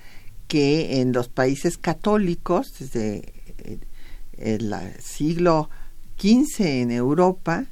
que 0.47 1.01
en 1.01 1.13
los 1.13 1.29
países 1.29 1.79
católicos, 1.79 2.73
desde 2.79 3.33
el 4.39 4.75
siglo 5.01 5.69
XV 6.19 6.61
en 6.61 6.91
Europa, 6.93 7.67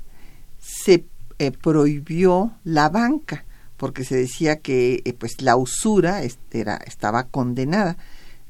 se 0.60 1.04
eh, 1.38 1.50
prohibió 1.50 2.52
la 2.64 2.88
banca, 2.88 3.44
porque 3.76 4.04
se 4.04 4.16
decía 4.16 4.60
que 4.60 5.02
eh, 5.04 5.12
pues 5.12 5.40
la 5.40 5.56
usura 5.56 6.22
era, 6.50 6.76
estaba 6.76 7.24
condenada. 7.24 7.96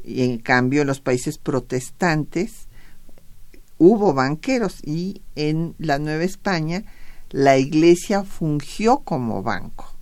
Y 0.05 0.23
en 0.23 0.39
cambio 0.39 0.81
en 0.81 0.89
los 0.89 1.01
países 1.01 1.39
protestantes 1.39 2.69
hubo 3.85 4.15
banqueros 4.15 4.79
y 4.85 5.23
en 5.35 5.75
la 5.79 5.99
Nueva 5.99 6.23
España 6.23 6.85
la 7.31 7.59
iglesia 7.59 8.23
fungió 8.23 8.99
como 8.99 9.43
banco. 9.43 9.93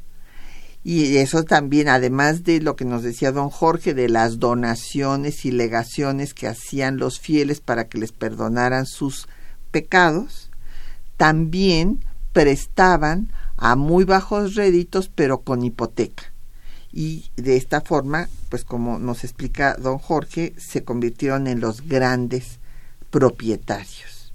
Y 0.85 1.17
eso 1.17 1.45
también, 1.45 1.89
además 1.89 2.45
de 2.45 2.61
lo 2.61 2.77
que 2.77 2.85
nos 2.85 3.03
decía 3.03 3.33
don 3.33 3.49
Jorge, 3.49 3.95
de 3.95 4.11
las 4.11 4.39
donaciones 4.39 5.47
y 5.47 5.51
legaciones 5.51 6.35
que 6.35 6.47
hacían 6.47 6.99
los 6.99 7.21
fieles 7.21 7.61
para 7.63 7.89
que 7.89 7.97
les 7.97 8.13
perdonaran 8.13 8.85
sus 8.85 9.29
pecados, 9.71 10.51
también 11.17 12.05
prestaban 12.35 13.33
a 13.57 13.77
muy 13.77 14.05
bajos 14.05 14.57
réditos, 14.57 15.09
pero 15.09 15.41
con 15.41 15.65
hipoteca. 15.65 16.25
Y 16.93 17.31
de 17.37 17.57
esta 17.57 17.81
forma, 17.81 18.29
pues 18.51 18.65
como 18.65 18.99
nos 18.99 19.25
explica 19.25 19.75
don 19.75 19.97
Jorge, 19.97 20.53
se 20.59 20.85
convirtieron 20.85 21.47
en 21.47 21.61
los 21.61 21.89
grandes 21.89 22.60
propietarios. 23.11 24.33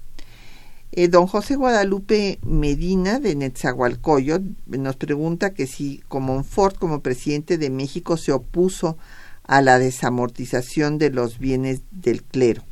Eh, 0.92 1.08
don 1.08 1.26
José 1.26 1.56
Guadalupe 1.56 2.38
Medina 2.42 3.18
de 3.18 3.34
Netzahualcoyo 3.34 4.40
nos 4.66 4.96
pregunta 4.96 5.52
que 5.52 5.66
si 5.66 6.02
Comonfort 6.08 6.78
como 6.78 7.00
presidente 7.00 7.58
de 7.58 7.68
México 7.68 8.16
se 8.16 8.32
opuso 8.32 8.96
a 9.44 9.60
la 9.60 9.78
desamortización 9.78 10.98
de 10.98 11.10
los 11.10 11.38
bienes 11.38 11.82
del 11.90 12.22
clero. 12.22 12.62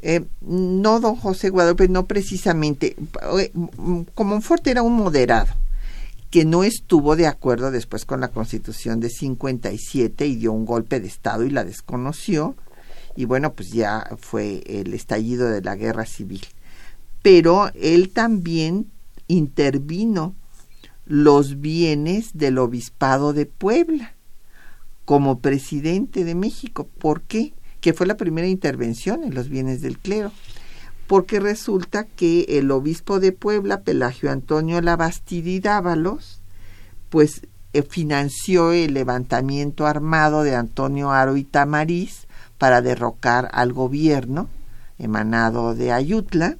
Eh, 0.00 0.24
no, 0.42 1.00
don 1.00 1.16
José 1.16 1.50
Guadalupe, 1.50 1.88
no 1.88 2.06
precisamente. 2.06 2.96
Eh, 3.38 3.52
Comonfort 4.14 4.66
era 4.66 4.82
un 4.82 4.94
moderado 4.94 5.54
que 6.30 6.44
no 6.44 6.62
estuvo 6.64 7.16
de 7.16 7.26
acuerdo 7.26 7.70
después 7.70 8.04
con 8.04 8.20
la 8.20 8.28
constitución 8.28 9.00
de 9.00 9.08
57 9.08 10.26
y 10.26 10.36
dio 10.36 10.52
un 10.52 10.66
golpe 10.66 11.00
de 11.00 11.08
Estado 11.08 11.44
y 11.44 11.50
la 11.50 11.64
desconoció. 11.64 12.54
Y 13.18 13.24
bueno, 13.24 13.52
pues 13.52 13.70
ya 13.72 14.08
fue 14.18 14.62
el 14.66 14.94
estallido 14.94 15.48
de 15.48 15.60
la 15.60 15.74
guerra 15.74 16.06
civil 16.06 16.42
pero 17.22 17.70
él 17.74 18.10
también 18.10 18.90
intervino 19.26 20.34
los 21.04 21.60
bienes 21.60 22.30
del 22.34 22.58
obispado 22.58 23.32
de 23.32 23.46
Puebla 23.46 24.14
como 25.04 25.40
presidente 25.40 26.24
de 26.24 26.34
México. 26.34 26.88
¿Por 26.98 27.22
qué? 27.22 27.54
Que 27.80 27.92
fue 27.92 28.06
la 28.06 28.16
primera 28.16 28.46
intervención 28.46 29.24
en 29.24 29.34
los 29.34 29.48
bienes 29.48 29.80
del 29.80 29.98
clero. 29.98 30.32
Porque 31.06 31.40
resulta 31.40 32.04
que 32.04 32.46
el 32.48 32.70
obispo 32.70 33.18
de 33.18 33.32
Puebla, 33.32 33.80
Pelagio 33.80 34.30
Antonio 34.30 34.80
Labastidi 34.82 35.60
Dávalos, 35.60 36.42
pues 37.08 37.46
eh, 37.72 37.82
financió 37.82 38.72
el 38.72 38.92
levantamiento 38.92 39.86
armado 39.86 40.42
de 40.42 40.54
Antonio 40.54 41.10
Aro 41.10 41.38
y 41.38 41.44
Tamariz 41.44 42.27
para 42.58 42.82
derrocar 42.82 43.48
al 43.52 43.72
gobierno 43.72 44.48
emanado 44.98 45.74
de 45.74 45.92
Ayutla 45.92 46.56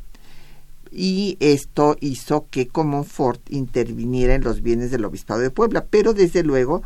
y 0.91 1.37
esto 1.41 1.97
hizo 2.01 2.47
que 2.51 2.69
Comonfort 2.69 3.41
interviniera 3.51 4.35
en 4.35 4.43
los 4.43 4.63
bienes 4.63 4.91
del 4.91 5.05
Obispado 5.05 5.41
de 5.41 5.51
Puebla, 5.51 5.85
pero 5.91 6.15
desde 6.15 6.43
luego 6.43 6.83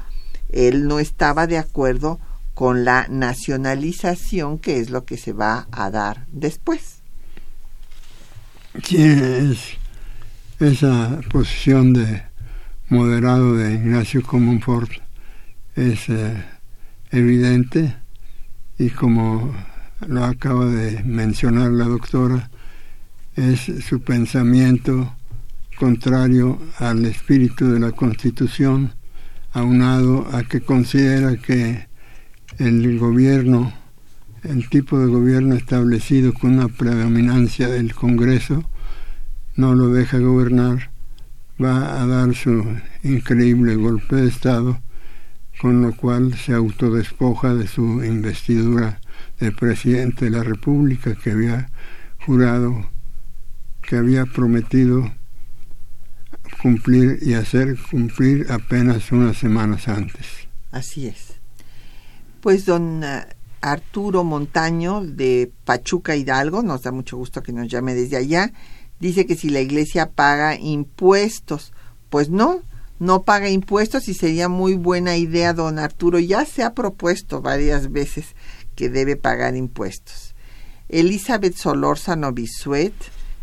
él 0.49 0.89
no 0.89 0.99
estaba 0.99 1.47
de 1.47 1.59
acuerdo 1.59 2.19
con 2.55 2.85
la 2.85 3.07
nacionalización 3.09 4.59
que 4.59 4.79
es 4.79 4.91
lo 4.91 5.05
que 5.05 5.17
se 5.17 5.33
va 5.33 5.69
a 5.71 5.91
dar 5.91 6.27
después. 6.33 6.99
¿Quién 8.87 9.51
es 9.53 9.59
esa 10.59 11.21
posición 11.31 11.93
de 11.93 12.23
moderado 12.89 13.55
de 13.55 13.75
Ignacio 13.75 14.23
Comonfort? 14.23 14.91
Es 15.77 16.09
eh, 16.09 16.45
evidente 17.11 17.95
y 18.83 18.91
como 18.91 19.55
lo 20.09 20.25
acaba 20.25 20.67
de 20.67 21.05
mencionar 21.05 21.71
la 21.71 21.85
doctora, 21.85 22.51
es 23.37 23.61
su 23.61 24.03
pensamiento 24.03 25.15
contrario 25.79 26.59
al 26.79 27.05
espíritu 27.05 27.71
de 27.71 27.79
la 27.79 27.93
Constitución, 27.93 28.93
aunado 29.53 30.27
a 30.33 30.43
que 30.43 30.63
considera 30.63 31.37
que 31.37 31.87
el 32.59 32.99
gobierno, 32.99 33.73
el 34.43 34.69
tipo 34.69 34.99
de 34.99 35.07
gobierno 35.07 35.55
establecido 35.55 36.35
con 36.35 36.55
una 36.55 36.67
predominancia 36.67 37.69
del 37.69 37.95
Congreso, 37.95 38.65
no 39.55 39.77
lo 39.77 39.91
deja 39.91 40.19
gobernar, 40.19 40.91
va 41.63 42.03
a 42.03 42.07
dar 42.07 42.35
su 42.35 42.65
increíble 43.05 43.77
golpe 43.77 44.17
de 44.17 44.29
Estado, 44.29 44.81
con 45.61 45.83
lo 45.83 45.95
cual 45.97 46.35
se 46.35 46.53
autodespoja 46.53 47.55
de 47.55 47.67
su 47.67 48.05
investidura 48.05 49.01
de 49.39 49.53
presidente 49.53 50.27
de 50.27 50.31
la 50.31 50.43
República 50.43 51.15
que 51.15 51.31
había 51.31 51.71
jurado 52.25 52.91
que 53.83 53.97
había 53.97 54.25
prometido 54.27 55.13
cumplir 56.63 57.19
y 57.23 57.35
hacer 57.35 57.77
cumplir 57.91 58.47
apenas 58.51 59.11
unas 59.11 59.37
semanas 59.37 59.89
antes. 59.89 60.27
Así 60.71 61.09
es. 61.09 61.35
Pues 62.41 62.65
don 62.65 63.03
eh, 63.05 63.27
Arturo 63.61 64.25
Montaño 64.25 65.03
de 65.03 65.51
Pachuca 65.65 66.17
Hidalgo, 66.17 66.63
nos 66.63 66.83
da 66.83 66.93
mucho 66.93 67.17
gusto 67.17 67.43
que 67.43 67.53
nos 67.53 67.69
llame 67.69 67.95
desde 67.95 68.17
allá, 68.17 68.53
dice 69.01 69.27
que 69.27 69.37
si 69.37 69.51
la 69.51 69.61
iglesia 69.61 70.11
paga 70.11 70.57
impuestos, 70.57 71.73
pues 72.09 72.31
no, 72.31 72.63
no 73.03 73.25
paga 73.25 73.51
impuestos 73.51 74.07
y 74.07 74.15
sería 74.15 74.49
muy 74.49 74.75
buena 74.75 75.17
idea, 75.17 75.55
don 75.55 75.81
Arturo, 75.81 76.21
ya 76.21 76.45
se 76.45 76.63
ha 76.63 76.73
propuesto 76.73 77.43
varias 77.43 77.91
veces 77.91 78.37
que 78.77 78.91
debe 78.91 79.17
pagar 79.17 79.57
impuestos. 79.57 80.37
Elizabeth 80.89 81.57
Solórzano 81.57 82.31
Bisuet, 82.31 82.95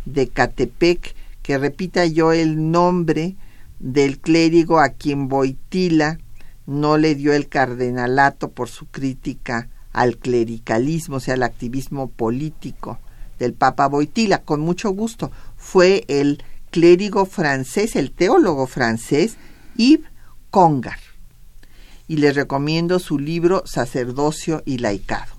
de 0.06 0.30
Catepec 0.30 1.14
que 1.42 1.58
repita 1.58 2.06
yo 2.06 2.32
el 2.32 2.72
nombre 2.72 3.36
del 3.80 4.20
clérigo 4.20 4.80
a 4.80 4.90
quien 4.94 5.28
Boitila 5.28 6.20
no 6.66 6.98
le 6.98 7.16
dio 7.16 7.34
el 7.34 7.50
cardenalato 7.50 8.52
por 8.52 8.70
su 8.70 8.86
crítica 8.86 9.68
al 9.92 10.16
clericalismo, 10.16 11.18
o 11.18 11.20
sea, 11.20 11.34
al 11.34 11.44
activismo 11.44 12.08
político 12.08 12.98
del 13.40 13.52
Papa 13.52 13.90
Boitila, 13.90 14.38
con 14.38 14.62
mucho 14.62 14.92
gusto. 14.92 15.32
Fue 15.58 16.06
el 16.08 16.42
clérigo 16.72 17.26
francés, 17.26 17.98
el 17.98 18.12
teólogo 18.12 18.66
francés, 18.66 19.36
Yves 19.80 20.08
Congar. 20.52 21.00
Y 22.08 22.18
les 22.18 22.36
recomiendo 22.36 23.00
su 23.00 23.18
libro 23.18 23.64
Sacerdocio 23.66 24.62
y 24.66 24.80
Laicado. 24.80 25.34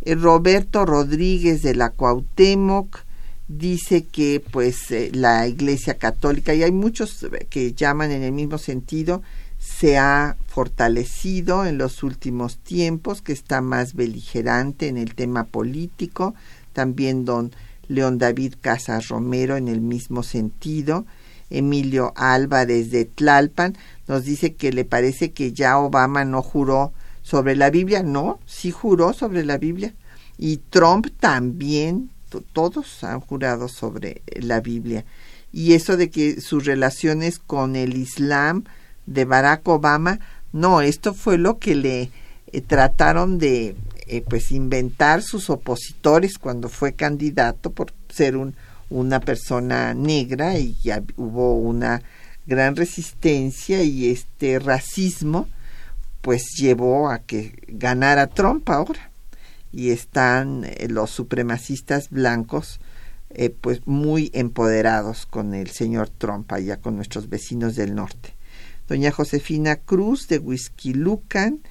Eh, 0.00 0.14
Roberto 0.14 0.86
Rodríguez 0.86 1.62
de 1.62 1.74
la 1.74 1.90
Cuauhtémoc 1.90 3.04
dice 3.46 4.04
que 4.04 4.42
pues 4.50 4.90
eh, 4.90 5.10
la 5.12 5.46
Iglesia 5.46 5.98
Católica 5.98 6.54
y 6.54 6.62
hay 6.62 6.72
muchos 6.72 7.26
que 7.50 7.74
llaman 7.74 8.10
en 8.10 8.22
el 8.22 8.32
mismo 8.32 8.58
sentido 8.58 9.22
se 9.58 9.96
ha 9.96 10.36
fortalecido 10.46 11.64
en 11.64 11.78
los 11.78 12.02
últimos 12.02 12.58
tiempos, 12.58 13.22
que 13.22 13.32
está 13.32 13.62
más 13.62 13.94
beligerante 13.94 14.88
en 14.88 14.98
el 14.98 15.14
tema 15.14 15.44
político, 15.44 16.34
también 16.74 17.24
don 17.24 17.52
León 17.88 18.18
David 18.18 18.54
Casas 18.60 19.08
Romero 19.08 19.56
en 19.56 19.68
el 19.68 19.80
mismo 19.80 20.22
sentido, 20.22 21.06
Emilio 21.58 22.12
Álvarez 22.16 22.90
de 22.90 23.04
Tlalpan 23.04 23.76
nos 24.06 24.24
dice 24.24 24.54
que 24.54 24.72
le 24.72 24.84
parece 24.84 25.32
que 25.32 25.52
ya 25.52 25.78
Obama 25.78 26.24
no 26.24 26.42
juró 26.42 26.92
sobre 27.22 27.56
la 27.56 27.70
Biblia, 27.70 28.02
no, 28.02 28.38
sí 28.46 28.70
juró 28.70 29.12
sobre 29.12 29.44
la 29.44 29.58
Biblia, 29.58 29.94
y 30.36 30.58
Trump 30.58 31.08
también 31.20 32.10
todos 32.52 33.04
han 33.04 33.20
jurado 33.20 33.68
sobre 33.68 34.22
la 34.34 34.60
Biblia. 34.60 35.04
Y 35.52 35.74
eso 35.74 35.96
de 35.96 36.10
que 36.10 36.40
sus 36.40 36.64
relaciones 36.64 37.38
con 37.38 37.76
el 37.76 37.96
Islam 37.96 38.64
de 39.06 39.24
Barack 39.24 39.66
Obama, 39.68 40.18
no, 40.52 40.80
esto 40.80 41.14
fue 41.14 41.38
lo 41.38 41.58
que 41.58 41.74
le 41.74 42.10
eh, 42.52 42.60
trataron 42.60 43.38
de 43.38 43.76
eh, 44.06 44.24
pues 44.28 44.50
inventar 44.50 45.22
sus 45.22 45.50
opositores 45.50 46.38
cuando 46.38 46.68
fue 46.68 46.94
candidato 46.94 47.70
por 47.70 47.92
ser 48.08 48.36
un, 48.36 48.54
una 48.94 49.18
persona 49.18 49.92
negra 49.92 50.56
y 50.56 50.76
ya 50.80 51.02
hubo 51.16 51.56
una 51.56 52.00
gran 52.46 52.76
resistencia 52.76 53.82
y 53.82 54.08
este 54.08 54.60
racismo 54.60 55.48
pues 56.20 56.44
llevó 56.56 57.10
a 57.10 57.18
que 57.18 57.54
ganara 57.66 58.28
Trump 58.28 58.70
ahora 58.70 59.10
y 59.72 59.90
están 59.90 60.64
eh, 60.64 60.86
los 60.88 61.10
supremacistas 61.10 62.08
blancos 62.10 62.78
eh, 63.30 63.50
pues 63.50 63.84
muy 63.84 64.30
empoderados 64.32 65.26
con 65.26 65.54
el 65.54 65.70
señor 65.70 66.08
Trump 66.08 66.52
allá 66.52 66.76
con 66.76 66.94
nuestros 66.94 67.28
vecinos 67.28 67.74
del 67.74 67.96
norte. 67.96 68.34
Doña 68.86 69.10
Josefina 69.10 69.74
Cruz 69.74 70.28
de 70.28 70.38
Whisky 70.38 70.94
Lucan 70.94 71.62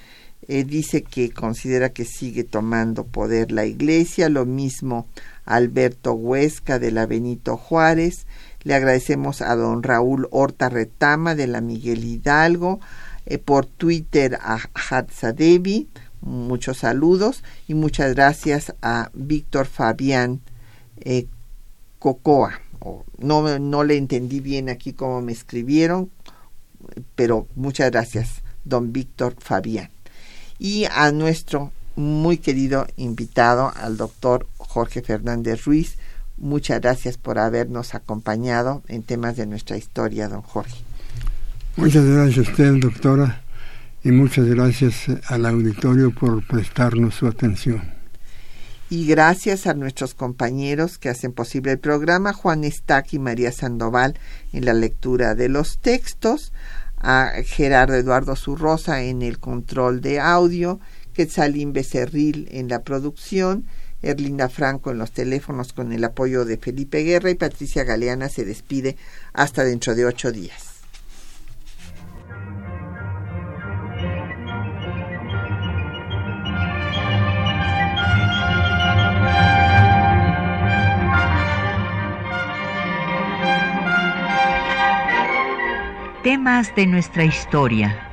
eh, 0.49 0.65
dice 0.65 1.03
que 1.03 1.31
considera 1.31 1.93
que 1.93 2.03
sigue 2.03 2.43
tomando 2.43 3.05
poder 3.05 3.53
la 3.53 3.65
iglesia, 3.65 4.27
lo 4.27 4.45
mismo 4.45 5.07
Alberto 5.45 6.13
Huesca 6.13 6.79
de 6.79 6.91
la 6.91 7.05
Benito 7.05 7.57
Juárez, 7.57 8.25
le 8.63 8.75
agradecemos 8.75 9.41
a 9.41 9.55
don 9.55 9.83
Raúl 9.83 10.27
Horta 10.31 10.69
Retama 10.69 11.35
de 11.35 11.47
la 11.47 11.61
Miguel 11.61 12.03
Hidalgo, 12.03 12.79
eh, 13.25 13.37
por 13.37 13.65
Twitter 13.65 14.37
a 14.41 14.59
Hatzadevi, 14.73 15.87
muchos 16.21 16.79
saludos 16.79 17.43
y 17.67 17.73
muchas 17.73 18.15
gracias 18.15 18.73
a 18.81 19.11
Víctor 19.13 19.65
Fabián 19.65 20.41
eh, 20.99 21.27
Cocoa. 21.99 22.59
No, 23.17 23.59
no 23.59 23.83
le 23.85 23.97
entendí 23.97 24.41
bien 24.41 24.67
aquí 24.67 24.91
cómo 24.91 25.21
me 25.21 25.31
escribieron, 25.31 26.11
pero 27.15 27.47
muchas 27.55 27.91
gracias, 27.91 28.41
don 28.65 28.91
Víctor 28.91 29.35
Fabián. 29.39 29.89
Y 30.59 30.85
a 30.91 31.11
nuestro 31.11 31.71
muy 31.95 32.37
querido 32.37 32.87
invitado, 32.97 33.71
al 33.75 33.97
doctor 33.97 34.47
Jorge 34.57 35.01
Fernández 35.01 35.65
Ruiz. 35.65 35.97
Muchas 36.37 36.81
gracias 36.81 37.17
por 37.17 37.39
habernos 37.39 37.93
acompañado 37.95 38.81
en 38.87 39.03
temas 39.03 39.37
de 39.37 39.45
nuestra 39.45 39.77
historia, 39.77 40.27
don 40.27 40.41
Jorge. 40.41 40.77
Muchas 41.75 42.05
gracias 42.05 42.47
a 42.47 42.51
usted, 42.51 42.73
doctora, 42.79 43.41
y 44.03 44.11
muchas 44.11 44.45
gracias 44.45 45.05
al 45.27 45.45
auditorio 45.45 46.13
por 46.13 46.45
prestarnos 46.45 47.15
su 47.15 47.27
atención. 47.27 47.81
Y 48.89 49.07
gracias 49.07 49.65
a 49.65 49.73
nuestros 49.73 50.13
compañeros 50.13 50.99
que 50.99 51.09
hacen 51.09 51.33
posible 51.33 51.71
el 51.71 51.79
programa, 51.79 52.33
Juan 52.33 52.63
Estac 52.63 53.11
y 53.13 53.19
María 53.19 53.51
Sandoval 53.51 54.19
en 54.51 54.65
la 54.65 54.73
lectura 54.73 55.33
de 55.33 55.49
los 55.49 55.79
textos, 55.79 56.51
a 56.97 57.31
Gerardo 57.43 57.95
Eduardo 57.95 58.35
Zurrosa 58.35 59.01
en 59.01 59.23
el 59.23 59.39
control 59.39 59.99
de 60.01 60.19
audio, 60.19 60.79
Quetzalín 61.13 61.73
Becerril 61.73 62.47
en 62.51 62.67
la 62.67 62.83
producción, 62.83 63.65
Erlinda 64.01 64.49
Franco 64.49 64.91
en 64.91 64.97
los 64.97 65.11
teléfonos 65.11 65.73
con 65.73 65.93
el 65.93 66.03
apoyo 66.03 66.45
de 66.45 66.57
Felipe 66.57 67.03
Guerra 67.03 67.29
y 67.29 67.35
Patricia 67.35 67.83
Galeana 67.83 68.29
se 68.29 68.45
despide 68.45 68.97
hasta 69.31 69.63
dentro 69.63 69.95
de 69.95 70.05
ocho 70.05 70.31
días. 70.31 70.73
Temas 86.23 86.73
de 86.73 86.87
nuestra 86.87 87.25
historia. 87.25 88.12